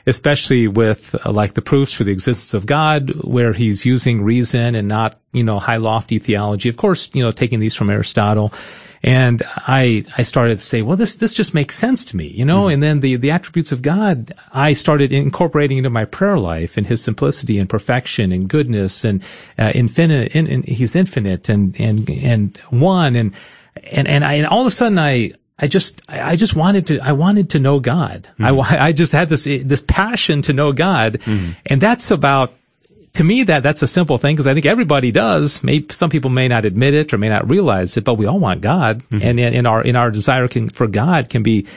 especially 0.08 0.70
with 0.70 1.14
uh, 1.14 1.30
like 1.32 1.54
the 1.54 1.62
proofs 1.62 1.92
for 1.92 2.06
the 2.06 2.14
existence 2.14 2.54
of 2.54 2.66
God, 2.66 3.12
where 3.26 3.52
he's 3.52 3.86
using 3.86 4.24
reason 4.24 4.76
and 4.76 4.88
not, 4.88 5.20
you 5.34 5.44
know, 5.44 5.60
high 5.60 5.78
lofty 5.78 6.18
theology. 6.20 6.70
Of 6.70 6.78
course, 6.78 7.10
you 7.14 7.24
know, 7.24 7.32
taking 7.32 7.60
these 7.60 7.76
from 7.76 7.90
Aristotle. 7.90 8.54
And 9.04 9.44
I, 9.46 10.04
I 10.18 10.24
started 10.24 10.60
to 10.60 10.66
say, 10.66 10.82
well, 10.82 10.98
this, 10.98 11.18
this 11.18 11.34
just 11.34 11.54
makes 11.54 11.76
sense 11.76 12.06
to 12.06 12.18
me, 12.18 12.28
you 12.28 12.46
know, 12.46 12.64
mm-hmm. 12.64 12.74
and 12.74 12.84
then 12.84 13.00
the, 13.00 13.18
the 13.18 13.32
attributes 13.32 13.72
of 13.72 13.82
God, 13.82 14.34
I 14.52 14.74
started 14.74 15.12
incorporating 15.12 15.78
into 15.78 15.90
my 15.90 16.06
prayer 16.06 16.38
life 16.38 16.78
and 16.78 16.86
his 16.86 17.04
simplicity 17.04 17.60
and 17.60 17.70
perfection 17.70 18.32
and 18.32 18.48
goodness 18.50 19.06
and, 19.06 19.24
uh, 19.58 19.72
infinite, 19.74 20.36
in, 20.36 20.48
in, 20.48 20.64
he's 20.64 20.96
infinite 20.96 21.50
and, 21.50 21.80
and, 21.80 22.10
and 22.10 22.58
one 22.70 23.16
and, 23.16 23.34
and, 23.84 24.08
and 24.08 24.24
I, 24.24 24.34
and 24.36 24.48
all 24.48 24.62
of 24.62 24.68
a 24.68 24.72
sudden 24.72 24.98
I, 24.98 25.34
I 25.60 25.68
just, 25.68 26.04
I 26.08 26.36
just 26.36 26.56
wanted 26.56 26.88
to, 26.88 27.00
I 27.00 27.14
wanted 27.14 27.52
to 27.52 27.60
know 27.60 27.80
God. 27.80 28.30
Mm-hmm. 28.40 28.62
I, 28.62 28.88
I 28.88 28.92
just 28.92 29.12
had 29.12 29.28
this, 29.28 29.46
this 29.46 29.84
passion 29.88 30.44
to 30.44 30.54
know 30.54 30.72
God. 30.72 31.14
Mm-hmm. 31.14 31.52
And 31.66 31.82
that's 31.82 32.12
about 32.12 32.54
to 33.18 33.24
me 33.24 33.44
that 33.44 33.64
that's 33.64 33.82
a 33.82 33.88
simple 33.88 34.18
thing 34.18 34.36
because 34.36 34.48
I 34.48 34.54
think 34.54 34.66
everybody 34.66 35.12
does. 35.12 35.64
Maybe 35.64 35.94
some 35.94 36.10
people 36.10 36.30
may 36.30 36.48
not 36.48 36.66
admit 36.66 36.94
it 36.94 37.14
or 37.14 37.18
may 37.18 37.30
not 37.30 37.50
realize 37.50 37.98
it, 37.98 38.04
but 38.04 38.14
we 38.14 38.26
all 38.26 38.40
want 38.40 38.62
God, 38.62 39.04
mm-hmm. 39.04 39.22
and 39.22 39.40
in, 39.40 39.68
our 39.68 39.84
in 39.84 39.96
our 39.96 40.12
desire 40.12 40.48
can, 40.48 40.70
for 40.70 40.88
God 40.88 41.30
can 41.30 41.44
be 41.44 41.68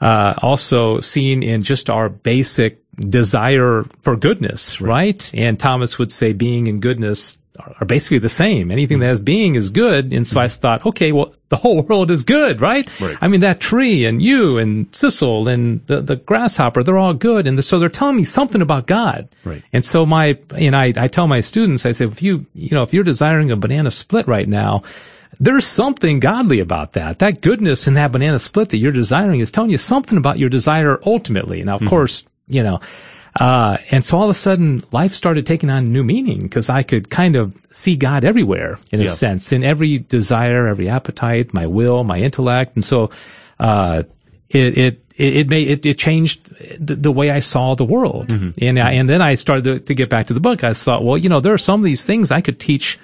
uh, 0.00 0.34
also 0.42 1.00
seen 1.00 1.42
in 1.42 1.62
just 1.62 1.90
our 1.90 2.08
basic 2.08 2.82
desire 2.96 3.84
for 4.02 4.16
goodness, 4.16 4.80
right. 4.80 4.88
right? 4.88 5.34
And 5.34 5.58
Thomas 5.58 5.98
would 5.98 6.10
say 6.10 6.32
being 6.32 6.66
in 6.66 6.80
goodness 6.80 7.38
are 7.58 7.86
basically 7.86 8.18
the 8.18 8.28
same. 8.28 8.70
Anything 8.70 9.00
that 9.00 9.06
has 9.06 9.20
being 9.20 9.54
is 9.54 9.70
good. 9.70 10.12
And 10.12 10.26
so 10.26 10.40
I 10.40 10.48
thought, 10.48 10.86
okay, 10.86 11.12
well, 11.12 11.34
the 11.50 11.56
whole 11.56 11.82
world 11.82 12.10
is 12.10 12.24
good, 12.24 12.60
right? 12.60 12.88
right? 13.00 13.18
I 13.20 13.28
mean, 13.28 13.40
that 13.40 13.60
tree 13.60 14.06
and 14.06 14.22
you 14.22 14.58
and 14.58 14.94
Cecil 14.94 15.48
and 15.48 15.84
the, 15.86 16.00
the 16.00 16.16
grasshopper, 16.16 16.82
they're 16.82 16.96
all 16.96 17.12
good. 17.12 17.46
And 17.46 17.62
so 17.62 17.78
they're 17.78 17.88
telling 17.88 18.16
me 18.16 18.24
something 18.24 18.62
about 18.62 18.86
God. 18.86 19.28
Right. 19.44 19.62
And 19.72 19.84
so 19.84 20.06
my, 20.06 20.38
and 20.56 20.74
I, 20.74 20.92
I 20.96 21.08
tell 21.08 21.26
my 21.26 21.40
students, 21.40 21.84
I 21.84 21.92
say, 21.92 22.06
if 22.06 22.22
you, 22.22 22.46
you 22.54 22.70
know, 22.70 22.84
if 22.84 22.94
you're 22.94 23.04
desiring 23.04 23.50
a 23.50 23.56
banana 23.56 23.90
split 23.90 24.28
right 24.28 24.48
now, 24.48 24.84
there's 25.40 25.66
something 25.66 26.20
godly 26.20 26.60
about 26.60 26.92
that. 26.92 27.18
That 27.18 27.40
goodness 27.40 27.88
in 27.88 27.94
that 27.94 28.12
banana 28.12 28.38
split 28.38 28.70
that 28.70 28.78
you're 28.78 28.92
desiring 28.92 29.40
is 29.40 29.50
telling 29.50 29.70
you 29.70 29.78
something 29.78 30.18
about 30.18 30.38
your 30.38 30.48
desire 30.48 31.00
ultimately. 31.04 31.64
Now, 31.64 31.74
of 31.74 31.80
mm-hmm. 31.80 31.88
course, 31.88 32.24
you 32.46 32.62
know, 32.62 32.80
uh, 33.40 33.78
and 33.90 34.04
so 34.04 34.18
all 34.18 34.24
of 34.24 34.30
a 34.30 34.34
sudden 34.34 34.84
life 34.92 35.14
started 35.14 35.46
taking 35.46 35.70
on 35.70 35.92
new 35.92 36.04
meaning 36.04 36.40
because 36.40 36.68
I 36.68 36.82
could 36.82 37.08
kind 37.08 37.36
of 37.36 37.56
see 37.72 37.96
God 37.96 38.24
everywhere 38.24 38.78
in 38.92 39.00
a 39.00 39.04
yeah. 39.04 39.10
sense, 39.10 39.52
in 39.52 39.64
every 39.64 39.98
desire, 39.98 40.66
every 40.66 40.90
appetite, 40.90 41.54
my 41.54 41.66
will, 41.66 42.04
my 42.04 42.18
intellect. 42.18 42.76
And 42.76 42.84
so, 42.84 43.10
uh, 43.58 44.02
it, 44.50 44.78
it, 44.78 45.04
it, 45.16 45.48
made, 45.48 45.68
it, 45.68 45.86
it 45.86 45.98
changed 45.98 46.50
the, 46.84 46.96
the, 46.96 47.12
way 47.12 47.30
I 47.30 47.40
saw 47.40 47.76
the 47.76 47.84
world. 47.84 48.28
Mm-hmm. 48.28 48.62
And 48.62 48.78
I, 48.78 48.92
and 48.92 49.08
then 49.08 49.22
I 49.22 49.36
started 49.36 49.64
to, 49.64 49.80
to 49.80 49.94
get 49.94 50.10
back 50.10 50.26
to 50.26 50.34
the 50.34 50.40
book. 50.40 50.62
I 50.62 50.74
thought, 50.74 51.02
well, 51.02 51.16
you 51.16 51.30
know, 51.30 51.40
there 51.40 51.54
are 51.54 51.58
some 51.58 51.80
of 51.80 51.84
these 51.84 52.04
things 52.04 52.30
I 52.30 52.42
could 52.42 52.60
teach 52.60 52.98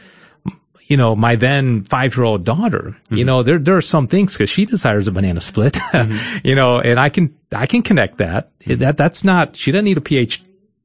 you 0.86 0.96
know, 0.96 1.16
my 1.16 1.36
then 1.36 1.82
five-year-old 1.82 2.44
daughter, 2.44 2.96
mm-hmm. 3.04 3.16
you 3.16 3.24
know, 3.24 3.42
there, 3.42 3.58
there 3.58 3.76
are 3.76 3.82
some 3.82 4.06
things 4.06 4.32
because 4.32 4.48
she 4.48 4.64
desires 4.64 5.08
a 5.08 5.12
banana 5.12 5.40
split, 5.40 5.74
mm-hmm. 5.92 6.46
you 6.46 6.54
know, 6.54 6.78
and 6.78 6.98
I 6.98 7.08
can, 7.08 7.36
I 7.52 7.66
can 7.66 7.82
connect 7.82 8.18
that. 8.18 8.58
Mm-hmm. 8.60 8.80
That, 8.80 8.96
that's 8.96 9.24
not, 9.24 9.56
she 9.56 9.72
doesn't 9.72 9.84
need 9.84 9.98
a 9.98 10.00
PhD 10.00 10.40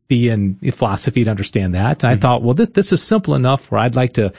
in 0.10 0.56
philosophy 0.72 1.24
to 1.24 1.30
understand 1.30 1.76
that. 1.76 2.04
And 2.04 2.12
I 2.12 2.14
mm-hmm. 2.14 2.22
thought, 2.22 2.42
well, 2.42 2.56
this, 2.56 2.70
this 2.70 2.92
is 2.94 3.04
simple 3.04 3.36
enough 3.36 3.70
where 3.70 3.80
I'd 3.80 3.96
like 3.96 4.14
to 4.14 4.34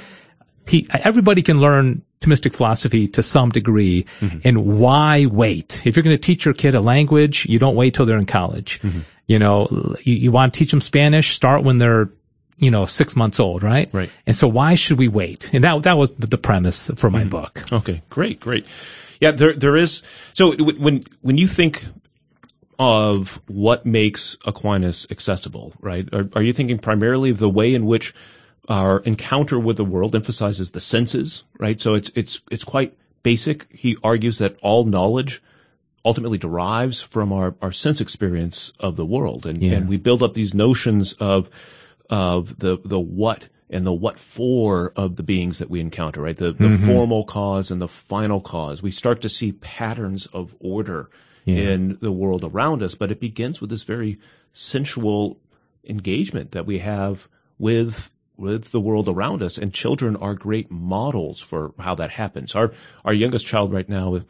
teach, 0.67 0.89
everybody 0.93 1.43
can 1.43 1.61
learn 1.61 2.03
Thomistic 2.21 2.55
philosophy 2.55 3.09
to 3.09 3.23
some 3.23 3.51
degree. 3.51 4.07
Mm-hmm. 4.21 4.39
And 4.45 4.81
why 4.81 5.27
wait? 5.27 5.87
If 5.87 5.97
you're 5.97 6.05
going 6.05 6.17
to 6.17 6.23
teach 6.23 6.45
your 6.45 6.55
kid 6.55 6.75
a 6.75 6.81
language, 6.81 7.47
you 7.47 7.59
don't 7.59 7.77
wait 7.77 7.95
till 7.95 8.07
they're 8.07 8.19
in 8.19 8.27
college. 8.27 8.81
Mm-hmm. 8.81 9.01
You 9.27 9.39
know, 9.39 9.97
you, 10.03 10.15
you 10.15 10.33
want 10.33 10.55
to 10.55 10.59
teach 10.59 10.71
them 10.71 10.81
Spanish, 10.81 11.35
start 11.35 11.63
when 11.63 11.79
they're 11.79 12.11
you 12.57 12.71
know, 12.71 12.87
six 12.87 13.17
months 13.17 13.41
old, 13.41 13.63
right? 13.63 13.89
Right. 13.93 14.11
And 14.27 14.37
so 14.37 14.49
why 14.49 14.75
should 14.75 14.99
we 14.99 15.09
wait? 15.09 15.53
And 15.53 15.65
that 15.65 15.83
that 15.85 15.97
was 15.97 16.13
the 16.13 16.39
premise 16.39 16.91
for 16.97 17.11
my 17.11 17.21
mm-hmm. 17.21 17.29
book. 17.29 17.73
Okay, 17.73 18.03
great, 18.09 18.41
great. 18.41 18.67
Yeah, 19.21 19.33
there 19.33 19.53
there 19.53 19.77
is. 19.77 20.03
So 20.35 20.55
when 20.57 21.03
when 21.21 21.39
you 21.39 21.47
think 21.47 21.85
of 22.79 23.41
what 23.47 23.87
makes 23.87 24.37
Aquinas 24.45 25.07
accessible, 25.11 25.73
right? 25.81 26.09
Are, 26.13 26.29
are 26.35 26.43
you 26.43 26.53
thinking 26.53 26.79
primarily 26.79 27.31
of 27.31 27.39
the 27.39 27.49
way 27.49 27.75
in 27.75 27.87
which 27.87 28.15
our 28.69 28.99
encounter 28.99 29.59
with 29.59 29.77
the 29.77 29.85
world 29.85 30.15
emphasizes 30.15 30.71
the 30.71 30.81
senses, 30.81 31.45
right? 31.59 31.81
So 31.81 31.95
it's 31.95 32.11
it's 32.15 32.41
it's 32.51 32.65
quite 32.65 32.97
basic. 33.23 33.67
He 33.73 33.97
argues 34.03 34.39
that 34.39 34.57
all 34.63 34.85
knowledge 34.85 35.43
ultimately 36.05 36.39
derives 36.39 37.01
from 37.01 37.33
our, 37.33 37.55
our 37.63 37.73
sense 37.73 38.01
experience 38.01 38.73
of 38.81 38.97
the 38.97 39.07
world, 39.07 39.47
and, 39.47 39.63
yeah. 39.63 39.75
and 39.75 39.89
we 39.89 39.97
build 39.97 40.23
up 40.23 40.35
these 40.35 40.53
notions 40.53 41.13
of 41.13 41.49
of 42.11 42.59
the 42.59 42.79
the 42.85 43.01
what 43.01 43.49
and 43.71 43.87
the 43.87 43.93
what 43.93 44.19
for 44.19 44.93
of 44.97 45.17
the 45.17 45.23
beings 45.23 45.59
that 45.59 45.71
we 45.71 45.81
encounter, 45.81 46.21
right? 46.21 46.37
The 46.37 46.53
the 46.53 46.65
mm-hmm. 46.65 46.87
formal 46.87 47.25
cause 47.25 47.71
and 47.71 47.81
the 47.81 47.89
final 47.89 48.41
cause. 48.41 48.83
We 48.83 48.91
start 48.91 49.23
to 49.23 49.29
see 49.29 49.53
patterns 49.53 50.27
of 50.27 50.55
order 50.61 51.11
yeah. 51.45 51.71
in 51.71 51.99
the 52.01 52.13
world 52.13 52.45
around 52.45 52.83
us, 52.83 52.95
but 52.95 53.11
it 53.11 53.21
begins 53.21 53.61
with 53.61 53.71
this 53.71 53.85
very 53.85 54.21
sensual 54.53 55.39
engagement 55.85 56.53
that 56.53 56.67
we 56.67 56.79
have 56.79 57.27
with 57.59 58.11
with 58.37 58.71
the 58.73 58.81
world 58.81 59.09
around 59.09 59.43
us 59.43 59.59
and 59.59 59.73
children 59.73 60.17
are 60.17 60.35
great 60.35 60.71
models 60.71 61.41
for 61.41 61.73
how 61.79 61.95
that 61.97 62.11
happens. 62.11 62.55
Our 62.55 62.73
our 63.05 63.13
youngest 63.13 63.47
child 63.47 63.73
right 63.73 63.89
now 63.89 64.21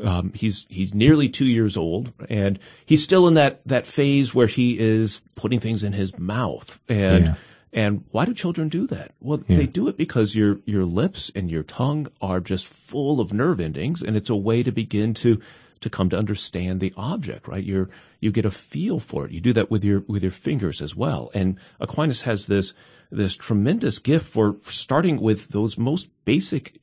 um, 0.00 0.32
he's 0.34 0.66
he's 0.68 0.94
nearly 0.94 1.28
two 1.28 1.46
years 1.46 1.76
old, 1.76 2.12
and 2.28 2.58
he's 2.86 3.04
still 3.04 3.28
in 3.28 3.34
that 3.34 3.66
that 3.66 3.86
phase 3.86 4.34
where 4.34 4.46
he 4.46 4.78
is 4.78 5.20
putting 5.34 5.60
things 5.60 5.84
in 5.84 5.92
his 5.92 6.18
mouth. 6.18 6.78
And 6.88 7.26
yeah. 7.26 7.34
and 7.72 8.04
why 8.10 8.24
do 8.24 8.34
children 8.34 8.68
do 8.68 8.86
that? 8.88 9.12
Well, 9.20 9.42
yeah. 9.46 9.56
they 9.56 9.66
do 9.66 9.88
it 9.88 9.96
because 9.96 10.34
your 10.34 10.58
your 10.64 10.84
lips 10.84 11.30
and 11.34 11.50
your 11.50 11.62
tongue 11.62 12.08
are 12.20 12.40
just 12.40 12.66
full 12.66 13.20
of 13.20 13.32
nerve 13.32 13.60
endings, 13.60 14.02
and 14.02 14.16
it's 14.16 14.30
a 14.30 14.36
way 14.36 14.62
to 14.62 14.72
begin 14.72 15.14
to 15.14 15.40
to 15.82 15.90
come 15.90 16.10
to 16.10 16.16
understand 16.16 16.80
the 16.80 16.94
object, 16.96 17.48
right? 17.48 17.62
You're 17.62 17.90
you 18.20 18.30
get 18.30 18.44
a 18.44 18.50
feel 18.50 19.00
for 19.00 19.26
it. 19.26 19.32
You 19.32 19.40
do 19.40 19.52
that 19.54 19.70
with 19.70 19.84
your 19.84 20.00
with 20.00 20.22
your 20.22 20.32
fingers 20.32 20.80
as 20.80 20.96
well. 20.96 21.30
And 21.34 21.58
Aquinas 21.80 22.22
has 22.22 22.46
this 22.46 22.72
this 23.10 23.36
tremendous 23.36 23.98
gift 23.98 24.26
for 24.26 24.56
starting 24.68 25.20
with 25.20 25.48
those 25.48 25.76
most 25.76 26.08
basic 26.24 26.80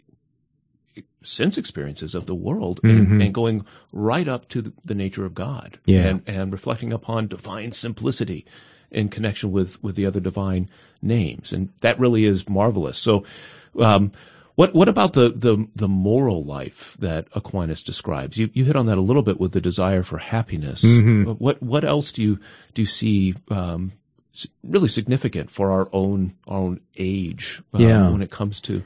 sense 1.24 1.58
experiences 1.58 2.16
of 2.16 2.26
the 2.26 2.36
world 2.36 2.82
mm-hmm. 2.82 3.14
and, 3.14 3.22
and, 3.22 3.34
going 3.34 3.66
right 3.92 4.28
up 4.28 4.48
to 4.50 4.62
the, 4.62 4.74
the 4.86 4.96
nature 4.96 5.26
of 5.26 5.34
God 5.34 5.78
yeah. 5.86 6.08
and, 6.08 6.24
and 6.28 6.52
reflecting 6.52 6.94
upon 6.94 7.28
divine 7.28 7.72
simplicity 7.72 8.46
in 8.90 9.10
connection 9.10 9.52
with, 9.52 9.82
with 9.84 9.96
the 9.96 10.06
other 10.06 10.20
divine 10.20 10.70
names. 11.02 11.54
And 11.54 11.70
that 11.82 12.00
really 12.00 12.26
is 12.26 12.48
marvelous. 12.48 12.98
So, 12.98 13.26
um, 13.78 14.14
what 14.56 14.74
what 14.74 14.90
about 14.90 15.14
the, 15.14 15.30
the, 15.30 15.70
the 15.74 15.88
moral 15.88 16.44
life 16.44 16.98
that 17.00 17.30
Aquinas 17.34 17.84
describes? 17.84 18.38
You 18.38 18.50
you 18.52 18.66
hit 18.66 18.76
on 18.76 18.88
that 18.88 18.98
a 18.98 19.02
little 19.02 19.22
bit 19.22 19.40
with 19.40 19.54
the 19.54 19.62
desire 19.62 20.04
for 20.04 20.18
happiness. 20.18 20.84
Mm-hmm. 20.84 21.32
What 21.32 21.64
what 21.64 21.86
else 21.86 22.12
do 22.12 22.24
you 22.24 22.40
do 22.74 22.82
you 22.82 22.86
see 22.86 23.36
um, 23.50 23.94
really 24.62 24.90
significant 24.90 25.50
for 25.50 25.72
our 25.72 25.88
own 25.94 26.34
our 26.46 26.58
own 26.58 26.82
age 26.98 27.62
uh, 27.74 27.78
yeah. 27.78 28.10
when 28.10 28.22
it 28.22 28.30
comes 28.30 28.60
to 28.62 28.84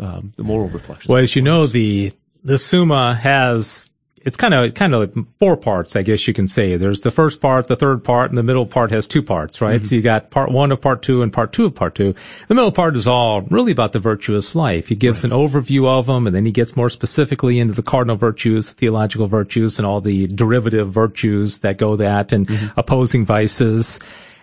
um, 0.00 0.32
the 0.36 0.44
moral 0.44 0.68
reflection. 0.68 1.12
Well, 1.12 1.22
as 1.22 1.34
you 1.34 1.42
know, 1.42 1.66
the 1.66 2.12
the 2.44 2.58
Summa 2.58 3.14
has 3.14 3.90
it's 4.28 4.36
kind 4.36 4.52
of 4.52 4.74
kind 4.74 4.94
of 4.94 5.00
like 5.00 5.26
four 5.38 5.56
parts, 5.56 5.96
I 5.96 6.02
guess 6.02 6.26
you 6.26 6.34
can 6.34 6.48
say. 6.48 6.76
There's 6.76 7.00
the 7.00 7.10
first 7.10 7.40
part, 7.40 7.66
the 7.66 7.76
third 7.76 8.04
part, 8.04 8.30
and 8.30 8.36
the 8.36 8.42
middle 8.42 8.66
part 8.66 8.90
has 8.90 9.06
two 9.06 9.22
parts, 9.22 9.60
right? 9.60 9.76
Mm-hmm. 9.76 9.84
So 9.84 9.94
you 9.96 10.02
got 10.02 10.30
part 10.30 10.50
one 10.50 10.72
of 10.72 10.80
part 10.80 11.02
two 11.02 11.22
and 11.22 11.32
part 11.32 11.52
two 11.52 11.66
of 11.66 11.74
part 11.74 11.94
two. 11.94 12.14
The 12.48 12.54
middle 12.54 12.72
part 12.72 12.96
is 12.96 13.06
all 13.06 13.42
really 13.42 13.72
about 13.72 13.92
the 13.92 14.00
virtuous 14.00 14.54
life. 14.54 14.88
He 14.88 14.96
gives 14.96 15.24
right. 15.24 15.32
an 15.32 15.38
overview 15.38 15.86
of 15.86 16.06
them, 16.06 16.26
and 16.26 16.34
then 16.34 16.44
he 16.44 16.52
gets 16.52 16.76
more 16.76 16.90
specifically 16.90 17.58
into 17.58 17.74
the 17.74 17.82
cardinal 17.82 18.16
virtues, 18.16 18.68
the 18.68 18.74
theological 18.74 19.26
virtues, 19.26 19.78
and 19.78 19.86
all 19.86 20.00
the 20.00 20.26
derivative 20.26 20.90
virtues 20.90 21.60
that 21.60 21.78
go 21.78 21.96
that, 21.96 22.32
and 22.32 22.46
mm-hmm. 22.46 22.78
opposing 22.78 23.24
vices. 23.24 24.00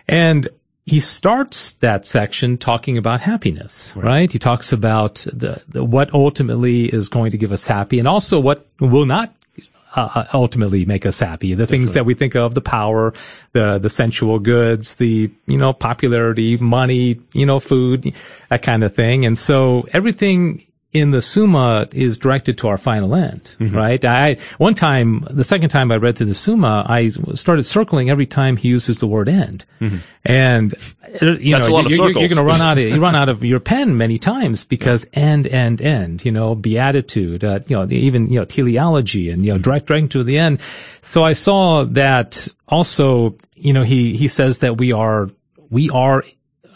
And 0.08 0.48
he 0.86 1.00
starts 1.00 1.72
that 1.72 2.06
section 2.06 2.58
talking 2.58 2.96
about 2.96 3.20
happiness, 3.20 3.92
right? 3.96 4.04
right? 4.04 4.32
He 4.32 4.38
talks 4.38 4.72
about 4.72 5.16
the, 5.16 5.60
the, 5.68 5.84
what 5.84 6.14
ultimately 6.14 6.84
is 6.84 7.08
going 7.08 7.32
to 7.32 7.38
give 7.38 7.50
us 7.50 7.66
happy 7.66 7.98
and 7.98 8.06
also 8.06 8.38
what 8.38 8.64
will 8.78 9.04
not 9.04 9.34
uh, 9.96 10.08
uh 10.14 10.24
ultimately 10.32 10.84
make 10.84 11.04
us 11.04 11.18
happy. 11.18 11.48
The 11.48 11.64
Definitely. 11.64 11.78
things 11.78 11.92
that 11.94 12.06
we 12.06 12.14
think 12.14 12.36
of, 12.36 12.54
the 12.54 12.60
power, 12.60 13.14
the, 13.52 13.78
the 13.78 13.90
sensual 13.90 14.38
goods, 14.38 14.94
the, 14.94 15.32
you 15.46 15.58
know, 15.58 15.72
popularity, 15.72 16.56
money, 16.56 17.20
you 17.32 17.46
know, 17.46 17.58
food, 17.58 18.14
that 18.48 18.62
kind 18.62 18.84
of 18.84 18.94
thing. 18.94 19.26
And 19.26 19.36
so 19.36 19.88
everything 19.92 20.65
in 20.96 21.10
the 21.10 21.22
Summa 21.22 21.88
is 21.92 22.18
directed 22.18 22.58
to 22.58 22.68
our 22.68 22.78
final 22.78 23.14
end, 23.14 23.42
mm-hmm. 23.58 23.74
right? 23.74 24.04
I 24.04 24.36
one 24.58 24.74
time, 24.74 25.26
the 25.30 25.44
second 25.44 25.70
time 25.70 25.92
I 25.92 25.96
read 25.96 26.16
through 26.16 26.26
the 26.26 26.34
Summa, 26.34 26.84
I 26.86 27.08
started 27.08 27.64
circling 27.64 28.10
every 28.10 28.26
time 28.26 28.56
he 28.56 28.68
uses 28.68 28.98
the 28.98 29.06
word 29.06 29.28
end, 29.28 29.64
mm-hmm. 29.80 29.98
and 30.24 30.74
uh, 30.74 31.26
you 31.26 31.56
That's 31.56 31.68
know 31.68 31.80
you're, 31.80 32.10
you're 32.10 32.12
going 32.12 32.36
to 32.36 32.44
run 32.44 32.62
out 32.62 32.78
of 32.78 32.84
you 32.94 33.00
run 33.00 33.16
out 33.16 33.28
of 33.28 33.44
your 33.44 33.60
pen 33.60 33.96
many 33.96 34.18
times 34.18 34.64
because 34.64 35.06
yeah. 35.12 35.20
end, 35.20 35.46
end, 35.46 35.82
end. 35.82 36.24
You 36.24 36.32
know, 36.32 36.54
beatitude, 36.54 37.44
uh, 37.44 37.60
you 37.66 37.76
know, 37.76 37.86
even 37.90 38.28
you 38.28 38.40
know 38.40 38.44
teleology 38.44 39.30
and 39.30 39.44
you 39.44 39.52
know 39.52 39.56
mm-hmm. 39.56 39.62
direct, 39.62 39.86
direct 39.86 40.12
to 40.12 40.24
the 40.24 40.38
end 40.38 40.60
So 41.06 41.22
I 41.22 41.34
saw 41.34 41.84
that 41.84 42.48
also, 42.66 43.36
you 43.54 43.72
know, 43.72 43.84
he, 43.84 44.16
he 44.16 44.28
says 44.28 44.58
that 44.58 44.76
we 44.76 44.92
are, 44.92 45.30
we 45.70 45.88
are, 45.90 46.24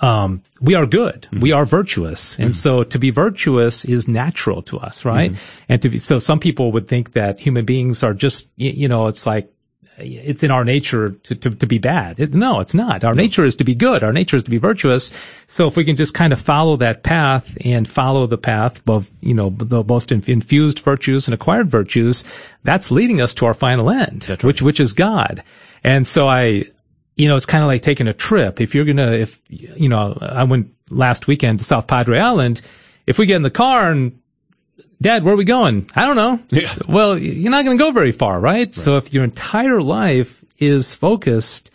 um, 0.01 0.42
we 0.61 0.74
are 0.74 0.86
good. 0.86 1.22
Mm-hmm. 1.22 1.40
We 1.40 1.53
are 1.53 1.64
virtuous. 1.64 2.38
And 2.38 2.51
mm-hmm. 2.51 2.53
so 2.53 2.84
to 2.84 2.98
be 2.98 3.11
virtuous 3.11 3.84
is 3.84 4.09
natural 4.09 4.62
to 4.62 4.78
us, 4.78 5.05
right? 5.05 5.32
Mm-hmm. 5.32 5.64
And 5.68 5.82
to 5.82 5.88
be, 5.88 5.98
so 5.98 6.18
some 6.18 6.40
people 6.40 6.72
would 6.72 6.88
think 6.88 7.12
that 7.12 7.38
human 7.38 7.64
beings 7.64 8.03
are 8.03 8.14
just, 8.14 8.48
you 8.57 8.88
know, 8.88 9.09
it's 9.09 9.26
like, 9.26 9.53
it's 10.03 10.42
in 10.42 10.51
our 10.51 10.64
nature 10.64 11.11
to, 11.11 11.34
to, 11.34 11.51
to 11.51 11.66
be 11.66 11.76
bad. 11.76 12.20
It, 12.20 12.32
no, 12.32 12.61
it's 12.61 12.72
not. 12.72 13.05
Our 13.05 13.14
no. 13.14 13.22
nature 13.22 13.44
is 13.44 13.57
to 13.57 13.64
be 13.64 13.74
good. 13.74 14.03
Our 14.03 14.14
nature 14.14 14.36
is 14.36 14.44
to 14.44 14.51
be 14.51 14.57
virtuous. 14.57 15.12
So 15.46 15.66
if 15.66 15.76
we 15.76 15.84
can 15.84 15.96
just 15.96 16.14
kind 16.14 16.32
of 16.32 16.40
follow 16.40 16.76
that 16.76 17.03
path 17.03 17.59
and 17.62 17.86
follow 17.86 18.26
the 18.26 18.38
path 18.38 18.80
of, 18.88 19.11
you 19.20 19.34
know, 19.34 19.51
the 19.51 19.84
most 19.84 20.11
infused 20.11 20.78
virtues 20.78 21.28
and 21.28 21.34
acquired 21.34 21.70
virtues, 21.70 22.24
that's 22.64 22.90
leading 22.90 23.20
us 23.20 23.34
to 23.34 23.46
our 23.46 23.53
final 23.53 23.90
end, 23.90 24.26
right. 24.30 24.42
which, 24.42 24.62
which 24.62 24.80
is 24.80 24.94
God. 24.94 25.44
And 25.84 26.07
so 26.07 26.26
I, 26.26 26.70
you 27.20 27.28
know, 27.28 27.36
it's 27.36 27.44
kind 27.44 27.62
of 27.62 27.68
like 27.68 27.82
taking 27.82 28.08
a 28.08 28.14
trip. 28.14 28.62
If 28.62 28.74
you're 28.74 28.86
going 28.86 28.96
to, 28.96 29.20
if, 29.20 29.42
you 29.48 29.90
know, 29.90 30.16
I 30.20 30.44
went 30.44 30.74
last 30.88 31.26
weekend 31.26 31.58
to 31.58 31.64
South 31.64 31.86
Padre 31.86 32.18
Island. 32.18 32.62
If 33.06 33.18
we 33.18 33.26
get 33.26 33.36
in 33.36 33.42
the 33.42 33.50
car 33.50 33.90
and 33.90 34.20
Dad, 35.02 35.22
where 35.22 35.34
are 35.34 35.36
we 35.36 35.44
going? 35.44 35.90
I 35.94 36.06
don't 36.06 36.16
know. 36.16 36.40
Yeah. 36.50 36.74
Well, 36.88 37.18
you're 37.18 37.50
not 37.50 37.66
going 37.66 37.76
to 37.76 37.84
go 37.84 37.90
very 37.90 38.12
far, 38.12 38.40
right? 38.40 38.52
right? 38.52 38.74
So 38.74 38.96
if 38.96 39.12
your 39.12 39.24
entire 39.24 39.82
life 39.82 40.42
is 40.58 40.94
focused 40.94 41.70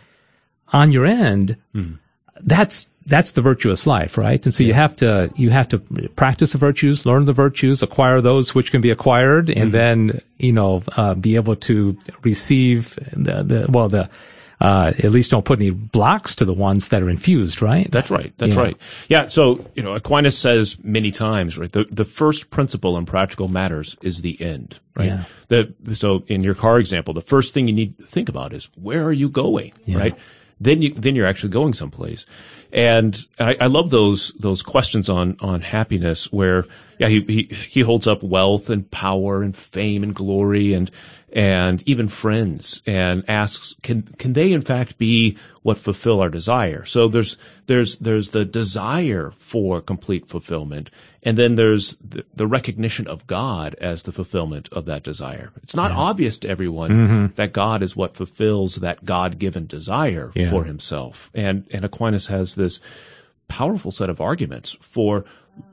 on 0.67 0.91
your 0.91 1.05
end, 1.05 1.57
mm. 1.75 1.99
that's 2.41 2.87
that's 3.05 3.33
the 3.33 3.41
virtuous 3.41 3.85
life, 3.85 4.17
right? 4.17 4.43
And 4.43 4.53
so 4.53 4.63
yeah. 4.63 4.67
you 4.67 4.73
have 4.73 4.95
to 4.97 5.31
you 5.35 5.49
have 5.51 5.69
to 5.69 5.79
practice 5.79 6.53
the 6.53 6.57
virtues, 6.57 7.05
learn 7.05 7.25
the 7.25 7.33
virtues, 7.33 7.83
acquire 7.83 8.21
those 8.21 8.55
which 8.55 8.71
can 8.71 8.81
be 8.81 8.89
acquired, 8.89 9.49
and 9.49 9.57
mm-hmm. 9.57 9.71
then 9.71 10.21
you 10.37 10.53
know 10.53 10.81
uh, 10.95 11.13
be 11.13 11.35
able 11.35 11.55
to 11.67 11.97
receive 12.23 12.97
the, 13.13 13.43
the 13.43 13.65
well 13.69 13.89
the 13.89 14.09
uh, 14.59 14.93
at 14.97 15.11
least 15.11 15.31
don't 15.31 15.43
put 15.43 15.59
any 15.59 15.69
blocks 15.69 16.35
to 16.35 16.45
the 16.45 16.53
ones 16.53 16.89
that 16.89 17.03
are 17.03 17.09
infused, 17.09 17.61
right? 17.61 17.89
That's 17.89 18.09
right. 18.09 18.33
That's 18.37 18.55
yeah. 18.55 18.61
right. 18.61 18.77
Yeah. 19.09 19.27
So, 19.27 19.65
you 19.75 19.83
know, 19.83 19.93
Aquinas 19.93 20.37
says 20.37 20.77
many 20.81 21.11
times, 21.11 21.57
right? 21.57 21.71
The, 21.71 21.85
the 21.89 22.05
first 22.05 22.49
principle 22.49 22.97
in 22.97 23.05
practical 23.05 23.47
matters 23.47 23.97
is 24.01 24.21
the 24.21 24.41
end, 24.41 24.79
right? 24.95 25.07
Yeah. 25.07 25.23
The, 25.49 25.95
so 25.95 26.23
in 26.27 26.43
your 26.43 26.55
car 26.55 26.79
example, 26.79 27.13
the 27.13 27.21
first 27.21 27.53
thing 27.53 27.67
you 27.67 27.73
need 27.73 27.97
to 27.97 28.05
think 28.05 28.29
about 28.29 28.53
is 28.53 28.69
where 28.75 29.03
are 29.03 29.13
you 29.13 29.29
going, 29.29 29.73
yeah. 29.85 29.97
right? 29.97 30.17
Then 30.61 30.81
you, 30.81 30.93
then 30.93 31.15
you're 31.15 31.27
actually 31.27 31.51
going 31.51 31.73
someplace. 31.73 32.25
And 32.71 33.17
I, 33.37 33.57
I 33.59 33.67
love 33.67 33.89
those, 33.89 34.31
those 34.31 34.61
questions 34.61 35.09
on, 35.09 35.37
on 35.41 35.61
happiness 35.61 36.31
where, 36.31 36.65
yeah, 36.97 37.09
he, 37.09 37.21
he, 37.27 37.55
he 37.69 37.81
holds 37.81 38.07
up 38.07 38.23
wealth 38.23 38.69
and 38.69 38.89
power 38.89 39.41
and 39.41 39.55
fame 39.55 40.03
and 40.03 40.15
glory 40.15 40.73
and, 40.73 40.89
and 41.35 41.83
even 41.85 42.07
friends 42.07 42.81
and 42.87 43.25
asks, 43.27 43.75
can, 43.83 44.03
can 44.03 44.31
they 44.31 44.53
in 44.53 44.61
fact 44.61 44.97
be 44.97 45.37
what 45.61 45.77
fulfill 45.77 46.21
our 46.21 46.29
desire? 46.29 46.85
So 46.85 47.09
there's, 47.09 47.35
there's, 47.65 47.97
there's 47.97 48.29
the 48.29 48.45
desire 48.45 49.31
for 49.31 49.81
complete 49.81 50.27
fulfillment. 50.27 50.91
And 51.21 51.37
then 51.37 51.55
there's 51.55 51.97
the, 51.97 52.23
the 52.33 52.47
recognition 52.47 53.07
of 53.07 53.27
God 53.27 53.75
as 53.75 54.03
the 54.03 54.13
fulfillment 54.13 54.69
of 54.71 54.85
that 54.85 55.03
desire. 55.03 55.51
It's 55.61 55.75
not 55.75 55.91
yeah. 55.91 55.97
obvious 55.97 56.37
to 56.39 56.49
everyone 56.49 56.89
mm-hmm. 56.89 57.25
that 57.35 57.51
God 57.51 57.83
is 57.83 57.97
what 57.97 58.15
fulfills 58.15 58.75
that 58.75 59.03
God-given 59.03 59.67
desire 59.67 60.31
yeah. 60.35 60.49
for 60.49 60.63
himself. 60.63 61.29
And, 61.33 61.67
and 61.69 61.83
Aquinas 61.83 62.27
has 62.27 62.55
this 62.55 62.79
powerful 63.49 63.91
set 63.91 64.09
of 64.09 64.21
arguments 64.21 64.71
for 64.79 65.25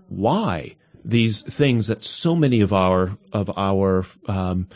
why 0.08 0.74
these 1.04 1.40
things 1.40 1.86
that 1.86 2.02
so 2.02 2.34
many 2.34 2.62
of 2.62 2.72
our, 2.72 3.16
of 3.32 3.56
our, 3.56 4.06
um, 4.26 4.66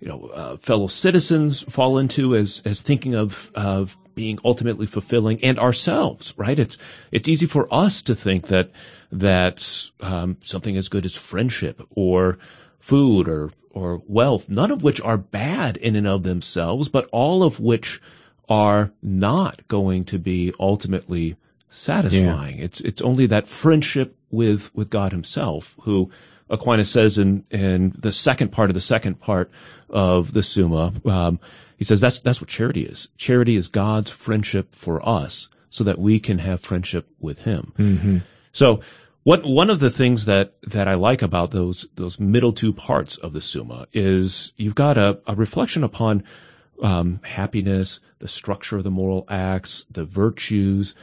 you 0.00 0.08
know, 0.08 0.26
uh, 0.28 0.56
fellow 0.56 0.86
citizens 0.86 1.60
fall 1.60 1.98
into 1.98 2.34
as, 2.34 2.62
as 2.64 2.80
thinking 2.80 3.14
of, 3.14 3.50
of 3.54 3.96
being 4.14 4.38
ultimately 4.44 4.86
fulfilling 4.86 5.44
and 5.44 5.58
ourselves, 5.58 6.32
right? 6.36 6.58
It's, 6.58 6.78
it's 7.12 7.28
easy 7.28 7.46
for 7.46 7.72
us 7.72 8.02
to 8.02 8.14
think 8.14 8.48
that, 8.48 8.70
that, 9.12 9.90
um, 10.00 10.38
something 10.42 10.76
as 10.76 10.88
good 10.88 11.04
as 11.04 11.14
friendship 11.14 11.86
or 11.94 12.38
food 12.78 13.28
or, 13.28 13.52
or 13.70 14.02
wealth, 14.06 14.48
none 14.48 14.70
of 14.70 14.82
which 14.82 15.02
are 15.02 15.18
bad 15.18 15.76
in 15.76 15.96
and 15.96 16.06
of 16.06 16.22
themselves, 16.22 16.88
but 16.88 17.08
all 17.12 17.42
of 17.42 17.60
which 17.60 18.00
are 18.48 18.90
not 19.02 19.68
going 19.68 20.06
to 20.06 20.18
be 20.18 20.52
ultimately 20.58 21.36
satisfying. 21.68 22.58
Yeah. 22.58 22.64
It's, 22.64 22.80
it's 22.80 23.02
only 23.02 23.26
that 23.26 23.48
friendship 23.48 24.16
with, 24.30 24.74
with 24.74 24.88
God 24.88 25.12
himself 25.12 25.76
who, 25.82 26.10
Aquinas 26.50 26.90
says 26.90 27.18
in, 27.18 27.44
in 27.50 27.94
the 27.96 28.12
second 28.12 28.50
part 28.52 28.70
of 28.70 28.74
the 28.74 28.80
second 28.80 29.20
part 29.20 29.50
of 29.88 30.32
the 30.32 30.42
Summa, 30.42 30.92
um, 31.04 31.40
he 31.76 31.84
says 31.84 32.00
that's, 32.00 32.18
that's 32.18 32.40
what 32.40 32.50
charity 32.50 32.82
is. 32.82 33.08
Charity 33.16 33.56
is 33.56 33.68
God's 33.68 34.10
friendship 34.10 34.74
for 34.74 35.06
us 35.06 35.48
so 35.70 35.84
that 35.84 35.98
we 35.98 36.18
can 36.20 36.38
have 36.38 36.60
friendship 36.60 37.08
with 37.20 37.38
Him. 37.38 37.72
Mm-hmm. 37.78 38.18
So, 38.52 38.80
what, 39.22 39.44
one 39.44 39.70
of 39.70 39.78
the 39.78 39.90
things 39.90 40.24
that, 40.24 40.54
that 40.62 40.88
I 40.88 40.94
like 40.94 41.22
about 41.22 41.50
those, 41.50 41.86
those 41.94 42.18
middle 42.18 42.52
two 42.52 42.72
parts 42.72 43.16
of 43.16 43.32
the 43.32 43.40
Summa 43.40 43.86
is 43.92 44.52
you've 44.56 44.74
got 44.74 44.98
a, 44.98 45.20
a 45.26 45.34
reflection 45.34 45.84
upon, 45.84 46.24
um, 46.82 47.20
happiness, 47.22 48.00
the 48.18 48.28
structure 48.28 48.78
of 48.78 48.84
the 48.84 48.90
moral 48.90 49.26
acts, 49.28 49.84
the 49.90 50.04
virtues, 50.04 50.94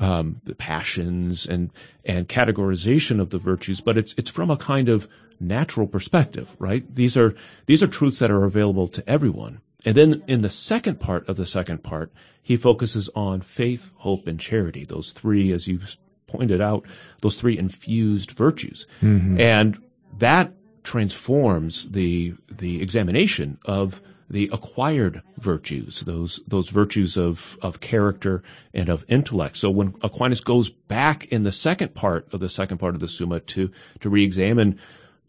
um, 0.00 0.40
the 0.44 0.54
passions 0.54 1.46
and 1.46 1.70
and 2.04 2.28
categorization 2.28 3.20
of 3.20 3.30
the 3.30 3.38
virtues, 3.38 3.80
but 3.80 3.96
it's 3.98 4.14
it's 4.16 4.30
from 4.30 4.50
a 4.50 4.56
kind 4.56 4.88
of 4.88 5.08
natural 5.40 5.86
perspective, 5.86 6.54
right? 6.58 6.84
These 6.94 7.16
are 7.16 7.34
these 7.66 7.82
are 7.82 7.86
truths 7.86 8.20
that 8.20 8.30
are 8.30 8.44
available 8.44 8.88
to 8.88 9.08
everyone. 9.08 9.60
And 9.84 9.94
then 9.94 10.24
in 10.28 10.40
the 10.40 10.50
second 10.50 10.98
part 10.98 11.28
of 11.28 11.36
the 11.36 11.46
second 11.46 11.82
part, 11.82 12.12
he 12.42 12.56
focuses 12.56 13.10
on 13.14 13.42
faith, 13.42 13.86
hope, 13.96 14.26
and 14.26 14.40
charity. 14.40 14.84
Those 14.84 15.12
three, 15.12 15.52
as 15.52 15.66
you 15.66 15.80
pointed 16.26 16.62
out, 16.62 16.86
those 17.20 17.38
three 17.38 17.58
infused 17.58 18.32
virtues, 18.32 18.86
mm-hmm. 19.02 19.40
and 19.40 19.78
that 20.18 20.52
transforms 20.82 21.88
the 21.88 22.34
the 22.50 22.82
examination 22.82 23.58
of 23.64 24.00
the 24.30 24.50
acquired 24.52 25.22
virtues, 25.38 26.00
those 26.00 26.40
those 26.46 26.68
virtues 26.68 27.16
of 27.16 27.58
of 27.60 27.80
character 27.80 28.42
and 28.72 28.88
of 28.88 29.04
intellect. 29.08 29.56
So 29.56 29.70
when 29.70 29.94
Aquinas 30.02 30.40
goes 30.40 30.70
back 30.70 31.26
in 31.26 31.42
the 31.42 31.52
second 31.52 31.94
part 31.94 32.32
of 32.32 32.40
the 32.40 32.48
second 32.48 32.78
part 32.78 32.94
of 32.94 33.00
the 33.00 33.08
Summa 33.08 33.40
to 33.40 33.70
to 34.00 34.10
re-examine 34.10 34.80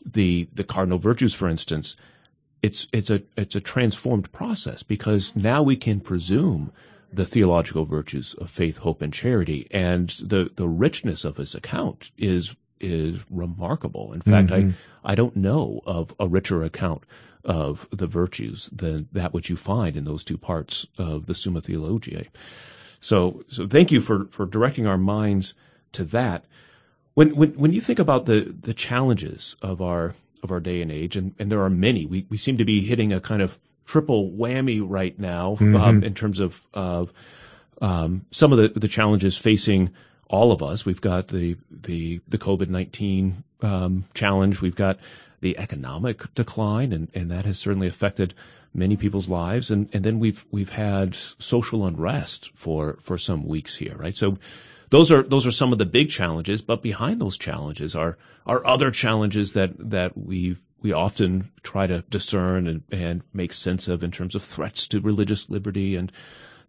the 0.06 0.48
the 0.54 0.64
cardinal 0.64 1.00
virtues, 1.00 1.34
for 1.34 1.50
instance, 1.50 1.96
it's 2.62 2.88
it's 2.93 3.10
a 3.10 3.22
it's 3.36 3.56
a 3.56 3.62
transformed 3.62 4.32
process 4.32 4.84
because 4.84 5.36
now 5.36 5.64
we 5.64 5.76
can 5.76 6.00
presume 6.00 6.72
the 7.14 7.26
theological 7.26 7.86
virtues 7.86 8.34
of 8.34 8.50
faith, 8.50 8.78
hope, 8.78 9.02
and 9.02 9.14
charity, 9.14 9.68
and 9.72 10.10
the 10.10 10.50
the 10.56 10.68
richness 10.68 11.26
of 11.26 11.38
his 11.38 11.56
account 11.56 12.12
is 12.18 12.56
is 12.80 13.20
remarkable. 13.30 14.14
In 14.14 14.22
fact, 14.22 14.50
mm-hmm. 14.50 14.72
I 15.04 15.12
I 15.12 15.16
don't 15.16 15.36
know 15.36 15.82
of 15.86 16.14
a 16.20 16.28
richer 16.28 16.64
account 16.64 17.04
of 17.46 17.88
the 17.92 18.08
virtues 18.08 18.70
than 18.70 19.08
that 19.12 19.34
which 19.34 19.50
you 19.50 19.56
find 19.56 19.96
in 19.96 20.04
those 20.04 20.24
two 20.24 20.38
parts 20.38 20.88
of 20.98 21.26
the 21.28 21.36
Summa 21.36 21.62
Theologiae. 21.62 22.30
So, 23.00 23.44
so 23.50 23.68
thank 23.68 23.92
you 23.92 24.02
for, 24.02 24.26
for 24.32 24.48
directing 24.48 24.88
our 24.88 24.98
minds 24.98 25.54
to 25.92 26.06
that. 26.06 26.44
When, 27.14 27.36
when, 27.36 27.52
when 27.52 27.72
you 27.72 27.82
think 27.82 28.00
about 28.00 28.26
the, 28.26 28.42
the 28.60 28.74
challenges 28.74 29.56
of 29.62 29.82
our, 29.82 30.16
of 30.42 30.52
our 30.52 30.60
day 30.60 30.82
and 30.82 30.92
age, 30.92 31.18
and, 31.18 31.36
and 31.38 31.52
there 31.52 31.62
are 31.62 31.70
many, 31.70 32.08
we, 32.08 32.26
we 32.28 32.38
seem 32.38 32.58
to 32.58 32.66
be 32.66 32.82
hitting 32.82 33.14
a 33.14 33.22
kind 33.22 33.44
of 33.44 33.58
triple 33.86 34.32
whammy 34.32 34.82
right 34.84 35.18
now, 35.18 35.52
mm-hmm. 35.52 35.76
um, 35.76 36.04
in 36.04 36.16
terms 36.16 36.40
of, 36.40 36.60
of, 36.74 37.14
um, 37.80 38.26
some 38.32 38.54
of 38.54 38.58
the, 38.58 38.80
the 38.80 38.88
challenges 38.88 39.38
facing 39.38 39.92
all 40.28 40.52
of 40.52 40.64
us. 40.64 40.86
We've 40.86 41.02
got 41.02 41.28
the, 41.28 41.58
the, 41.70 42.22
the 42.28 42.38
COVID-19, 42.38 43.44
um, 43.62 44.06
challenge. 44.14 44.62
We've 44.62 44.76
got 44.76 45.00
the 45.42 45.58
economic 45.58 46.34
decline, 46.34 46.94
and, 46.94 47.10
and 47.14 47.32
that 47.32 47.46
has 47.46 47.58
certainly 47.60 47.88
affected 47.88 48.34
many 48.74 48.98
people's 48.98 49.30
lives. 49.30 49.72
And, 49.72 49.90
and 49.94 50.04
then 50.04 50.20
we've 50.20 50.44
we've 50.52 50.70
had 50.70 51.16
social 51.16 51.86
unrest 51.86 52.52
for 52.56 52.98
for 53.02 53.18
some 53.18 53.46
weeks 53.46 53.76
here, 53.76 53.96
right? 53.96 54.16
So 54.16 54.38
those 54.90 55.12
are 55.12 55.24
those 55.24 55.48
are 55.48 55.52
some 55.52 55.72
of 55.72 55.78
the 55.78 55.86
big 55.86 56.10
challenges. 56.10 56.62
But 56.62 56.82
behind 56.82 57.20
those 57.20 57.38
challenges 57.38 57.96
are 57.96 58.18
are 58.46 58.66
other 58.66 58.92
challenges 58.92 59.54
that 59.54 59.72
that 59.92 60.18
we 60.18 60.58
we 60.82 60.92
often 60.92 61.52
try 61.64 61.88
to 61.88 62.04
discern 62.10 62.68
and, 62.68 62.84
and 62.92 63.22
make 63.34 63.54
sense 63.54 63.88
of 63.88 64.04
in 64.04 64.12
terms 64.12 64.36
of 64.36 64.44
threats 64.44 64.90
to 64.90 65.00
religious 65.00 65.50
liberty 65.50 65.96
and 65.96 66.12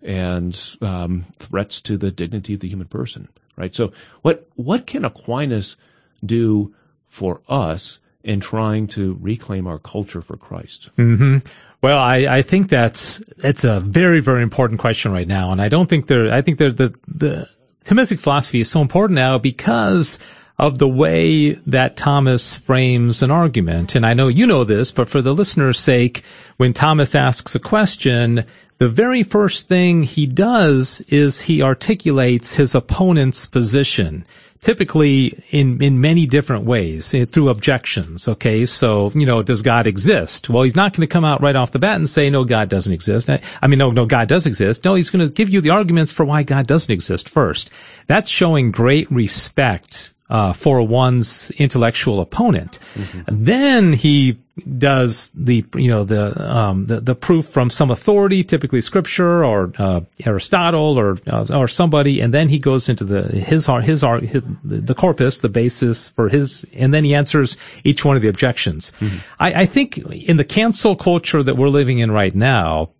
and 0.02 0.76
um, 0.80 1.24
threats 1.38 1.82
to 1.82 1.96
the 1.96 2.10
dignity 2.10 2.54
of 2.54 2.60
the 2.60 2.68
human 2.68 2.86
person, 2.86 3.28
right? 3.56 3.74
So 3.74 3.92
what 4.22 4.48
what 4.54 4.86
can 4.86 5.04
Aquinas 5.04 5.76
do 6.24 6.74
for 7.08 7.42
us 7.48 7.98
in 8.22 8.40
trying 8.40 8.88
to 8.88 9.16
reclaim 9.20 9.66
our 9.66 9.78
culture 9.78 10.20
for 10.20 10.36
Christ? 10.36 10.90
Mm-hmm. 10.96 11.38
Well, 11.82 11.98
I, 11.98 12.26
I 12.38 12.42
think 12.42 12.68
that's 12.68 13.22
it's 13.38 13.64
a 13.64 13.80
very 13.80 14.20
very 14.20 14.42
important 14.42 14.80
question 14.80 15.12
right 15.12 15.28
now, 15.28 15.52
and 15.52 15.60
I 15.60 15.68
don't 15.68 15.88
think 15.88 16.06
there. 16.06 16.32
I 16.32 16.42
think 16.42 16.58
that 16.58 16.76
the 16.76 16.94
the 17.08 17.48
Thomistic 17.84 18.18
philosophy 18.18 18.60
is 18.60 18.70
so 18.70 18.80
important 18.80 19.14
now 19.14 19.38
because 19.38 20.18
of 20.58 20.78
the 20.78 20.88
way 20.88 21.52
that 21.66 21.96
Thomas 21.96 22.56
frames 22.56 23.22
an 23.22 23.30
argument. 23.30 23.94
And 23.94 24.06
I 24.06 24.14
know 24.14 24.28
you 24.28 24.46
know 24.46 24.64
this, 24.64 24.90
but 24.90 25.08
for 25.08 25.20
the 25.20 25.34
listener's 25.34 25.78
sake, 25.78 26.22
when 26.56 26.72
Thomas 26.72 27.14
asks 27.14 27.54
a 27.54 27.58
question, 27.58 28.44
the 28.78 28.88
very 28.88 29.22
first 29.22 29.68
thing 29.68 30.02
he 30.02 30.26
does 30.26 31.02
is 31.08 31.40
he 31.40 31.62
articulates 31.62 32.54
his 32.54 32.74
opponent's 32.74 33.46
position 33.46 34.26
typically 34.60 35.44
in 35.50 35.82
in 35.82 36.00
many 36.00 36.26
different 36.26 36.64
ways 36.64 37.12
eh, 37.14 37.26
through 37.26 37.50
objections 37.50 38.26
okay? 38.26 38.66
So 38.66 39.12
you 39.14 39.26
know 39.26 39.42
does 39.42 39.62
god 39.62 39.86
exist? 39.86 40.48
Well 40.48 40.62
he's 40.62 40.76
not 40.76 40.92
going 40.94 41.06
to 41.06 41.12
come 41.12 41.24
out 41.24 41.42
right 41.42 41.54
off 41.54 41.72
the 41.72 41.78
bat 41.78 41.96
and 41.96 42.08
say 42.08 42.30
no 42.30 42.44
god 42.44 42.68
doesn't 42.68 42.92
exist. 42.92 43.28
I 43.28 43.66
mean 43.66 43.78
no 43.78 43.90
no 43.90 44.06
god 44.06 44.28
does 44.28 44.46
exist. 44.46 44.84
No 44.84 44.94
he's 44.94 45.10
going 45.10 45.26
to 45.26 45.32
give 45.32 45.50
you 45.50 45.60
the 45.60 45.70
arguments 45.70 46.12
for 46.12 46.24
why 46.24 46.42
god 46.42 46.66
doesn't 46.66 46.92
exist 46.92 47.28
first. 47.28 47.70
That's 48.06 48.30
showing 48.30 48.70
great 48.70 49.10
respect 49.10 50.14
uh, 50.28 50.52
for 50.52 50.82
one's 50.82 51.50
intellectual 51.52 52.20
opponent. 52.20 52.78
Mm-hmm. 52.94 53.44
Then 53.44 53.92
he 53.92 54.38
does 54.56 55.30
the 55.34 55.64
you 55.74 55.90
know 55.90 56.04
the 56.04 56.56
um, 56.56 56.86
the, 56.86 57.00
the 57.00 57.14
proof 57.14 57.46
from 57.46 57.70
some 57.70 57.90
authority, 57.90 58.42
typically 58.42 58.80
Scripture 58.80 59.44
or 59.44 59.72
uh, 59.78 60.00
Aristotle 60.24 60.98
or 60.98 61.18
uh, 61.26 61.46
or 61.54 61.68
somebody, 61.68 62.20
and 62.20 62.32
then 62.32 62.48
he 62.48 62.58
goes 62.58 62.88
into 62.88 63.04
the 63.04 63.22
his 63.22 63.66
his, 63.66 64.02
his 64.02 64.42
the 64.64 64.94
corpus, 64.94 65.38
the 65.38 65.48
basis 65.48 66.08
for 66.08 66.28
his, 66.28 66.66
and 66.72 66.92
then 66.92 67.04
he 67.04 67.14
answers 67.14 67.56
each 67.84 68.04
one 68.04 68.16
of 68.16 68.22
the 68.22 68.28
objections. 68.28 68.92
Mm-hmm. 68.98 69.18
I, 69.38 69.62
I 69.62 69.66
think 69.66 69.98
in 69.98 70.36
the 70.36 70.44
cancel 70.44 70.96
culture 70.96 71.42
that 71.42 71.56
we're 71.56 71.68
living 71.68 71.98
in 71.98 72.10
right 72.10 72.34
now, 72.34 72.90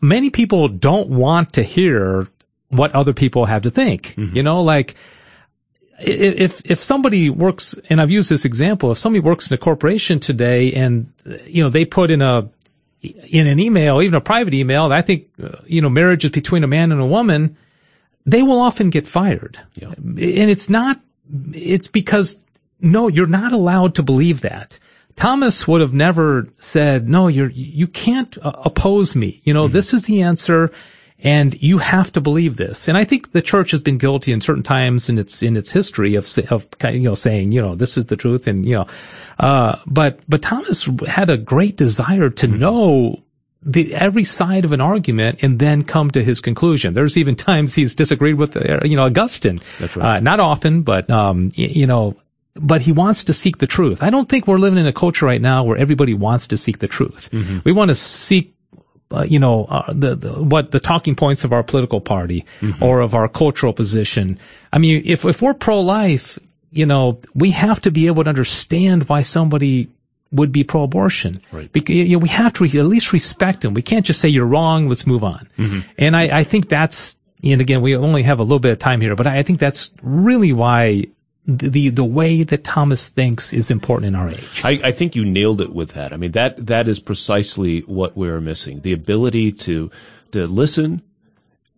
many 0.00 0.30
people 0.30 0.68
don't 0.68 1.08
want 1.08 1.54
to 1.54 1.62
hear 1.62 2.28
what 2.68 2.92
other 2.94 3.12
people 3.12 3.44
have 3.44 3.62
to 3.62 3.70
think. 3.70 4.14
Mm-hmm. 4.16 4.36
You 4.36 4.42
know, 4.42 4.62
like 4.62 4.94
if 5.98 6.62
if 6.64 6.82
somebody 6.82 7.30
works, 7.30 7.78
and 7.88 8.00
I've 8.00 8.10
used 8.10 8.28
this 8.28 8.44
example, 8.44 8.92
if 8.92 8.98
somebody 8.98 9.20
works 9.20 9.50
in 9.50 9.54
a 9.54 9.58
corporation 9.58 10.20
today, 10.20 10.72
and 10.72 11.12
you 11.46 11.62
know 11.62 11.70
they 11.70 11.84
put 11.84 12.10
in 12.10 12.22
a 12.22 12.48
in 13.02 13.46
an 13.46 13.58
email, 13.58 14.02
even 14.02 14.14
a 14.14 14.20
private 14.20 14.54
email, 14.54 14.84
and 14.84 14.94
I 14.94 15.02
think 15.02 15.30
you 15.66 15.82
know 15.82 15.88
marriage 15.88 16.24
is 16.24 16.30
between 16.30 16.64
a 16.64 16.68
man 16.68 16.92
and 16.92 17.00
a 17.00 17.06
woman, 17.06 17.56
they 18.26 18.42
will 18.42 18.60
often 18.60 18.90
get 18.90 19.06
fired, 19.06 19.58
yeah. 19.74 19.92
and 19.96 20.18
it's 20.18 20.68
not. 20.68 21.00
It's 21.52 21.88
because 21.88 22.38
no, 22.80 23.08
you're 23.08 23.26
not 23.26 23.52
allowed 23.52 23.94
to 23.94 24.02
believe 24.02 24.42
that. 24.42 24.78
Thomas 25.14 25.68
would 25.68 25.82
have 25.82 25.92
never 25.92 26.48
said, 26.58 27.08
no, 27.08 27.28
you're, 27.28 27.50
you 27.50 27.86
can't 27.86 28.36
uh, 28.38 28.52
oppose 28.64 29.14
me. 29.14 29.40
You 29.44 29.54
know, 29.54 29.64
mm-hmm. 29.64 29.72
this 29.72 29.94
is 29.94 30.02
the 30.02 30.22
answer 30.22 30.72
and 31.22 31.54
you 31.62 31.78
have 31.78 32.12
to 32.12 32.20
believe 32.20 32.56
this. 32.56 32.88
And 32.88 32.98
I 32.98 33.04
think 33.04 33.30
the 33.30 33.42
church 33.42 33.70
has 33.70 33.82
been 33.82 33.98
guilty 33.98 34.32
in 34.32 34.40
certain 34.40 34.64
times 34.64 35.08
in 35.08 35.18
its 35.18 35.42
in 35.42 35.56
its 35.56 35.70
history 35.70 36.16
of 36.16 36.26
of 36.50 36.66
you 36.84 37.00
know 37.00 37.14
saying 37.14 37.52
you 37.52 37.62
know 37.62 37.74
this 37.74 37.96
is 37.96 38.06
the 38.06 38.16
truth 38.16 38.48
and 38.48 38.66
you 38.66 38.74
know, 38.74 38.86
uh, 39.38 39.76
but 39.86 40.20
but 40.28 40.42
Thomas 40.42 40.88
had 41.06 41.30
a 41.30 41.36
great 41.36 41.76
desire 41.76 42.28
to 42.28 42.46
mm-hmm. 42.46 42.58
know 42.58 43.22
the, 43.64 43.94
every 43.94 44.24
side 44.24 44.64
of 44.64 44.72
an 44.72 44.80
argument 44.80 45.38
and 45.42 45.58
then 45.58 45.84
come 45.84 46.10
to 46.10 46.22
his 46.22 46.40
conclusion. 46.40 46.94
There's 46.94 47.16
even 47.16 47.36
times 47.36 47.74
he's 47.74 47.94
disagreed 47.94 48.34
with, 48.34 48.56
uh, 48.56 48.80
you 48.84 48.96
know, 48.96 49.04
Augustine. 49.04 49.60
That's 49.78 49.96
right. 49.96 50.16
Uh, 50.16 50.20
not 50.20 50.40
often, 50.40 50.82
but, 50.82 51.08
um, 51.10 51.52
y- 51.56 51.70
you 51.70 51.86
know, 51.86 52.16
but 52.54 52.80
he 52.80 52.92
wants 52.92 53.24
to 53.24 53.32
seek 53.32 53.58
the 53.58 53.66
truth. 53.66 54.02
I 54.02 54.10
don't 54.10 54.28
think 54.28 54.46
we're 54.46 54.58
living 54.58 54.78
in 54.78 54.86
a 54.86 54.92
culture 54.92 55.26
right 55.26 55.40
now 55.40 55.64
where 55.64 55.76
everybody 55.76 56.12
wants 56.12 56.48
to 56.48 56.56
seek 56.56 56.78
the 56.78 56.88
truth. 56.88 57.30
Mm-hmm. 57.30 57.58
We 57.64 57.72
want 57.72 57.90
to 57.90 57.94
seek 57.94 58.54
uh, 59.12 59.22
you 59.22 59.38
know, 59.38 59.64
uh, 59.64 59.92
the, 59.92 60.14
the, 60.14 60.32
what 60.42 60.70
the 60.70 60.80
talking 60.80 61.14
points 61.14 61.44
of 61.44 61.52
our 61.52 61.62
political 61.62 62.00
party 62.00 62.46
mm-hmm. 62.60 62.82
or 62.82 63.00
of 63.00 63.14
our 63.14 63.28
cultural 63.28 63.72
position. 63.72 64.38
I 64.72 64.78
mean, 64.78 65.02
if 65.06 65.24
if 65.24 65.42
we're 65.42 65.54
pro-life, 65.54 66.38
you 66.70 66.86
know, 66.86 67.20
we 67.34 67.50
have 67.50 67.80
to 67.82 67.90
be 67.90 68.06
able 68.06 68.24
to 68.24 68.28
understand 68.28 69.08
why 69.08 69.22
somebody 69.22 69.88
would 70.30 70.50
be 70.50 70.64
pro-abortion. 70.64 71.40
Right. 71.52 71.70
Because 71.70 71.94
you 71.94 72.16
know, 72.16 72.18
we 72.18 72.30
have 72.30 72.54
to 72.54 72.64
re- 72.64 72.78
at 72.78 72.86
least 72.86 73.12
respect 73.12 73.60
them. 73.60 73.74
We 73.74 73.82
can't 73.82 74.06
just 74.06 74.20
say 74.20 74.30
you're 74.30 74.46
wrong. 74.46 74.88
Let's 74.88 75.06
move 75.06 75.24
on. 75.24 75.48
Mm-hmm. 75.58 75.80
And 75.98 76.16
I, 76.16 76.38
I 76.38 76.44
think 76.44 76.68
that's 76.68 77.16
and 77.44 77.60
again, 77.60 77.82
we 77.82 77.96
only 77.96 78.22
have 78.22 78.38
a 78.38 78.42
little 78.42 78.60
bit 78.60 78.72
of 78.72 78.78
time 78.78 79.00
here, 79.00 79.16
but 79.16 79.26
I 79.26 79.42
think 79.42 79.58
that's 79.58 79.90
really 80.00 80.52
why 80.52 81.06
the 81.46 81.88
the 81.88 82.04
way 82.04 82.44
that 82.44 82.62
Thomas 82.62 83.08
thinks 83.08 83.52
is 83.52 83.70
important 83.70 84.08
in 84.08 84.14
our 84.14 84.28
age. 84.28 84.62
I, 84.62 84.80
I, 84.84 84.92
think 84.92 85.16
you 85.16 85.24
nailed 85.24 85.60
it 85.60 85.72
with 85.72 85.92
that. 85.92 86.12
I 86.12 86.16
mean 86.16 86.32
that 86.32 86.66
that 86.66 86.88
is 86.88 87.00
precisely 87.00 87.80
what 87.80 88.16
we're 88.16 88.40
missing: 88.40 88.80
the 88.80 88.92
ability 88.92 89.52
to 89.52 89.90
to 90.32 90.46
listen, 90.46 91.02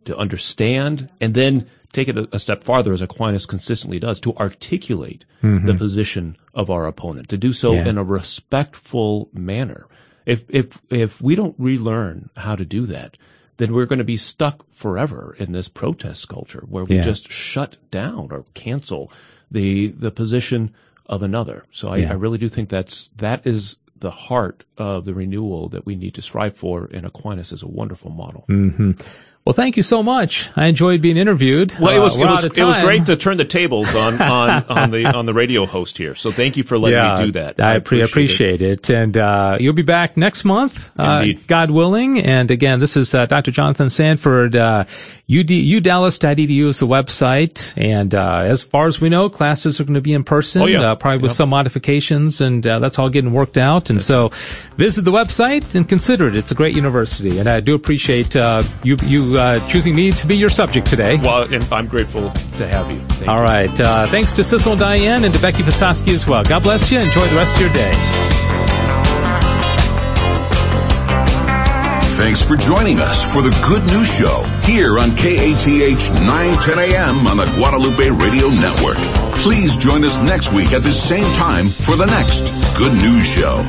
to 0.05 0.17
understand, 0.17 1.09
and 1.21 1.33
then 1.33 1.71
take 1.93 2.09
it 2.09 2.19
a, 2.19 2.29
a 2.33 2.39
step 2.39 2.63
farther, 2.63 2.93
as 2.93 3.01
Aquinas 3.01 3.47
consistently 3.47 3.99
does, 3.99 4.21
to 4.21 4.35
articulate 4.37 5.25
mm-hmm. 5.43 5.65
the 5.65 5.75
position 5.75 6.37
of 6.53 6.71
our 6.71 6.87
opponent, 6.87 7.31
to 7.31 7.39
do 7.39 7.55
so 7.55 7.73
yeah. 7.73 7.89
in 7.89 7.97
a 7.97 8.05
respectful 8.05 9.31
manner. 9.33 9.87
If 10.27 10.45
if 10.51 10.79
if 10.91 11.23
we 11.23 11.37
don't 11.37 11.55
relearn 11.59 12.29
how 12.37 12.57
to 12.57 12.67
do 12.67 12.87
that, 12.87 13.17
then 13.57 13.73
we're 13.73 13.87
going 13.87 13.99
to 14.01 14.05
be 14.05 14.19
stuck 14.19 14.71
forever 14.75 15.35
in 15.39 15.53
this 15.53 15.69
protest 15.69 16.29
culture 16.29 16.65
where 16.69 16.85
we 16.85 16.97
yeah. 16.97 17.03
just 17.03 17.31
shut 17.31 17.79
down 17.91 18.29
or 18.31 18.45
cancel 18.53 19.11
the 19.55 19.87
the 19.87 20.11
position 20.11 20.75
of 21.07 21.23
another. 21.23 21.65
So 21.71 21.89
I, 21.89 21.99
yeah. 21.99 22.11
I 22.11 22.15
really 22.15 22.39
do 22.39 22.49
think 22.49 22.69
that's 22.69 23.09
that 23.17 23.47
is 23.47 23.79
the 23.97 24.11
heart 24.11 24.65
of 24.77 25.05
the 25.05 25.15
renewal 25.15 25.71
that 25.71 25.87
we 25.87 25.95
need 25.97 26.15
to 26.15 26.23
strive 26.23 26.57
for, 26.57 26.89
and 26.93 27.07
Aquinas 27.07 27.53
is 27.53 27.63
a 27.63 27.69
wonderful 27.69 28.11
model. 28.11 28.45
Mm-hmm. 28.49 28.93
Well, 29.47 29.53
thank 29.53 29.77
you 29.77 29.83
so 29.83 30.03
much. 30.03 30.49
I 30.57 30.69
enjoyed 30.69 31.03
being 31.03 31.19
interviewed. 31.19 31.79
Well, 31.79 31.95
it 31.95 31.99
was, 31.99 32.17
uh, 32.17 32.23
it, 32.23 32.31
was 32.31 32.45
it 32.47 32.65
was 32.65 32.79
great 32.79 33.05
to 33.07 33.17
turn 33.17 33.37
the 33.37 33.45
tables 33.45 33.95
on, 33.95 34.19
on, 34.23 34.65
on 34.71 34.91
the 34.91 35.05
on 35.15 35.27
the 35.27 35.35
radio 35.35 35.67
host 35.67 35.99
here. 35.99 36.15
So 36.15 36.33
thank 36.33 36.57
you 36.57 36.63
for 36.63 36.79
letting 36.79 36.97
yeah, 36.97 37.17
me 37.17 37.27
do 37.27 37.33
that. 37.33 37.61
I, 37.61 37.73
I 37.73 37.75
appreciate, 37.75 38.09
appreciate 38.09 38.63
it. 38.63 38.89
it. 38.89 38.97
And 38.97 39.15
uh, 39.19 39.59
you'll 39.61 39.75
be 39.75 39.83
back 39.83 40.17
next 40.17 40.47
month, 40.47 40.91
uh, 40.99 41.27
God 41.47 41.71
willing. 41.71 42.23
And 42.23 42.51
again, 42.51 42.81
this 42.81 42.97
is 42.97 43.15
uh, 43.15 43.27
Dr. 43.27 43.51
Jonathan 43.51 43.91
Sanford. 43.91 44.57
Uh, 44.57 44.87
UD, 45.27 45.49
udallas.edu 45.49 46.69
is 46.69 46.79
the 46.79 46.87
website. 46.87 47.73
And 47.79 48.15
uh, 48.15 48.41
as 48.41 48.63
far 48.63 48.87
as 48.87 49.01
we 49.01 49.09
know, 49.09 49.31
classes 49.31 49.81
are 49.81 49.85
going 49.85 49.95
to 49.95 50.03
be 50.03 50.13
in 50.13 50.23
person, 50.23 50.63
oh, 50.63 50.67
yeah. 50.67 50.81
uh, 50.81 50.95
probably 50.97 51.23
with 51.23 51.33
some 51.33 51.49
modifications, 51.49 52.43
and 52.43 52.67
uh, 52.67 52.79
that's 52.79 52.99
all 52.99 53.09
getting 53.09 53.33
worked 53.33 53.57
out. 53.57 53.89
And 53.89 54.03
so 54.03 54.33
visit 54.77 55.03
the 55.03 55.13
website 55.13 55.75
and 55.75 55.89
consider 55.89 56.29
it. 56.29 56.37
It's 56.37 56.51
a 56.51 56.55
great 56.55 56.77
university. 56.77 57.39
And 57.39 57.49
I 57.49 57.61
do 57.61 57.75
appreciate 57.75 58.37
uh, 58.37 58.63
you, 58.83 58.99
you 59.35 59.41
uh, 59.41 59.69
choosing 59.69 59.95
me 59.95 60.13
to 60.13 60.27
be 60.27 60.37
your 60.37 60.51
subject 60.51 60.87
today. 60.87 61.17
Well, 61.17 61.53
and 61.53 61.65
I'm 61.73 61.87
grateful 61.87 62.31
to 62.31 62.67
have 62.67 62.91
you. 62.91 63.01
Thank 63.01 63.29
all 63.29 63.39
you. 63.39 63.45
right. 63.45 63.81
Uh, 63.81 64.07
thanks 64.07 64.33
to 64.33 64.45
Cecil 64.45 64.77
Diane 64.77 65.25
and 65.25 65.35
to 65.35 65.41
Becky 65.41 65.63
Visosky 65.63 66.15
as 66.15 66.27
well. 66.27 66.45
God 66.45 66.63
bless 66.63 66.91
you. 66.91 66.99
Enjoy 66.99 67.27
the 67.27 67.37
rest 67.37 67.55
of 67.57 67.61
your 67.61 67.73
day. 67.73 67.93
Thanks 72.17 72.43
for 72.47 72.57
joining 72.57 73.01
us 73.01 73.25
for 73.35 73.43
the 73.43 73.51
Good 73.67 73.85
News 73.93 74.09
Show 74.09 74.45
here 74.63 74.99
on 74.99 75.11
KATH 75.17 75.67
910 75.67 76.79
AM 76.79 77.27
on 77.27 77.37
the 77.37 77.47
Guadalupe 77.57 78.09
Radio 78.11 78.49
Network. 78.49 78.97
Please 79.43 79.77
join 79.77 80.05
us 80.05 80.17
next 80.19 80.53
week 80.53 80.73
at 80.73 80.83
the 80.83 80.93
same 80.93 81.27
time 81.35 81.69
for 81.69 81.97
the 81.97 82.07
next 82.07 82.79
Good 82.79 82.95
News 82.95 83.27
Show. 83.27 83.65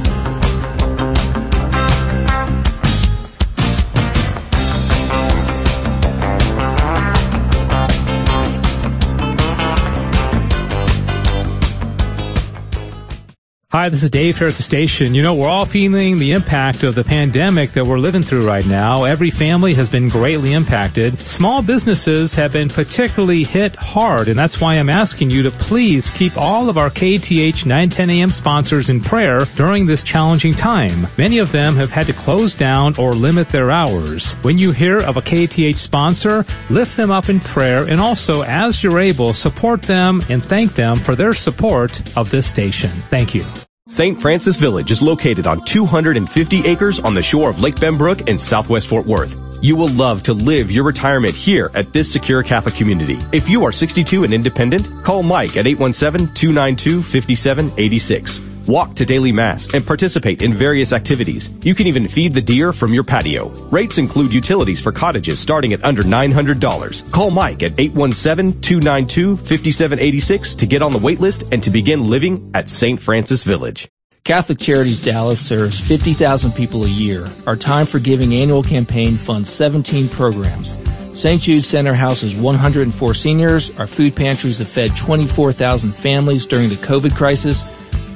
Hi, 13.72 13.90
this 13.90 14.04
is 14.04 14.10
Dave 14.12 14.38
here 14.38 14.48
at 14.48 14.54
the 14.54 14.64
station. 14.64 15.16
You 15.16 15.22
know, 15.22 15.34
we're 15.34 15.50
all 15.50 15.66
feeling 15.66 16.18
the 16.18 16.32
impact 16.32 16.84
of 16.84 16.96
the 16.96 17.04
pandemic 17.04 17.72
that 17.72 17.86
we're 17.86 18.00
living 18.00 18.22
through 18.22 18.48
right 18.48 18.66
now. 18.66 19.04
Every 19.04 19.32
family 19.32 19.74
has 19.74 19.90
been 19.90 20.08
greatly 20.08 20.54
impacted. 20.54 21.20
Small 21.20 21.62
businesses 21.62 22.36
have 22.36 22.54
been 22.54 22.70
particularly 22.70 23.44
hit 23.44 23.76
hard, 23.76 24.30
and 24.30 24.40
that's 24.40 24.62
why 24.62 24.76
I'm 24.76 24.90
asking 24.90 25.32
you 25.32 25.44
to 25.44 25.52
please 25.52 26.10
keep 26.10 26.38
all 26.38 26.70
of 26.70 26.78
our 26.78 26.90
KATH 26.90 27.66
910 27.66 28.10
AM 28.12 28.30
sponsors 28.30 28.90
in 28.90 29.02
prayer 29.02 29.44
during 29.56 29.88
this 29.88 30.06
challenging 30.06 30.54
time. 30.54 31.08
Many 31.18 31.40
of 31.40 31.52
them 31.52 31.76
have 31.76 31.92
had 31.92 32.08
to 32.08 32.14
close 32.14 32.56
down 32.56 32.96
or 32.98 33.14
limit 33.14 33.50
their 33.50 33.72
hours. 33.72 34.36
When 34.36 34.58
you 34.58 34.72
hear 34.72 35.00
of 35.00 35.18
a 35.18 35.22
KATH 35.22 35.80
sponsor, 35.80 36.46
lift 36.70 36.96
them 36.96 37.12
up 37.12 37.28
in 37.30 37.42
prayer 37.42 37.84
and 37.84 38.00
also, 38.00 38.42
as 38.44 38.82
you're 38.82 39.02
able, 39.02 39.34
support 39.34 39.82
them 39.82 40.24
and 40.30 40.42
thank 40.42 40.76
them 40.76 40.98
for 40.98 41.16
their 41.16 41.34
support 41.34 42.16
of 42.16 42.30
this 42.30 42.48
station. 42.48 42.92
Thank 43.10 43.36
you. 43.36 43.44
St. 43.88 44.20
Francis 44.20 44.58
Village 44.58 44.90
is 44.90 45.04
located 45.04 45.46
on 45.46 45.64
250 45.64 46.66
acres 46.66 47.00
on 47.00 47.14
the 47.14 47.22
shore 47.22 47.52
of 47.52 47.62
Lake 47.62 47.76
Benbrook 47.76 48.28
in 48.28 48.40
southwest 48.40 48.88
Fort 48.88 49.06
Worth. 49.06 49.40
You 49.62 49.76
will 49.76 49.90
love 49.90 50.24
to 50.24 50.34
live 50.34 50.72
your 50.72 50.86
retirement 50.86 51.36
here 51.36 51.70
at 51.72 51.94
this 51.94 52.12
secure 52.12 52.42
Catholic 52.42 52.74
community. 52.74 53.20
If 53.32 53.48
you 53.48 53.66
are 53.66 53.72
62 53.72 54.24
and 54.24 54.34
independent, 54.34 55.04
call 55.04 55.22
Mike 55.22 55.56
at 55.56 55.68
817-292-5786. 55.68 58.55
Walk 58.68 58.96
to 58.96 59.06
daily 59.06 59.32
mass 59.32 59.72
and 59.74 59.86
participate 59.86 60.42
in 60.42 60.56
various 60.56 60.92
activities. 60.92 61.52
You 61.64 61.76
can 61.76 61.86
even 61.88 62.08
feed 62.08 62.34
the 62.34 62.42
deer 62.42 62.74
from 62.74 62.94
your 62.94 63.04
patio. 63.04 63.50
Rates 63.70 64.00
include 64.00 64.34
utilities 64.34 64.82
for 64.82 64.92
cottages 64.92 65.40
starting 65.40 65.74
at 65.74 65.84
under 65.84 66.02
$900. 66.02 67.12
Call 67.12 67.30
Mike 67.30 67.62
at 67.62 67.76
817-292-5786 67.76 70.58
to 70.60 70.66
get 70.66 70.82
on 70.82 70.92
the 70.92 70.98
wait 70.98 71.20
list 71.20 71.44
and 71.52 71.62
to 71.64 71.70
begin 71.70 72.10
living 72.10 72.52
at 72.56 72.70
St. 72.70 73.00
Francis 73.02 73.44
Village. 73.44 73.88
Catholic 74.24 74.58
Charities 74.58 75.04
Dallas 75.04 75.40
serves 75.40 75.80
50,000 75.80 76.54
people 76.54 76.84
a 76.84 76.90
year. 76.90 77.30
Our 77.46 77.56
Time 77.56 77.86
for 77.86 78.00
Giving 78.00 78.34
annual 78.34 78.64
campaign 78.64 79.18
funds 79.18 79.52
17 79.52 80.10
programs. 80.10 80.76
St. 81.14 81.40
Jude 81.40 81.64
Center 81.64 81.94
houses 81.94 82.36
104 82.36 83.14
seniors. 83.14 83.70
Our 83.80 83.86
food 83.86 84.16
pantries 84.16 84.58
have 84.58 84.68
fed 84.68 84.98
24,000 84.98 85.92
families 85.92 86.48
during 86.48 86.70
the 86.70 86.76
COVID 86.76 87.16
crisis. 87.16 87.64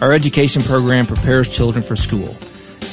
Our 0.02 0.14
education 0.14 0.62
program 0.62 1.08
prepares 1.08 1.50
children 1.50 1.84
for 1.84 1.96
school. 1.96 2.36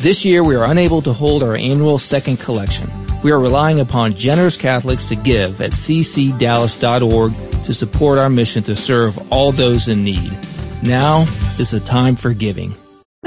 This 0.01 0.25
year 0.25 0.43
we 0.43 0.57
are 0.57 0.65
unable 0.65 1.03
to 1.03 1.13
hold 1.13 1.43
our 1.43 1.55
annual 1.55 1.99
second 1.99 2.39
collection. 2.39 2.91
We 3.23 3.31
are 3.31 3.39
relying 3.39 3.81
upon 3.81 4.15
generous 4.15 4.57
Catholics 4.57 5.09
to 5.09 5.17
give 5.17 5.61
at 5.61 5.71
ccdallas.org 5.71 7.63
to 7.65 7.75
support 7.75 8.19
our 8.19 8.29
mission 8.29 8.65
to 8.65 8.77
serve 8.77 9.33
all 9.33 9.53
those 9.53 9.89
in 9.89 10.05
need. 10.05 10.37
Now 10.83 11.23
is 11.59 11.71
the 11.71 11.81
time 11.81 12.17
for 12.17 12.33
giving. 12.33 12.75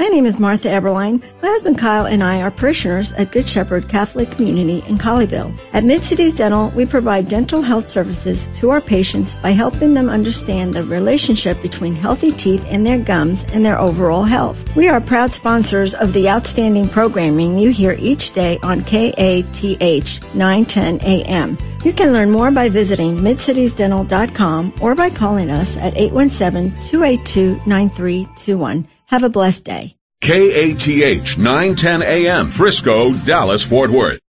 My 0.00 0.06
name 0.06 0.24
is 0.24 0.38
Martha 0.38 0.68
Eberline. 0.68 1.20
My 1.42 1.48
husband 1.48 1.76
Kyle 1.76 2.06
and 2.06 2.24
I 2.24 2.40
are 2.40 2.50
parishioners 2.50 3.12
at 3.12 3.32
Good 3.32 3.46
Shepherd 3.46 3.90
Catholic 3.90 4.30
Community 4.30 4.82
in 4.88 4.96
Colleyville. 4.96 5.52
At 5.74 5.84
Mid-Cities 5.84 6.36
Dental, 6.36 6.70
we 6.70 6.86
provide 6.86 7.28
dental 7.28 7.60
health 7.60 7.90
services 7.90 8.48
to 8.60 8.70
our 8.70 8.80
patients 8.80 9.34
by 9.34 9.50
helping 9.50 9.92
them 9.92 10.08
understand 10.08 10.72
the 10.72 10.84
relationship 10.84 11.60
between 11.60 11.94
healthy 11.94 12.32
teeth 12.32 12.64
and 12.70 12.86
their 12.86 12.98
gums 12.98 13.44
and 13.52 13.62
their 13.62 13.78
overall 13.78 14.24
health. 14.24 14.74
We 14.74 14.88
are 14.88 15.02
proud 15.02 15.34
sponsors 15.34 15.92
of 15.92 16.14
the 16.14 16.30
outstanding 16.30 16.88
programming 16.88 17.58
you 17.58 17.68
hear 17.68 17.94
each 17.98 18.32
day 18.32 18.58
on 18.62 18.84
KATH 18.84 20.34
910 20.34 21.00
AM. 21.02 21.58
You 21.84 21.92
can 21.92 22.14
learn 22.14 22.30
more 22.30 22.50
by 22.50 22.70
visiting 22.70 23.18
midcitiesdental.com 23.18 24.76
or 24.80 24.94
by 24.94 25.10
calling 25.10 25.50
us 25.50 25.76
at 25.76 25.92
817-282-9321. 25.92 28.86
Have 29.10 29.24
a 29.24 29.28
blessed 29.28 29.64
day. 29.64 29.96
KATH 30.20 31.36
910 31.36 32.02
AM, 32.02 32.48
Frisco, 32.48 33.12
Dallas, 33.12 33.64
Fort 33.64 33.90
Worth. 33.90 34.20